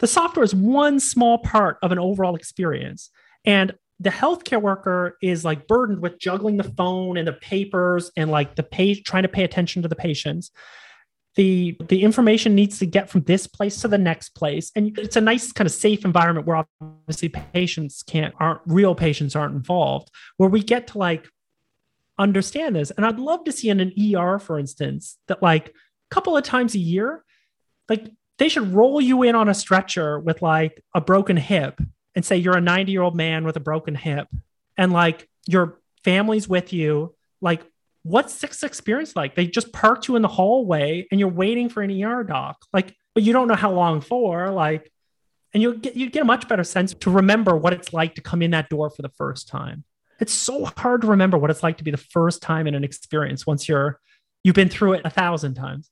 The 0.00 0.06
software 0.06 0.44
is 0.44 0.54
one 0.54 1.00
small 1.00 1.38
part 1.38 1.78
of 1.82 1.92
an 1.92 1.98
overall 1.98 2.36
experience. 2.36 3.10
And 3.46 3.72
the 4.00 4.10
healthcare 4.10 4.60
worker 4.60 5.16
is 5.22 5.44
like 5.44 5.66
burdened 5.66 6.00
with 6.00 6.18
juggling 6.18 6.58
the 6.58 6.64
phone 6.64 7.16
and 7.16 7.26
the 7.26 7.32
papers 7.32 8.10
and 8.16 8.30
like 8.30 8.56
the 8.56 8.62
page 8.62 9.04
trying 9.04 9.22
to 9.22 9.28
pay 9.28 9.44
attention 9.44 9.82
to 9.82 9.88
the 9.88 9.96
patients 9.96 10.50
the 11.36 11.76
the 11.88 12.02
information 12.02 12.54
needs 12.54 12.78
to 12.78 12.86
get 12.86 13.10
from 13.10 13.22
this 13.22 13.46
place 13.46 13.80
to 13.80 13.88
the 13.88 13.98
next 13.98 14.30
place. 14.30 14.70
And 14.76 14.96
it's 14.98 15.16
a 15.16 15.20
nice 15.20 15.52
kind 15.52 15.66
of 15.66 15.72
safe 15.72 16.04
environment 16.04 16.46
where 16.46 16.64
obviously 16.80 17.28
patients 17.28 18.02
can't 18.02 18.34
aren't 18.38 18.60
real 18.66 18.94
patients 18.94 19.34
aren't 19.34 19.54
involved 19.54 20.10
where 20.36 20.48
we 20.48 20.62
get 20.62 20.88
to 20.88 20.98
like 20.98 21.28
understand 22.18 22.76
this. 22.76 22.92
And 22.92 23.04
i'd 23.04 23.18
love 23.18 23.44
to 23.44 23.52
see 23.52 23.68
in 23.68 23.80
an 23.80 23.92
er 24.16 24.38
for 24.38 24.58
instance 24.58 25.18
that 25.26 25.42
like 25.42 25.68
a 25.68 25.72
couple 26.10 26.36
of 26.36 26.44
times 26.44 26.74
a 26.74 26.78
year 26.78 27.24
like 27.88 28.08
they 28.38 28.48
should 28.48 28.72
roll 28.72 29.00
you 29.00 29.22
in 29.22 29.34
on 29.34 29.48
a 29.48 29.54
stretcher 29.54 30.18
with 30.18 30.42
like 30.42 30.82
a 30.94 31.00
broken 31.00 31.36
hip 31.36 31.80
and 32.14 32.24
say 32.24 32.36
you're 32.36 32.56
a 32.56 32.60
90 32.60 32.92
year 32.92 33.02
old 33.02 33.16
man 33.16 33.44
with 33.44 33.56
a 33.56 33.60
broken 33.60 33.94
hip 33.94 34.28
and 34.76 34.92
like 34.92 35.28
your 35.46 35.80
family's 36.04 36.48
with 36.48 36.72
you 36.72 37.14
like 37.40 37.64
what's 38.04 38.40
this 38.40 38.62
experience 38.62 39.16
like? 39.16 39.34
They 39.34 39.46
just 39.46 39.72
parked 39.72 40.06
you 40.06 40.14
in 40.14 40.22
the 40.22 40.28
hallway 40.28 41.06
and 41.10 41.18
you're 41.18 41.28
waiting 41.28 41.68
for 41.68 41.82
an 41.82 41.90
ER 42.02 42.22
doc, 42.22 42.64
like, 42.72 42.94
but 43.14 43.24
you 43.24 43.32
don't 43.32 43.48
know 43.48 43.54
how 43.54 43.72
long 43.72 44.00
for, 44.00 44.50
like, 44.50 44.92
and 45.52 45.62
you 45.62 45.74
get 45.74 45.96
you 45.96 46.10
get 46.10 46.22
a 46.22 46.24
much 46.24 46.48
better 46.48 46.64
sense 46.64 46.94
to 46.94 47.10
remember 47.10 47.56
what 47.56 47.72
it's 47.72 47.92
like 47.92 48.14
to 48.16 48.20
come 48.20 48.42
in 48.42 48.50
that 48.50 48.68
door 48.68 48.90
for 48.90 49.02
the 49.02 49.08
first 49.08 49.48
time. 49.48 49.84
It's 50.20 50.32
so 50.32 50.70
hard 50.76 51.02
to 51.02 51.06
remember 51.08 51.38
what 51.38 51.50
it's 51.50 51.62
like 51.62 51.78
to 51.78 51.84
be 51.84 51.90
the 51.90 51.96
first 51.96 52.42
time 52.42 52.66
in 52.66 52.74
an 52.74 52.84
experience 52.84 53.46
once 53.46 53.68
you're 53.68 54.00
you've 54.42 54.54
been 54.54 54.68
through 54.68 54.94
it 54.94 55.02
a 55.04 55.10
thousand 55.10 55.54
times. 55.54 55.90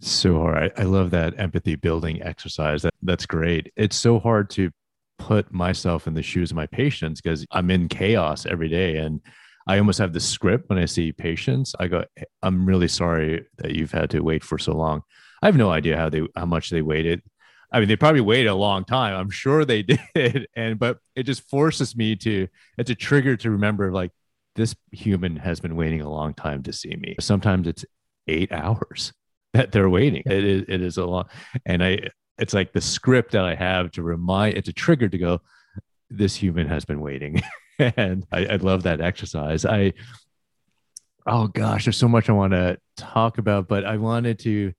So 0.00 0.40
hard. 0.40 0.72
I, 0.76 0.82
I 0.82 0.84
love 0.84 1.10
that 1.12 1.38
empathy 1.38 1.76
building 1.76 2.20
exercise. 2.22 2.82
That 2.82 2.94
that's 3.02 3.26
great. 3.26 3.72
It's 3.76 3.96
so 3.96 4.18
hard 4.18 4.50
to 4.50 4.70
put 5.18 5.52
myself 5.52 6.06
in 6.06 6.14
the 6.14 6.22
shoes 6.22 6.50
of 6.50 6.56
my 6.56 6.66
patients 6.66 7.20
because 7.20 7.46
I'm 7.52 7.70
in 7.70 7.88
chaos 7.88 8.44
every 8.44 8.68
day 8.68 8.96
and 8.96 9.20
I 9.66 9.78
almost 9.78 9.98
have 9.98 10.12
the 10.12 10.20
script 10.20 10.68
when 10.68 10.78
I 10.78 10.84
see 10.84 11.12
patients. 11.12 11.74
I 11.78 11.88
go, 11.88 12.04
I'm 12.42 12.66
really 12.66 12.88
sorry 12.88 13.46
that 13.58 13.72
you've 13.72 13.92
had 13.92 14.10
to 14.10 14.20
wait 14.20 14.44
for 14.44 14.58
so 14.58 14.72
long. 14.72 15.02
I 15.42 15.46
have 15.46 15.56
no 15.56 15.70
idea 15.70 15.96
how 15.96 16.08
they 16.08 16.22
how 16.36 16.46
much 16.46 16.70
they 16.70 16.82
waited. 16.82 17.22
I 17.72 17.80
mean, 17.80 17.88
they 17.88 17.96
probably 17.96 18.20
waited 18.20 18.46
a 18.46 18.54
long 18.54 18.84
time. 18.84 19.14
I'm 19.14 19.30
sure 19.30 19.64
they 19.64 19.82
did. 20.14 20.46
And 20.54 20.78
but 20.78 20.98
it 21.14 21.24
just 21.24 21.48
forces 21.48 21.96
me 21.96 22.16
to 22.16 22.48
it's 22.78 22.90
a 22.90 22.94
trigger 22.94 23.36
to 23.38 23.50
remember 23.50 23.92
like 23.92 24.12
this 24.54 24.74
human 24.92 25.36
has 25.36 25.60
been 25.60 25.76
waiting 25.76 26.00
a 26.00 26.10
long 26.10 26.32
time 26.32 26.62
to 26.64 26.72
see 26.72 26.96
me. 26.96 27.16
Sometimes 27.20 27.66
it's 27.66 27.84
eight 28.28 28.52
hours 28.52 29.12
that 29.52 29.72
they're 29.72 29.90
waiting. 29.90 30.22
It 30.26 30.44
is 30.44 30.64
it 30.68 30.80
is 30.80 30.96
a 30.96 31.06
long 31.06 31.24
And 31.64 31.82
I 31.82 32.08
it's 32.38 32.54
like 32.54 32.72
the 32.72 32.80
script 32.80 33.32
that 33.32 33.44
I 33.44 33.54
have 33.54 33.90
to 33.92 34.02
remind 34.02 34.56
it's 34.56 34.68
a 34.68 34.72
trigger 34.72 35.08
to 35.08 35.18
go, 35.18 35.40
this 36.10 36.36
human 36.36 36.68
has 36.68 36.84
been 36.84 37.00
waiting. 37.00 37.42
and 37.78 38.26
I, 38.32 38.46
I 38.46 38.56
love 38.56 38.84
that 38.84 39.00
exercise. 39.00 39.64
I 39.64 39.92
oh 41.26 41.48
gosh, 41.48 41.84
there's 41.84 41.96
so 41.96 42.08
much 42.08 42.28
I 42.28 42.32
want 42.32 42.52
to 42.52 42.78
talk 42.96 43.38
about, 43.38 43.68
but 43.68 43.84
I 43.84 43.96
wanted 43.96 44.38
to 44.40 44.72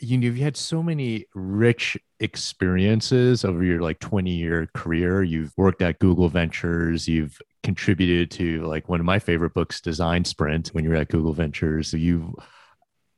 you 0.00 0.18
know, 0.18 0.24
you've 0.24 0.36
had 0.36 0.56
so 0.56 0.82
many 0.82 1.26
rich 1.34 1.96
experiences 2.20 3.44
over 3.44 3.62
your 3.62 3.80
like 3.80 4.00
20 4.00 4.30
year 4.30 4.68
career. 4.74 5.22
You've 5.22 5.52
worked 5.56 5.82
at 5.82 5.98
Google 5.98 6.28
Ventures, 6.28 7.06
you've 7.06 7.40
contributed 7.62 8.30
to 8.32 8.66
like 8.66 8.88
one 8.88 9.00
of 9.00 9.06
my 9.06 9.18
favorite 9.18 9.54
books, 9.54 9.80
Design 9.80 10.24
Sprint, 10.24 10.68
when 10.68 10.84
you're 10.84 10.96
at 10.96 11.08
Google 11.08 11.32
Ventures. 11.32 11.88
So 11.88 11.96
you've 11.96 12.34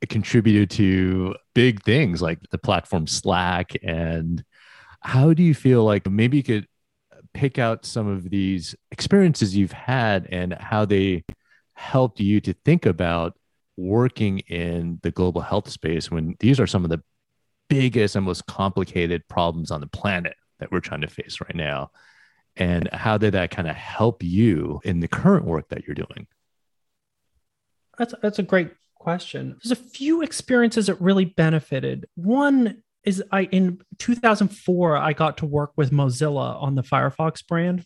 contributed 0.07 0.69
to 0.71 1.35
big 1.55 1.83
things 1.83 2.21
like 2.21 2.39
the 2.51 2.57
platform 2.57 3.07
Slack. 3.07 3.75
And 3.83 4.43
how 5.01 5.33
do 5.33 5.43
you 5.43 5.55
feel 5.55 5.83
like 5.83 6.07
maybe 6.09 6.37
you 6.37 6.43
could 6.43 6.67
pick 7.37 7.59
out 7.59 7.85
some 7.85 8.07
of 8.07 8.31
these 8.31 8.75
experiences 8.91 9.55
you've 9.55 9.71
had 9.71 10.27
and 10.31 10.53
how 10.53 10.85
they 10.85 11.23
helped 11.75 12.19
you 12.19 12.41
to 12.41 12.51
think 12.65 12.87
about 12.87 13.37
working 13.77 14.39
in 14.39 14.97
the 15.03 15.11
global 15.11 15.41
health 15.41 15.69
space 15.69 16.09
when 16.09 16.35
these 16.39 16.59
are 16.59 16.65
some 16.65 16.83
of 16.83 16.89
the 16.89 16.99
biggest 17.69 18.15
and 18.15 18.25
most 18.25 18.47
complicated 18.47 19.27
problems 19.27 19.69
on 19.69 19.81
the 19.81 19.87
planet 19.87 20.33
that 20.57 20.71
we're 20.71 20.79
trying 20.79 21.01
to 21.01 21.07
face 21.07 21.39
right 21.39 21.55
now? 21.55 21.91
And 22.55 22.89
how 22.91 23.19
did 23.19 23.35
that 23.35 23.51
kind 23.51 23.69
of 23.69 23.75
help 23.75 24.23
you 24.23 24.81
in 24.83 24.99
the 24.99 25.07
current 25.07 25.45
work 25.45 25.69
that 25.69 25.85
you're 25.85 25.93
doing? 25.93 26.25
That's 27.99 28.15
that's 28.23 28.39
a 28.39 28.43
great 28.43 28.71
question. 28.95 29.57
There's 29.63 29.79
a 29.79 29.83
few 29.83 30.23
experiences 30.23 30.87
that 30.87 30.99
really 30.99 31.25
benefited. 31.25 32.07
One 32.15 32.81
is 33.07 33.23
I 33.31 33.43
in 33.43 33.79
2004 33.99 34.97
I 34.97 35.13
got 35.13 35.37
to 35.37 35.45
work 35.45 35.71
with 35.77 35.91
Mozilla 35.91 36.61
on 36.61 36.75
the 36.75 36.83
Firefox 36.83 37.45
brand, 37.47 37.85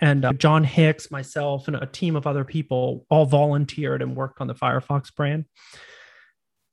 and 0.00 0.24
uh, 0.24 0.32
Jon 0.32 0.64
Hicks, 0.64 1.12
myself, 1.12 1.68
and 1.68 1.76
a 1.76 1.86
team 1.86 2.16
of 2.16 2.26
other 2.26 2.44
people 2.44 3.06
all 3.08 3.24
volunteered 3.24 4.02
and 4.02 4.16
worked 4.16 4.40
on 4.40 4.48
the 4.48 4.56
Firefox 4.56 5.14
brand. 5.14 5.44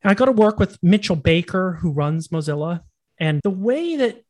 And 0.01 0.09
I 0.09 0.15
got 0.15 0.25
to 0.25 0.31
work 0.31 0.59
with 0.59 0.81
Mitchell 0.81 1.15
Baker, 1.15 1.73
who 1.79 1.91
runs 1.91 2.29
Mozilla, 2.29 2.81
and 3.19 3.39
the 3.43 3.51
way 3.51 3.97
that 3.97 4.23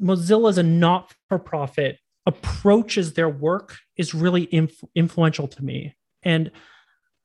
Mozilla 0.00 0.48
is 0.48 0.58
a 0.58 0.62
not-for-profit 0.62 1.98
approaches 2.24 3.12
their 3.12 3.28
work 3.28 3.76
is 3.98 4.14
really 4.14 4.42
inf- 4.52 4.82
influential 4.94 5.46
to 5.48 5.62
me. 5.62 5.94
And 6.22 6.50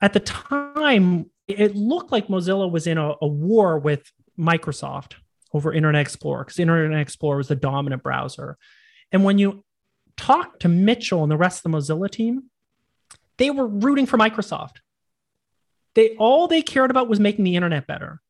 at 0.02 0.12
the 0.12 0.20
time, 0.20 1.30
it 1.48 1.74
looked 1.74 2.12
like 2.12 2.28
Mozilla 2.28 2.70
was 2.70 2.86
in 2.86 2.98
a, 2.98 3.14
a 3.20 3.26
war 3.26 3.78
with 3.78 4.10
Microsoft 4.38 5.14
over 5.52 5.72
Internet 5.72 6.00
Explorer 6.00 6.44
because 6.44 6.58
Internet 6.58 7.00
Explorer 7.00 7.38
was 7.38 7.48
the 7.48 7.56
dominant 7.56 8.02
browser. 8.02 8.56
And 9.10 9.24
when 9.24 9.38
you 9.38 9.64
talk 10.16 10.60
to 10.60 10.68
Mitchell 10.68 11.22
and 11.22 11.30
the 11.30 11.36
rest 11.36 11.64
of 11.64 11.70
the 11.70 11.76
Mozilla 11.76 12.10
team, 12.10 12.44
they 13.38 13.50
were 13.50 13.66
rooting 13.66 14.06
for 14.06 14.18
Microsoft. 14.18 14.76
They 15.94 16.16
all 16.16 16.48
they 16.48 16.62
cared 16.62 16.90
about 16.90 17.08
was 17.08 17.20
making 17.20 17.44
the 17.44 17.56
internet 17.56 17.86
better. 17.86 18.20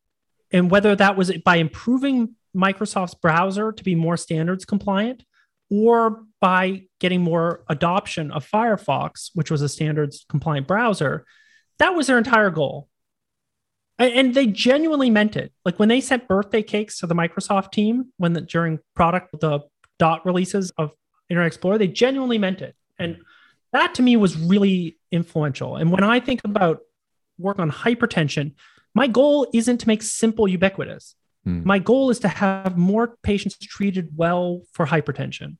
And 0.50 0.70
whether 0.70 0.94
that 0.96 1.16
was 1.16 1.32
by 1.44 1.56
improving 1.56 2.34
Microsoft's 2.54 3.14
browser 3.14 3.72
to 3.72 3.84
be 3.84 3.94
more 3.94 4.16
standards 4.16 4.64
compliant 4.64 5.24
or 5.70 6.24
by 6.40 6.82
getting 7.00 7.22
more 7.22 7.64
adoption 7.68 8.30
of 8.30 8.48
Firefox, 8.48 9.30
which 9.34 9.50
was 9.50 9.62
a 9.62 9.68
standards 9.68 10.26
compliant 10.28 10.66
browser, 10.66 11.24
that 11.78 11.94
was 11.94 12.08
their 12.08 12.18
entire 12.18 12.50
goal 12.50 12.88
and 14.10 14.34
they 14.34 14.46
genuinely 14.46 15.10
meant 15.10 15.36
it. 15.36 15.52
Like 15.64 15.78
when 15.78 15.88
they 15.88 16.00
sent 16.00 16.28
birthday 16.28 16.62
cakes 16.62 16.98
to 16.98 17.06
the 17.06 17.14
Microsoft 17.14 17.72
team 17.72 18.12
when 18.16 18.32
the, 18.32 18.40
during 18.40 18.78
product 18.94 19.38
the 19.40 19.60
dot 19.98 20.24
releases 20.24 20.70
of 20.78 20.92
Internet 21.28 21.48
Explorer, 21.48 21.78
they 21.78 21.88
genuinely 21.88 22.38
meant 22.38 22.62
it, 22.62 22.74
and 22.98 23.18
that 23.72 23.94
to 23.94 24.02
me 24.02 24.16
was 24.16 24.36
really 24.36 24.98
influential. 25.10 25.76
And 25.76 25.90
when 25.90 26.04
I 26.04 26.20
think 26.20 26.40
about 26.44 26.80
work 27.38 27.58
on 27.58 27.70
hypertension, 27.70 28.52
my 28.94 29.06
goal 29.06 29.46
isn't 29.54 29.78
to 29.78 29.88
make 29.88 30.02
simple 30.02 30.46
ubiquitous. 30.46 31.14
Hmm. 31.44 31.62
My 31.64 31.78
goal 31.78 32.10
is 32.10 32.18
to 32.20 32.28
have 32.28 32.76
more 32.76 33.16
patients 33.22 33.56
treated 33.56 34.10
well 34.16 34.62
for 34.72 34.86
hypertension. 34.86 35.56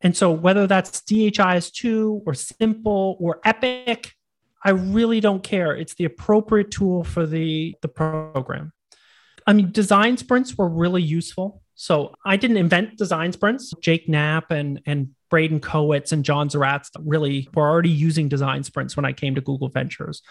And 0.00 0.16
so 0.16 0.30
whether 0.30 0.66
that's 0.66 1.00
DHIS2 1.02 2.22
or 2.26 2.34
simple 2.34 3.16
or 3.20 3.40
epic 3.44 4.14
I 4.66 4.70
really 4.70 5.20
don't 5.20 5.44
care. 5.44 5.76
It's 5.76 5.94
the 5.94 6.06
appropriate 6.06 6.72
tool 6.72 7.04
for 7.04 7.24
the, 7.24 7.76
the 7.82 7.88
program. 7.88 8.72
I 9.46 9.52
mean, 9.52 9.70
design 9.70 10.16
sprints 10.16 10.58
were 10.58 10.68
really 10.68 11.04
useful. 11.04 11.62
So 11.76 12.16
I 12.24 12.36
didn't 12.36 12.56
invent 12.56 12.98
design 12.98 13.32
sprints. 13.32 13.72
Jake 13.80 14.08
Knapp 14.08 14.50
and, 14.50 14.80
and 14.84 15.10
Braden 15.30 15.60
Kowitz 15.60 16.10
and 16.10 16.24
John 16.24 16.48
Zeratsky 16.48 16.96
really 17.04 17.48
were 17.54 17.68
already 17.68 17.90
using 17.90 18.28
design 18.28 18.64
sprints 18.64 18.96
when 18.96 19.04
I 19.04 19.12
came 19.12 19.36
to 19.36 19.40
Google 19.40 19.68
Ventures. 19.68 20.22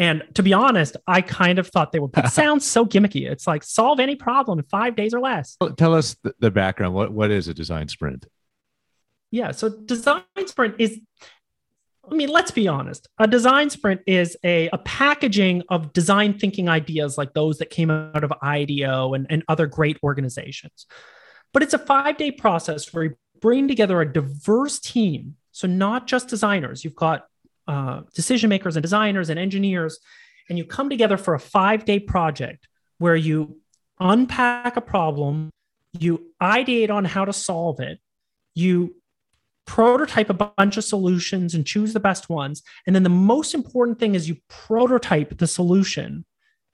And 0.00 0.24
to 0.34 0.42
be 0.42 0.52
honest, 0.52 0.96
I 1.06 1.20
kind 1.20 1.60
of 1.60 1.68
thought 1.68 1.92
they 1.92 2.00
were. 2.00 2.08
It 2.16 2.28
sounds 2.32 2.66
so 2.66 2.84
gimmicky. 2.84 3.30
It's 3.30 3.46
like 3.46 3.62
solve 3.62 4.00
any 4.00 4.16
problem 4.16 4.58
in 4.58 4.64
five 4.64 4.96
days 4.96 5.14
or 5.14 5.20
less. 5.20 5.56
Tell 5.76 5.94
us 5.94 6.16
the 6.40 6.50
background. 6.50 6.94
What 6.94 7.12
what 7.12 7.30
is 7.30 7.46
a 7.46 7.54
design 7.54 7.86
sprint? 7.86 8.26
Yeah, 9.30 9.52
so 9.52 9.68
design 9.68 10.22
sprint 10.46 10.76
is 10.78 11.00
I 12.10 12.14
mean, 12.14 12.28
let's 12.28 12.50
be 12.50 12.68
honest. 12.68 13.08
A 13.18 13.26
design 13.26 13.70
sprint 13.70 14.02
is 14.06 14.36
a, 14.44 14.68
a 14.72 14.78
packaging 14.78 15.62
of 15.68 15.92
design 15.92 16.38
thinking 16.38 16.68
ideas 16.68 17.16
like 17.16 17.32
those 17.32 17.58
that 17.58 17.70
came 17.70 17.90
out 17.90 18.24
of 18.24 18.32
IDEO 18.42 19.14
and, 19.14 19.26
and 19.30 19.42
other 19.48 19.66
great 19.66 19.98
organizations. 20.02 20.86
But 21.52 21.62
it's 21.62 21.74
a 21.74 21.78
five 21.78 22.16
day 22.16 22.30
process 22.30 22.92
where 22.92 23.04
you 23.04 23.16
bring 23.40 23.68
together 23.68 24.00
a 24.00 24.12
diverse 24.12 24.78
team 24.80 25.36
So, 25.52 25.68
not 25.68 26.06
just 26.06 26.28
designers, 26.28 26.84
you've 26.84 26.96
got 26.96 27.26
uh, 27.68 28.02
decision 28.14 28.50
makers 28.50 28.76
and 28.76 28.82
designers 28.82 29.30
and 29.30 29.38
engineers, 29.38 29.98
and 30.48 30.58
you 30.58 30.64
come 30.64 30.90
together 30.90 31.16
for 31.16 31.34
a 31.34 31.40
five 31.40 31.84
day 31.84 32.00
project 32.00 32.68
where 32.98 33.16
you 33.16 33.58
unpack 34.00 34.76
a 34.76 34.80
problem, 34.80 35.50
you 35.98 36.26
ideate 36.42 36.90
on 36.90 37.04
how 37.04 37.24
to 37.24 37.32
solve 37.32 37.80
it, 37.80 37.98
you 38.54 38.96
prototype 39.66 40.30
a 40.30 40.34
bunch 40.34 40.76
of 40.76 40.84
solutions 40.84 41.54
and 41.54 41.66
choose 41.66 41.92
the 41.92 42.00
best 42.00 42.28
ones. 42.28 42.62
And 42.86 42.94
then 42.94 43.02
the 43.02 43.08
most 43.08 43.54
important 43.54 43.98
thing 43.98 44.14
is 44.14 44.28
you 44.28 44.36
prototype 44.48 45.38
the 45.38 45.46
solution 45.46 46.24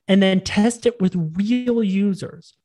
and 0.08 0.22
then 0.22 0.40
test 0.40 0.86
it 0.86 1.00
with 1.00 1.14
real 1.36 1.84
users. 1.84 2.56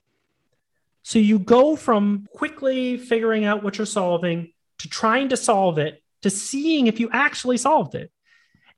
So 1.04 1.20
you 1.20 1.38
go 1.38 1.76
from 1.76 2.28
quickly 2.34 2.98
figuring 2.98 3.46
out 3.46 3.64
what 3.64 3.78
you're 3.78 3.86
solving 3.86 4.52
to 4.80 4.90
trying 4.90 5.30
to 5.30 5.38
solve 5.38 5.78
it 5.78 6.02
to 6.24 6.30
seeing 6.32 6.88
if 6.88 7.00
you 7.00 7.10
actually 7.12 7.58
solved 7.58 7.94
it. 7.94 8.12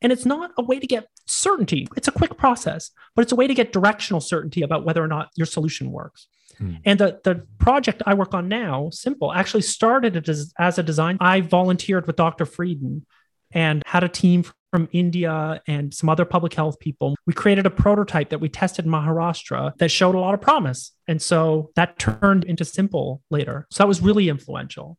And 0.02 0.12
it's 0.12 0.26
not 0.26 0.52
a 0.58 0.64
way 0.64 0.80
to 0.80 0.86
get 0.86 1.08
certainty. 1.26 1.88
It's 1.96 2.10
a 2.10 2.12
quick 2.12 2.38
process, 2.38 2.92
but 3.16 3.22
it's 3.22 3.32
a 3.32 3.38
way 3.38 3.48
to 3.48 3.54
get 3.54 3.72
directional 3.72 4.22
certainty 4.22 4.62
about 4.62 4.86
whether 4.86 5.04
or 5.04 5.08
not 5.08 5.30
your 5.36 5.46
solution 5.46 5.92
works. 5.92 6.28
Hmm. 6.58 6.76
And 6.86 7.00
the, 7.00 7.20
the 7.24 7.46
project 7.60 8.02
I 8.06 8.14
work 8.14 8.34
on 8.34 8.48
now, 8.48 8.90
Simple, 8.92 9.34
actually 9.34 9.62
started 9.62 10.28
as, 10.28 10.54
as 10.58 10.78
a 10.78 10.84
design. 10.84 11.18
I 11.20 11.42
volunteered 11.42 12.08
with 12.08 12.16
Dr. 12.16 12.46
Frieden 12.46 13.06
and 13.52 13.84
had 13.86 14.04
a 14.04 14.10
team 14.10 14.44
from 14.72 14.90
India 14.92 15.62
and 15.68 15.94
some 15.94 16.10
other 16.10 16.26
public 16.26 16.54
health 16.54 16.80
people. 16.80 17.16
We 17.26 17.34
created 17.34 17.66
a 17.66 17.70
prototype 17.70 18.30
that 18.30 18.40
we 18.40 18.50
tested 18.50 18.86
in 18.86 18.92
Maharashtra 18.92 19.78
that 19.78 19.90
showed 19.90 20.16
a 20.16 20.20
lot 20.20 20.34
of 20.34 20.42
promise. 20.42 20.92
And 21.08 21.22
so 21.22 21.72
that 21.76 21.98
turned 22.00 22.44
into 22.44 22.66
Simple 22.66 23.22
later. 23.30 23.68
So 23.72 23.84
that 23.84 23.88
was 23.88 24.02
really 24.02 24.30
influential. 24.30 24.98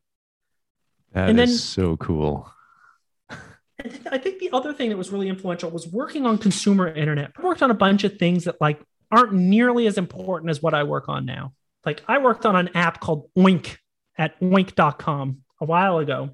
That 1.13 1.31
and 1.31 1.41
is 1.41 1.51
then, 1.51 1.59
so 1.59 1.97
cool. 1.97 2.53
I 4.11 4.19
think 4.19 4.41
the 4.41 4.51
other 4.53 4.73
thing 4.73 4.89
that 4.89 4.97
was 4.97 5.11
really 5.13 5.29
influential 5.29 5.71
was 5.71 5.87
working 5.87 6.27
on 6.27 6.39
consumer 6.39 6.89
internet. 6.89 7.31
I 7.37 7.43
worked 7.43 7.63
on 7.63 7.71
a 7.71 7.75
bunch 7.75 8.05
of 8.05 8.19
things 8.19 8.45
that 8.45 8.61
like 8.61 8.81
aren't 9.11 9.33
nearly 9.33 9.87
as 9.87 9.99
important 9.99 10.51
as 10.51 10.63
what 10.63 10.75
I 10.75 10.85
work 10.85 11.09
on 11.09 11.25
now. 11.25 11.53
Like 11.85 12.03
I 12.07 12.19
worked 12.19 12.45
on 12.47 12.57
an 12.57 12.71
app 12.75 13.01
called 13.01 13.31
Oink 13.37 13.79
at 14.17 14.39
oink.com 14.41 15.39
a 15.61 15.65
while 15.65 15.99
ago 15.99 16.31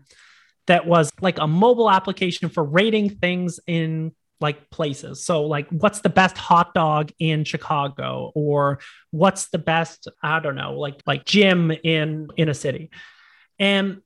that 0.67 0.87
was 0.87 1.11
like 1.21 1.39
a 1.39 1.47
mobile 1.47 1.91
application 1.91 2.49
for 2.49 2.65
rating 2.65 3.11
things 3.11 3.61
in 3.67 4.13
like 4.41 4.71
places. 4.71 5.25
So 5.25 5.45
like 5.45 5.69
what's 5.69 6.01
the 6.01 6.09
best 6.09 6.37
hot 6.37 6.75
dog 6.75 7.13
in 7.19 7.45
Chicago 7.45 8.33
or 8.35 8.81
what's 9.11 9.49
the 9.49 9.59
best 9.59 10.09
I 10.23 10.41
don't 10.41 10.57
know 10.57 10.79
like 10.79 11.01
like 11.07 11.25
gym 11.25 11.71
in 11.71 12.29
in 12.37 12.49
a 12.49 12.55
city. 12.55 12.91
And 13.59 14.01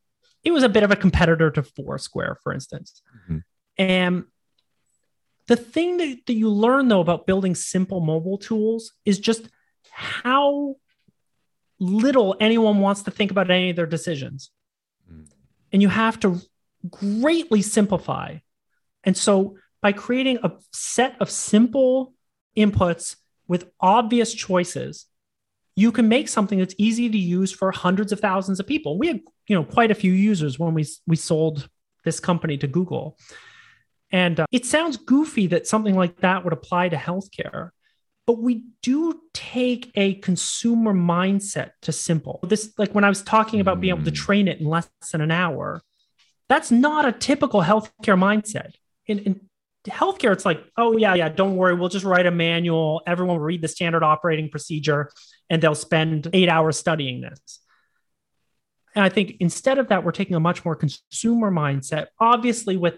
it 0.44 0.50
was 0.50 0.62
a 0.62 0.68
bit 0.68 0.82
of 0.82 0.90
a 0.90 0.96
competitor 0.96 1.50
to 1.50 1.62
Foursquare 1.62 2.38
for 2.42 2.52
instance. 2.52 3.02
Mm-hmm. 3.22 3.38
And 3.78 4.24
the 5.48 5.56
thing 5.56 5.96
that, 5.96 6.26
that 6.26 6.34
you 6.34 6.50
learn 6.50 6.88
though 6.88 7.00
about 7.00 7.26
building 7.26 7.54
simple 7.54 8.00
mobile 8.00 8.38
tools 8.38 8.92
is 9.04 9.18
just 9.18 9.48
how 9.90 10.76
little 11.80 12.36
anyone 12.38 12.80
wants 12.80 13.02
to 13.02 13.10
think 13.10 13.30
about 13.30 13.50
any 13.50 13.70
of 13.70 13.76
their 13.76 13.86
decisions. 13.86 14.50
Mm. 15.10 15.26
And 15.72 15.82
you 15.82 15.88
have 15.88 16.20
to 16.20 16.40
greatly 16.88 17.62
simplify. 17.62 18.38
And 19.04 19.16
so 19.16 19.56
by 19.80 19.92
creating 19.92 20.38
a 20.42 20.52
set 20.72 21.16
of 21.20 21.30
simple 21.30 22.14
inputs 22.56 23.16
with 23.46 23.70
obvious 23.80 24.34
choices, 24.34 25.06
you 25.76 25.92
can 25.92 26.08
make 26.08 26.28
something 26.28 26.58
that's 26.58 26.74
easy 26.76 27.08
to 27.08 27.18
use 27.18 27.52
for 27.52 27.70
hundreds 27.70 28.12
of 28.12 28.20
thousands 28.20 28.60
of 28.60 28.66
people. 28.66 28.98
We 28.98 29.06
had, 29.06 29.20
you 29.46 29.56
know, 29.56 29.64
quite 29.64 29.90
a 29.90 29.94
few 29.94 30.12
users 30.12 30.58
when 30.58 30.74
we 30.74 30.84
we 31.06 31.16
sold 31.16 31.68
this 32.04 32.20
company 32.20 32.58
to 32.58 32.66
Google. 32.66 33.16
And 34.10 34.40
uh, 34.40 34.46
it 34.52 34.64
sounds 34.64 34.96
goofy 34.96 35.48
that 35.48 35.66
something 35.66 35.94
like 35.94 36.20
that 36.20 36.44
would 36.44 36.52
apply 36.52 36.88
to 36.88 36.96
healthcare, 36.96 37.70
but 38.26 38.38
we 38.38 38.64
do 38.82 39.20
take 39.34 39.90
a 39.94 40.14
consumer 40.14 40.94
mindset 40.94 41.70
to 41.82 41.92
simple. 41.92 42.40
This, 42.42 42.72
like 42.78 42.92
when 42.92 43.04
I 43.04 43.08
was 43.08 43.22
talking 43.22 43.60
about 43.60 43.80
being 43.80 43.94
able 43.94 44.04
to 44.04 44.10
mm. 44.10 44.14
train 44.14 44.48
it 44.48 44.60
in 44.60 44.66
less 44.66 44.88
than 45.12 45.20
an 45.20 45.30
hour, 45.30 45.82
that's 46.48 46.70
not 46.70 47.06
a 47.06 47.12
typical 47.12 47.62
healthcare 47.62 48.18
mindset. 48.18 48.72
In, 49.06 49.18
in 49.20 49.40
healthcare, 49.86 50.32
it's 50.32 50.44
like, 50.44 50.62
oh, 50.76 50.96
yeah, 50.96 51.14
yeah, 51.14 51.28
don't 51.28 51.56
worry. 51.56 51.74
We'll 51.74 51.88
just 51.88 52.04
write 52.04 52.26
a 52.26 52.30
manual. 52.30 53.02
Everyone 53.06 53.36
will 53.36 53.44
read 53.44 53.62
the 53.62 53.68
standard 53.68 54.02
operating 54.02 54.50
procedure 54.50 55.10
and 55.50 55.62
they'll 55.62 55.74
spend 55.74 56.28
eight 56.32 56.48
hours 56.48 56.78
studying 56.78 57.20
this. 57.20 57.60
And 58.94 59.04
I 59.04 59.10
think 59.10 59.36
instead 59.40 59.78
of 59.78 59.88
that, 59.88 60.04
we're 60.04 60.12
taking 60.12 60.36
a 60.36 60.40
much 60.40 60.64
more 60.64 60.74
consumer 60.74 61.50
mindset, 61.50 62.06
obviously 62.18 62.76
with 62.76 62.94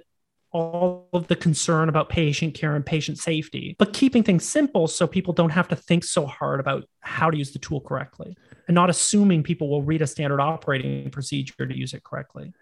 all 0.53 1.09
of 1.13 1.29
the 1.29 1.37
concern 1.37 1.89
about 1.89 2.09
patient 2.09 2.55
care 2.55 2.75
and 2.75 2.85
patient 2.85 3.19
safety, 3.19 3.77
but 3.79 3.93
keeping 3.93 4.23
things 4.23 4.45
simple 4.45 4.89
so 4.89 5.07
people 5.07 5.33
don't 5.33 5.51
have 5.51 5.69
to 5.69 5.77
think 5.77 6.03
so 6.05 6.27
hard 6.27 6.61
about 6.61 6.85
how 7.01 7.31
to 7.31 7.39
use 7.39 7.53
the 7.53 7.59
tool 7.59 7.81
correctly 7.81 8.37
and 8.67 8.75
not 8.75 8.91
assuming 8.91 9.43
people 9.43 9.69
will 9.69 9.83
read 9.83 10.03
a 10.03 10.07
standard 10.07 10.41
operating 10.41 11.11
procedure 11.11 11.67
to 11.67 11.77
use 11.77 11.95
it 11.95 12.03
correctly. 12.03 12.53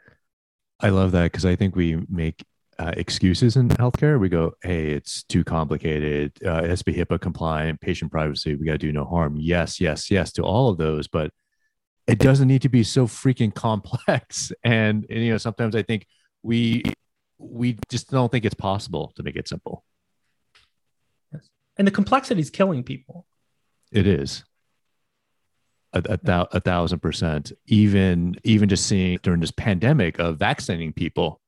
I 0.80 0.90
love 0.90 1.12
that 1.12 1.24
because 1.24 1.44
I 1.44 1.56
think 1.56 1.74
we 1.74 1.96
make 2.08 2.44
uh, 2.78 2.92
excuses 2.96 3.56
in 3.56 3.68
healthcare. 3.70 4.20
We 4.20 4.28
go, 4.28 4.52
hey, 4.62 4.92
it's 4.92 5.24
too 5.24 5.42
complicated. 5.42 6.32
Uh, 6.44 6.62
it 6.62 6.70
has 6.70 6.80
to 6.80 6.84
be 6.84 6.94
HIPAA 6.94 7.20
compliant, 7.20 7.80
patient 7.80 8.12
privacy. 8.12 8.54
We 8.54 8.66
got 8.66 8.72
to 8.72 8.78
do 8.78 8.92
no 8.92 9.04
harm. 9.04 9.36
Yes, 9.38 9.80
yes, 9.80 10.10
yes 10.10 10.32
to 10.32 10.42
all 10.42 10.70
of 10.70 10.78
those, 10.78 11.08
but 11.08 11.32
it 12.06 12.18
doesn't 12.18 12.48
need 12.48 12.62
to 12.62 12.68
be 12.68 12.84
so 12.84 13.06
freaking 13.06 13.54
complex. 13.54 14.52
And, 14.64 15.06
and 15.10 15.24
you 15.24 15.32
know, 15.32 15.38
sometimes 15.38 15.74
I 15.74 15.82
think 15.82 16.06
we 16.42 16.82
we 17.38 17.78
just 17.88 18.10
don't 18.10 18.30
think 18.30 18.44
it's 18.44 18.54
possible 18.54 19.12
to 19.16 19.22
make 19.22 19.36
it 19.36 19.48
simple. 19.48 19.84
Yes. 21.32 21.48
And 21.76 21.86
the 21.86 21.92
complexity 21.92 22.40
is 22.40 22.50
killing 22.50 22.82
people. 22.82 23.26
It 23.92 24.06
is. 24.06 24.44
A, 25.94 26.02
a, 26.04 26.48
a, 26.52 26.60
thousand 26.60 26.98
percent. 27.00 27.52
Even 27.66 28.36
even 28.44 28.68
just 28.68 28.86
seeing 28.86 29.18
during 29.22 29.40
this 29.40 29.50
pandemic 29.50 30.18
of 30.18 30.38
vaccinating 30.38 30.92
people, 30.92 31.40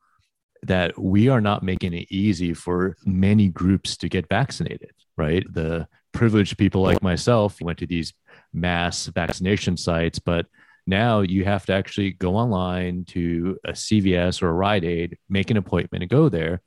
that 0.63 0.99
we 0.99 1.29
are 1.29 1.41
not 1.41 1.63
making 1.63 1.93
it 1.93 2.07
easy 2.11 2.55
for 2.55 2.97
many 3.05 3.49
groups 3.49 3.99
to 3.99 4.09
get 4.09 4.29
vaccinated. 4.29 4.93
Right, 5.17 5.45
the 5.53 5.87
privileged 6.13 6.57
people 6.57 6.81
like 6.81 7.03
myself 7.03 7.61
went 7.61 7.79
to 7.79 7.87
these 7.87 8.15
mass 8.55 9.07
vaccination 9.07 9.77
sites, 9.77 10.19
but 10.19 10.47
now 10.87 11.21
you 11.21 11.45
have 11.45 11.67
to 11.67 11.73
actually 11.73 12.13
go 12.13 12.37
online 12.37 13.05
to 13.07 13.59
a 13.65 13.73
CVS 13.73 14.43
or 14.43 14.49
a 14.49 14.53
Rite 14.53 14.85
Aid, 14.85 15.19
make 15.29 15.51
an 15.51 15.57
appointment 15.57 16.03
and 16.03 16.11
go 16.11 16.29
there. 16.29 16.63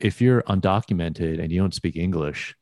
If 0.00 0.20
you're 0.20 0.42
undocumented 0.42 1.40
and 1.40 1.50
you 1.50 1.60
don't 1.60 1.74
speak 1.74 1.96
English, 1.96 2.54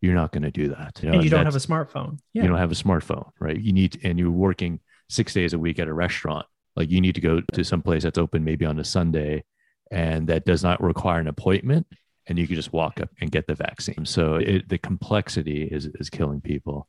you're 0.00 0.14
not 0.14 0.32
going 0.32 0.42
to 0.42 0.50
do 0.50 0.68
that. 0.68 1.00
You 1.02 1.08
know, 1.08 1.14
and 1.14 1.24
you 1.24 1.30
don't 1.30 1.44
have 1.44 1.56
a 1.56 1.58
smartphone. 1.58 2.18
Yeah. 2.32 2.42
You 2.42 2.48
don't 2.48 2.58
have 2.58 2.72
a 2.72 2.76
smartphone, 2.76 3.30
right? 3.38 3.58
You 3.58 3.72
need, 3.72 4.00
and 4.02 4.18
you're 4.18 4.30
working 4.30 4.80
six 5.08 5.34
days 5.34 5.52
a 5.52 5.58
week 5.58 5.78
at 5.78 5.88
a 5.88 5.92
restaurant. 5.92 6.46
Like 6.76 6.90
you 6.90 7.00
need 7.00 7.16
to 7.16 7.20
go 7.20 7.40
to 7.40 7.64
some 7.64 7.82
place 7.82 8.04
that's 8.04 8.18
open 8.18 8.44
maybe 8.44 8.64
on 8.64 8.78
a 8.78 8.84
Sunday 8.84 9.44
and 9.90 10.28
that 10.28 10.44
does 10.44 10.62
not 10.62 10.82
require 10.82 11.20
an 11.20 11.28
appointment 11.28 11.86
and 12.26 12.38
you 12.38 12.46
can 12.46 12.56
just 12.56 12.72
walk 12.72 13.00
up 13.00 13.10
and 13.20 13.30
get 13.30 13.46
the 13.46 13.54
vaccine. 13.54 14.06
So 14.06 14.36
it, 14.36 14.68
the 14.68 14.78
complexity 14.78 15.64
is, 15.64 15.86
is 15.86 16.10
killing 16.10 16.40
people. 16.40 16.86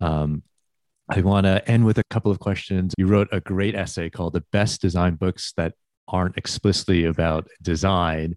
Um, 0.00 0.42
I 1.12 1.20
want 1.22 1.44
to 1.44 1.68
end 1.68 1.84
with 1.84 1.98
a 1.98 2.04
couple 2.04 2.30
of 2.30 2.38
questions. 2.38 2.94
You 2.96 3.06
wrote 3.06 3.28
a 3.32 3.40
great 3.40 3.74
essay 3.74 4.10
called 4.10 4.32
The 4.32 4.44
Best 4.52 4.80
Design 4.80 5.16
Books 5.16 5.52
That 5.56 5.74
Aren't 6.06 6.36
Explicitly 6.36 7.04
About 7.04 7.48
Design. 7.62 8.36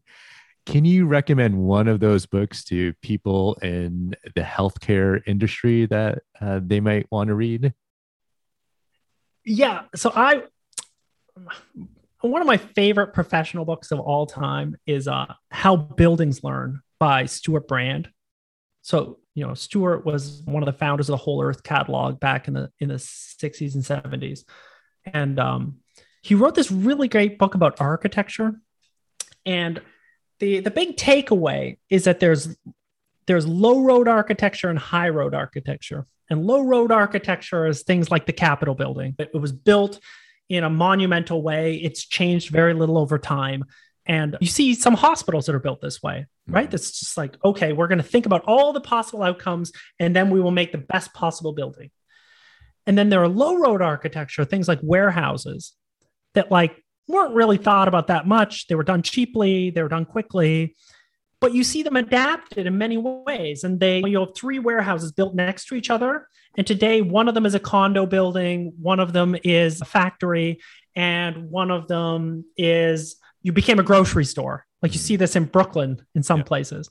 Can 0.66 0.84
you 0.84 1.06
recommend 1.06 1.56
one 1.56 1.88
of 1.88 2.00
those 2.00 2.26
books 2.26 2.64
to 2.66 2.94
people 3.02 3.56
in 3.62 4.16
the 4.36 4.42
healthcare 4.42 5.22
industry 5.28 5.86
that 5.88 6.24
uh, 6.42 6.62
they 6.64 6.80
might 6.80 7.06
want 7.12 7.28
to 7.28 7.36
read? 7.36 7.74
Yeah. 9.46 9.84
So 9.94 10.12
I, 10.16 10.44
one 12.22 12.42
of 12.42 12.48
my 12.48 12.58
favorite 12.58 13.14
professional 13.14 13.66
books 13.66 13.92
of 13.92 14.00
all 14.00 14.26
time 14.26 14.78
is 14.88 15.08
uh, 15.08 15.34
How 15.52 15.76
Buildings 15.76 16.44
Learn 16.44 16.82
by 16.98 17.26
Stewart 17.26 17.68
Brand. 17.68 18.10
So 18.82 19.20
you 19.36 19.46
know, 19.46 19.54
Stewart 19.54 20.06
was 20.06 20.42
one 20.46 20.62
of 20.62 20.68
the 20.68 20.78
founders 20.78 21.10
of 21.10 21.14
the 21.14 21.18
Whole 21.24 21.42
Earth 21.44 21.64
catalog 21.64 22.20
back 22.20 22.48
in 22.48 22.54
the 22.54 22.72
in 22.80 22.90
the 22.90 22.96
60s 22.96 23.76
and 23.76 23.84
70s. 23.84 24.44
And 25.06 25.40
um, 25.40 25.78
he 26.22 26.36
wrote 26.36 26.56
this 26.56 26.72
really 26.72 27.08
great 27.08 27.38
book 27.38 27.56
about 27.56 27.82
architecture. 27.82 28.60
And 29.46 29.82
the 30.40 30.60
the 30.60 30.72
big 30.72 30.98
takeaway 30.98 31.78
is 31.90 32.04
that 32.06 32.20
there's 32.20 32.56
there's 33.26 33.48
low 33.48 33.82
road 33.82 34.08
architecture 34.08 34.70
and 34.70 34.78
high 34.78 35.10
road 35.10 35.34
architecture. 35.34 36.06
And 36.30 36.46
low 36.46 36.62
road 36.62 36.92
architecture 36.92 37.68
is 37.68 37.84
things 37.84 38.10
like 38.10 38.26
the 38.26 38.34
Capitol 38.34 38.76
building. 38.76 39.16
It 39.20 39.34
was 39.34 39.52
built 39.52 40.00
in 40.50 40.64
a 40.64 40.70
monumental 40.70 41.42
way. 41.42 41.76
It's 41.76 42.06
changed 42.06 42.50
very 42.50 42.74
little 42.74 42.98
over 42.98 43.18
time. 43.18 43.66
And 44.06 44.38
you 44.42 44.48
see 44.48 44.74
some 44.76 44.96
hospitals 44.96 45.46
that 45.46 45.56
are 45.56 45.60
built 45.60 45.82
this 45.82 46.04
way, 46.04 46.26
right? 46.48 46.66
Mm-hmm. 46.66 46.72
That's 46.72 47.00
just 47.00 47.18
like, 47.18 47.38
okay, 47.44 47.72
we're 47.72 47.88
going 47.88 48.00
to 48.00 48.04
think 48.04 48.26
about 48.26 48.44
all 48.46 48.74
the 48.74 48.82
possible 48.82 49.24
outcomes 49.24 49.72
and 50.00 50.16
then 50.16 50.30
we 50.30 50.42
will 50.42 50.52
make 50.52 50.72
the 50.72 50.78
best 50.78 51.14
possible 51.14 51.54
building. 51.54 51.90
And 52.86 52.98
then 52.98 53.10
there 53.10 53.24
are 53.24 53.30
low 53.30 53.56
road 53.56 53.82
architecture, 53.82 54.44
things 54.44 54.68
like 54.68 54.80
warehouses 54.82 55.74
that 56.34 56.52
like 56.52 56.76
weren't 57.08 57.34
really 57.34 57.58
thought 57.58 57.88
about 57.88 58.08
that 58.08 58.28
much. 58.28 58.68
They 58.68 58.76
were 58.76 58.84
done 58.84 59.04
cheaply, 59.04 59.70
they 59.70 59.82
were 59.82 59.90
done 59.90 60.06
quickly, 60.06 60.76
but 61.40 61.54
you 61.54 61.64
see 61.64 61.84
them 61.84 61.96
adapted 61.96 62.68
in 62.68 62.78
many 62.78 62.98
ways. 62.98 63.64
And 63.64 63.80
they, 63.80 64.04
you 64.06 64.20
have 64.20 64.36
three 64.36 64.60
warehouses 64.60 65.12
built 65.12 65.36
next 65.36 65.66
to 65.68 65.76
each 65.76 65.90
other. 65.90 66.28
And 66.58 66.68
today, 66.68 67.02
one 67.02 67.28
of 67.28 67.34
them 67.34 67.46
is 67.46 67.56
a 67.56 67.60
condo 67.60 68.06
building, 68.06 68.74
one 68.80 69.00
of 69.00 69.12
them 69.12 69.36
is 69.44 69.82
a 69.82 69.86
factory, 69.86 70.62
and 70.96 71.50
one 71.50 71.72
of 71.72 71.88
them 71.88 72.46
is 72.56 73.16
you 73.44 73.52
became 73.52 73.80
a 73.80 73.84
grocery 73.84 74.26
store. 74.26 74.66
Like 74.82 74.94
you 74.94 75.00
see 75.00 75.16
this 75.16 75.36
in 75.36 75.46
Brooklyn 75.46 76.02
in 76.16 76.24
some 76.24 76.40
yeah. 76.40 76.46
places. 76.46 76.90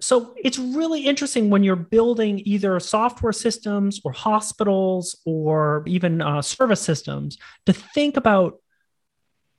So 0.00 0.34
it's 0.36 0.58
really 0.58 1.06
interesting 1.06 1.48
when 1.48 1.62
you're 1.62 1.76
building 1.76 2.42
either 2.44 2.78
software 2.80 3.32
systems 3.32 4.00
or 4.04 4.12
hospitals 4.12 5.16
or 5.24 5.84
even 5.86 6.20
uh, 6.20 6.42
service 6.42 6.80
systems 6.80 7.38
to 7.66 7.72
think 7.72 8.16
about 8.16 8.58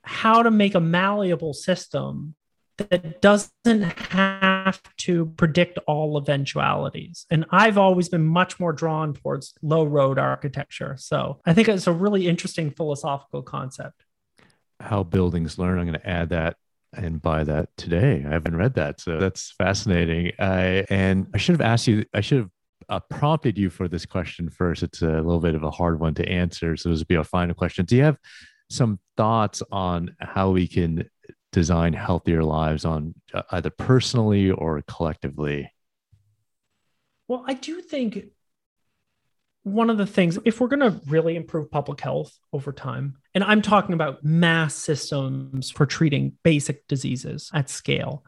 how 0.02 0.42
to 0.42 0.50
make 0.50 0.74
a 0.74 0.80
malleable 0.80 1.54
system 1.54 2.34
that 2.76 3.22
doesn't 3.22 3.82
have 4.10 4.82
to 4.98 5.26
predict 5.36 5.78
all 5.86 6.18
eventualities. 6.18 7.24
And 7.30 7.46
I've 7.50 7.78
always 7.78 8.08
been 8.08 8.24
much 8.24 8.60
more 8.60 8.72
drawn 8.72 9.14
towards 9.14 9.54
low 9.62 9.84
road 9.84 10.18
architecture. 10.18 10.96
So 10.98 11.40
I 11.46 11.54
think 11.54 11.68
it's 11.68 11.86
a 11.86 11.92
really 11.92 12.26
interesting 12.26 12.70
philosophical 12.70 13.42
concept. 13.42 14.03
How 14.80 15.02
buildings 15.02 15.58
learn. 15.58 15.78
I'm 15.78 15.86
going 15.86 16.00
to 16.00 16.08
add 16.08 16.30
that 16.30 16.56
and 16.92 17.20
buy 17.20 17.44
that 17.44 17.68
today. 17.76 18.24
I 18.26 18.30
haven't 18.30 18.56
read 18.56 18.74
that. 18.74 19.00
So 19.00 19.18
that's 19.18 19.52
fascinating. 19.52 20.32
I, 20.38 20.84
and 20.90 21.26
I 21.34 21.38
should 21.38 21.54
have 21.54 21.60
asked 21.60 21.86
you, 21.86 22.04
I 22.14 22.20
should 22.20 22.38
have 22.38 22.50
uh, 22.88 23.00
prompted 23.00 23.58
you 23.58 23.70
for 23.70 23.88
this 23.88 24.06
question 24.06 24.48
first. 24.48 24.82
It's 24.82 25.02
a 25.02 25.06
little 25.06 25.40
bit 25.40 25.54
of 25.54 25.62
a 25.62 25.70
hard 25.70 26.00
one 26.00 26.14
to 26.14 26.28
answer. 26.28 26.76
So 26.76 26.90
this 26.90 26.98
will 26.98 27.06
be 27.06 27.16
our 27.16 27.24
final 27.24 27.54
question. 27.54 27.84
Do 27.84 27.96
you 27.96 28.04
have 28.04 28.18
some 28.70 28.98
thoughts 29.16 29.62
on 29.72 30.16
how 30.20 30.50
we 30.50 30.66
can 30.66 31.08
design 31.52 31.92
healthier 31.92 32.42
lives 32.42 32.84
on 32.84 33.14
uh, 33.32 33.42
either 33.52 33.70
personally 33.70 34.50
or 34.50 34.82
collectively? 34.82 35.70
Well, 37.28 37.44
I 37.46 37.54
do 37.54 37.80
think 37.80 38.26
one 39.62 39.88
of 39.88 39.96
the 39.96 40.06
things, 40.06 40.38
if 40.44 40.60
we're 40.60 40.68
going 40.68 40.80
to 40.80 41.00
really 41.06 41.36
improve 41.36 41.70
public 41.70 42.00
health 42.00 42.38
over 42.52 42.72
time, 42.72 43.16
and 43.34 43.42
I'm 43.42 43.62
talking 43.62 43.94
about 43.94 44.24
mass 44.24 44.74
systems 44.74 45.70
for 45.70 45.86
treating 45.86 46.36
basic 46.42 46.86
diseases 46.86 47.50
at 47.52 47.68
scale, 47.68 48.24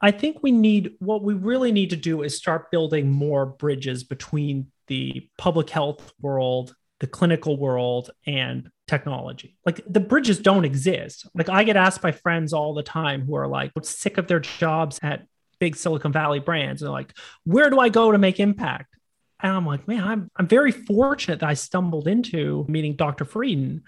I 0.00 0.10
think 0.10 0.42
we 0.42 0.52
need 0.52 0.94
what 0.98 1.22
we 1.22 1.34
really 1.34 1.72
need 1.72 1.90
to 1.90 1.96
do 1.96 2.22
is 2.22 2.36
start 2.36 2.70
building 2.70 3.10
more 3.10 3.46
bridges 3.46 4.04
between 4.04 4.70
the 4.88 5.28
public 5.38 5.70
health 5.70 6.12
world, 6.20 6.74
the 7.00 7.06
clinical 7.06 7.56
world, 7.56 8.10
and 8.26 8.70
technology. 8.86 9.56
Like 9.64 9.80
the 9.88 10.00
bridges 10.00 10.38
don't 10.38 10.64
exist. 10.64 11.26
Like 11.34 11.48
I 11.48 11.64
get 11.64 11.76
asked 11.76 12.02
by 12.02 12.12
friends 12.12 12.52
all 12.52 12.74
the 12.74 12.82
time 12.82 13.22
who 13.22 13.34
are 13.36 13.48
like 13.48 13.72
sick 13.82 14.18
of 14.18 14.28
their 14.28 14.40
jobs 14.40 15.00
at 15.02 15.26
big 15.58 15.76
Silicon 15.76 16.12
Valley 16.12 16.38
brands. 16.38 16.82
And 16.82 16.86
they're 16.86 16.92
like, 16.92 17.16
where 17.44 17.70
do 17.70 17.80
I 17.80 17.88
go 17.88 18.12
to 18.12 18.18
make 18.18 18.38
impact? 18.38 18.95
And 19.40 19.52
I'm 19.52 19.66
like, 19.66 19.86
man, 19.86 20.02
I'm 20.02 20.30
I'm 20.36 20.48
very 20.48 20.72
fortunate 20.72 21.40
that 21.40 21.48
I 21.48 21.54
stumbled 21.54 22.08
into 22.08 22.64
meeting 22.68 22.96
Dr. 22.96 23.24
Frieden, 23.24 23.82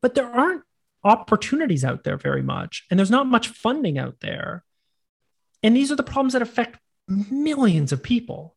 but 0.00 0.14
there 0.14 0.30
aren't 0.30 0.62
opportunities 1.04 1.84
out 1.84 2.04
there 2.04 2.16
very 2.16 2.42
much, 2.42 2.84
and 2.90 2.98
there's 2.98 3.10
not 3.10 3.26
much 3.26 3.48
funding 3.48 3.98
out 3.98 4.16
there. 4.20 4.64
And 5.62 5.76
these 5.76 5.92
are 5.92 5.96
the 5.96 6.02
problems 6.02 6.32
that 6.32 6.42
affect 6.42 6.78
millions 7.08 7.92
of 7.92 8.02
people. 8.02 8.56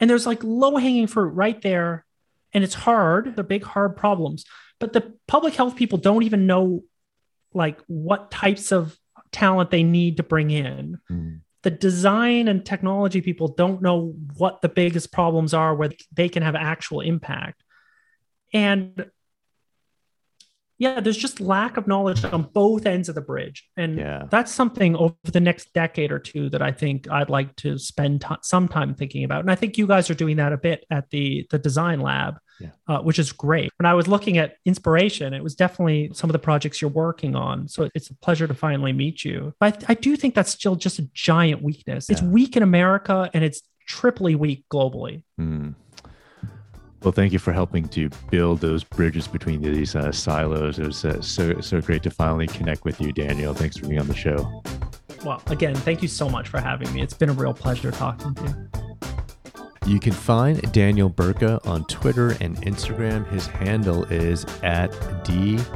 And 0.00 0.08
there's 0.08 0.26
like 0.26 0.42
low 0.42 0.76
hanging 0.76 1.08
fruit 1.08 1.30
right 1.30 1.60
there. 1.60 2.06
And 2.54 2.64
it's 2.64 2.74
hard. 2.74 3.34
They're 3.36 3.44
big, 3.44 3.64
hard 3.64 3.96
problems. 3.96 4.44
But 4.78 4.92
the 4.92 5.14
public 5.26 5.54
health 5.54 5.76
people 5.76 5.98
don't 5.98 6.22
even 6.22 6.46
know 6.46 6.84
like 7.52 7.80
what 7.86 8.30
types 8.30 8.72
of 8.72 8.96
talent 9.32 9.70
they 9.70 9.82
need 9.82 10.16
to 10.18 10.22
bring 10.22 10.50
in. 10.50 10.98
Mm 11.10 11.40
the 11.68 11.76
design 11.76 12.48
and 12.48 12.64
technology 12.64 13.20
people 13.20 13.48
don't 13.48 13.82
know 13.82 14.14
what 14.38 14.62
the 14.62 14.70
biggest 14.70 15.12
problems 15.12 15.52
are 15.52 15.74
where 15.74 15.90
they 16.12 16.30
can 16.30 16.42
have 16.42 16.54
actual 16.54 17.02
impact. 17.02 17.62
And 18.54 19.04
yeah 20.78 21.00
there's 21.00 21.16
just 21.16 21.40
lack 21.40 21.76
of 21.76 21.86
knowledge 21.86 22.24
on 22.24 22.42
both 22.52 22.86
ends 22.86 23.08
of 23.08 23.14
the 23.14 23.20
bridge 23.20 23.68
and 23.76 23.98
yeah. 23.98 24.24
that's 24.30 24.52
something 24.52 24.96
over 24.96 25.14
the 25.24 25.40
next 25.40 25.72
decade 25.72 26.10
or 26.10 26.18
two 26.18 26.48
that 26.48 26.62
i 26.62 26.72
think 26.72 27.10
i'd 27.10 27.30
like 27.30 27.54
to 27.56 27.78
spend 27.78 28.20
t- 28.20 28.28
some 28.42 28.68
time 28.68 28.94
thinking 28.94 29.24
about 29.24 29.40
and 29.40 29.50
i 29.50 29.54
think 29.54 29.76
you 29.76 29.86
guys 29.86 30.08
are 30.10 30.14
doing 30.14 30.36
that 30.36 30.52
a 30.52 30.58
bit 30.58 30.84
at 30.90 31.08
the 31.10 31.46
the 31.50 31.58
design 31.58 32.00
lab 32.00 32.38
yeah. 32.60 32.70
uh, 32.86 32.98
which 33.00 33.18
is 33.18 33.32
great. 33.32 33.70
When 33.78 33.86
I 33.86 33.94
was 33.94 34.08
looking 34.08 34.38
at 34.38 34.56
inspiration, 34.64 35.34
it 35.34 35.42
was 35.42 35.54
definitely 35.54 36.10
some 36.12 36.28
of 36.30 36.32
the 36.32 36.38
projects 36.38 36.80
you're 36.80 36.90
working 36.90 37.36
on. 37.36 37.68
So 37.68 37.88
it's 37.94 38.10
a 38.10 38.14
pleasure 38.16 38.46
to 38.46 38.54
finally 38.54 38.92
meet 38.92 39.24
you. 39.24 39.54
But 39.60 39.84
I, 39.84 39.92
I 39.92 39.94
do 39.94 40.16
think 40.16 40.34
that's 40.34 40.50
still 40.50 40.76
just 40.76 40.98
a 40.98 41.08
giant 41.14 41.62
weakness. 41.62 42.08
Yeah. 42.08 42.14
It's 42.14 42.22
weak 42.22 42.56
in 42.56 42.62
America 42.62 43.30
and 43.32 43.44
it's 43.44 43.62
triply 43.86 44.34
weak 44.34 44.64
globally. 44.72 45.22
Mm. 45.40 45.74
Well, 47.02 47.12
thank 47.12 47.32
you 47.32 47.38
for 47.38 47.52
helping 47.52 47.88
to 47.90 48.10
build 48.30 48.60
those 48.60 48.82
bridges 48.82 49.28
between 49.28 49.62
these 49.62 49.94
uh, 49.94 50.10
silos. 50.10 50.78
It 50.78 50.86
was 50.86 51.04
uh, 51.04 51.20
so 51.20 51.60
so 51.60 51.80
great 51.80 52.02
to 52.02 52.10
finally 52.10 52.48
connect 52.48 52.84
with 52.84 53.00
you, 53.00 53.12
Daniel. 53.12 53.54
Thanks 53.54 53.76
for 53.76 53.86
being 53.86 54.00
on 54.00 54.08
the 54.08 54.16
show. 54.16 54.62
Well, 55.24 55.42
again, 55.46 55.74
thank 55.74 56.02
you 56.02 56.08
so 56.08 56.28
much 56.28 56.48
for 56.48 56.60
having 56.60 56.92
me. 56.92 57.02
It's 57.02 57.14
been 57.14 57.30
a 57.30 57.34
real 57.34 57.54
pleasure 57.54 57.90
talking 57.90 58.34
to 58.34 58.42
you. 58.42 58.54
You 59.86 59.98
can 59.98 60.12
find 60.12 60.60
Daniel 60.72 61.08
Burka 61.08 61.60
on 61.66 61.84
Twitter 61.86 62.36
and 62.40 62.56
Instagram. 62.58 63.26
His 63.30 63.46
handle 63.46 64.04
is 64.12 64.44
at 64.62 64.90
DBURKA. 65.24 65.68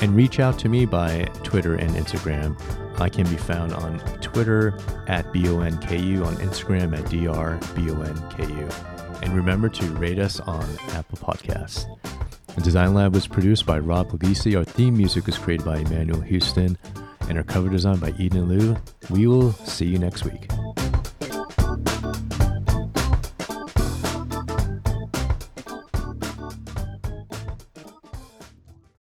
And 0.00 0.14
reach 0.14 0.38
out 0.38 0.58
to 0.60 0.68
me 0.68 0.86
by 0.86 1.24
Twitter 1.42 1.74
and 1.74 1.90
Instagram. 1.96 2.56
I 2.98 3.08
can 3.08 3.28
be 3.28 3.36
found 3.36 3.72
on 3.72 3.98
Twitter 4.20 4.78
at 5.08 5.32
BONKU, 5.32 6.24
on 6.24 6.36
Instagram 6.36 6.96
at 6.96 7.04
DRBONKU. 7.06 9.22
And 9.22 9.34
remember 9.34 9.68
to 9.68 9.86
rate 9.94 10.18
us 10.18 10.40
on 10.40 10.64
Apple 10.90 11.18
Podcasts. 11.18 11.86
The 12.54 12.60
Design 12.60 12.92
Lab 12.92 13.14
was 13.14 13.26
produced 13.26 13.64
by 13.64 13.78
Rob 13.78 14.10
Puglisi. 14.10 14.58
Our 14.58 14.64
theme 14.64 14.96
music 14.96 15.26
was 15.26 15.38
created 15.38 15.64
by 15.64 15.78
Emmanuel 15.78 16.20
Houston, 16.20 16.76
and 17.28 17.38
our 17.38 17.44
cover 17.44 17.68
design 17.68 17.98
by 17.98 18.12
Eden 18.18 18.48
Liu. 18.48 18.76
We 19.10 19.26
will 19.26 19.52
see 19.52 19.86
you 19.86 19.98
next 19.98 20.24
week. 20.24 20.48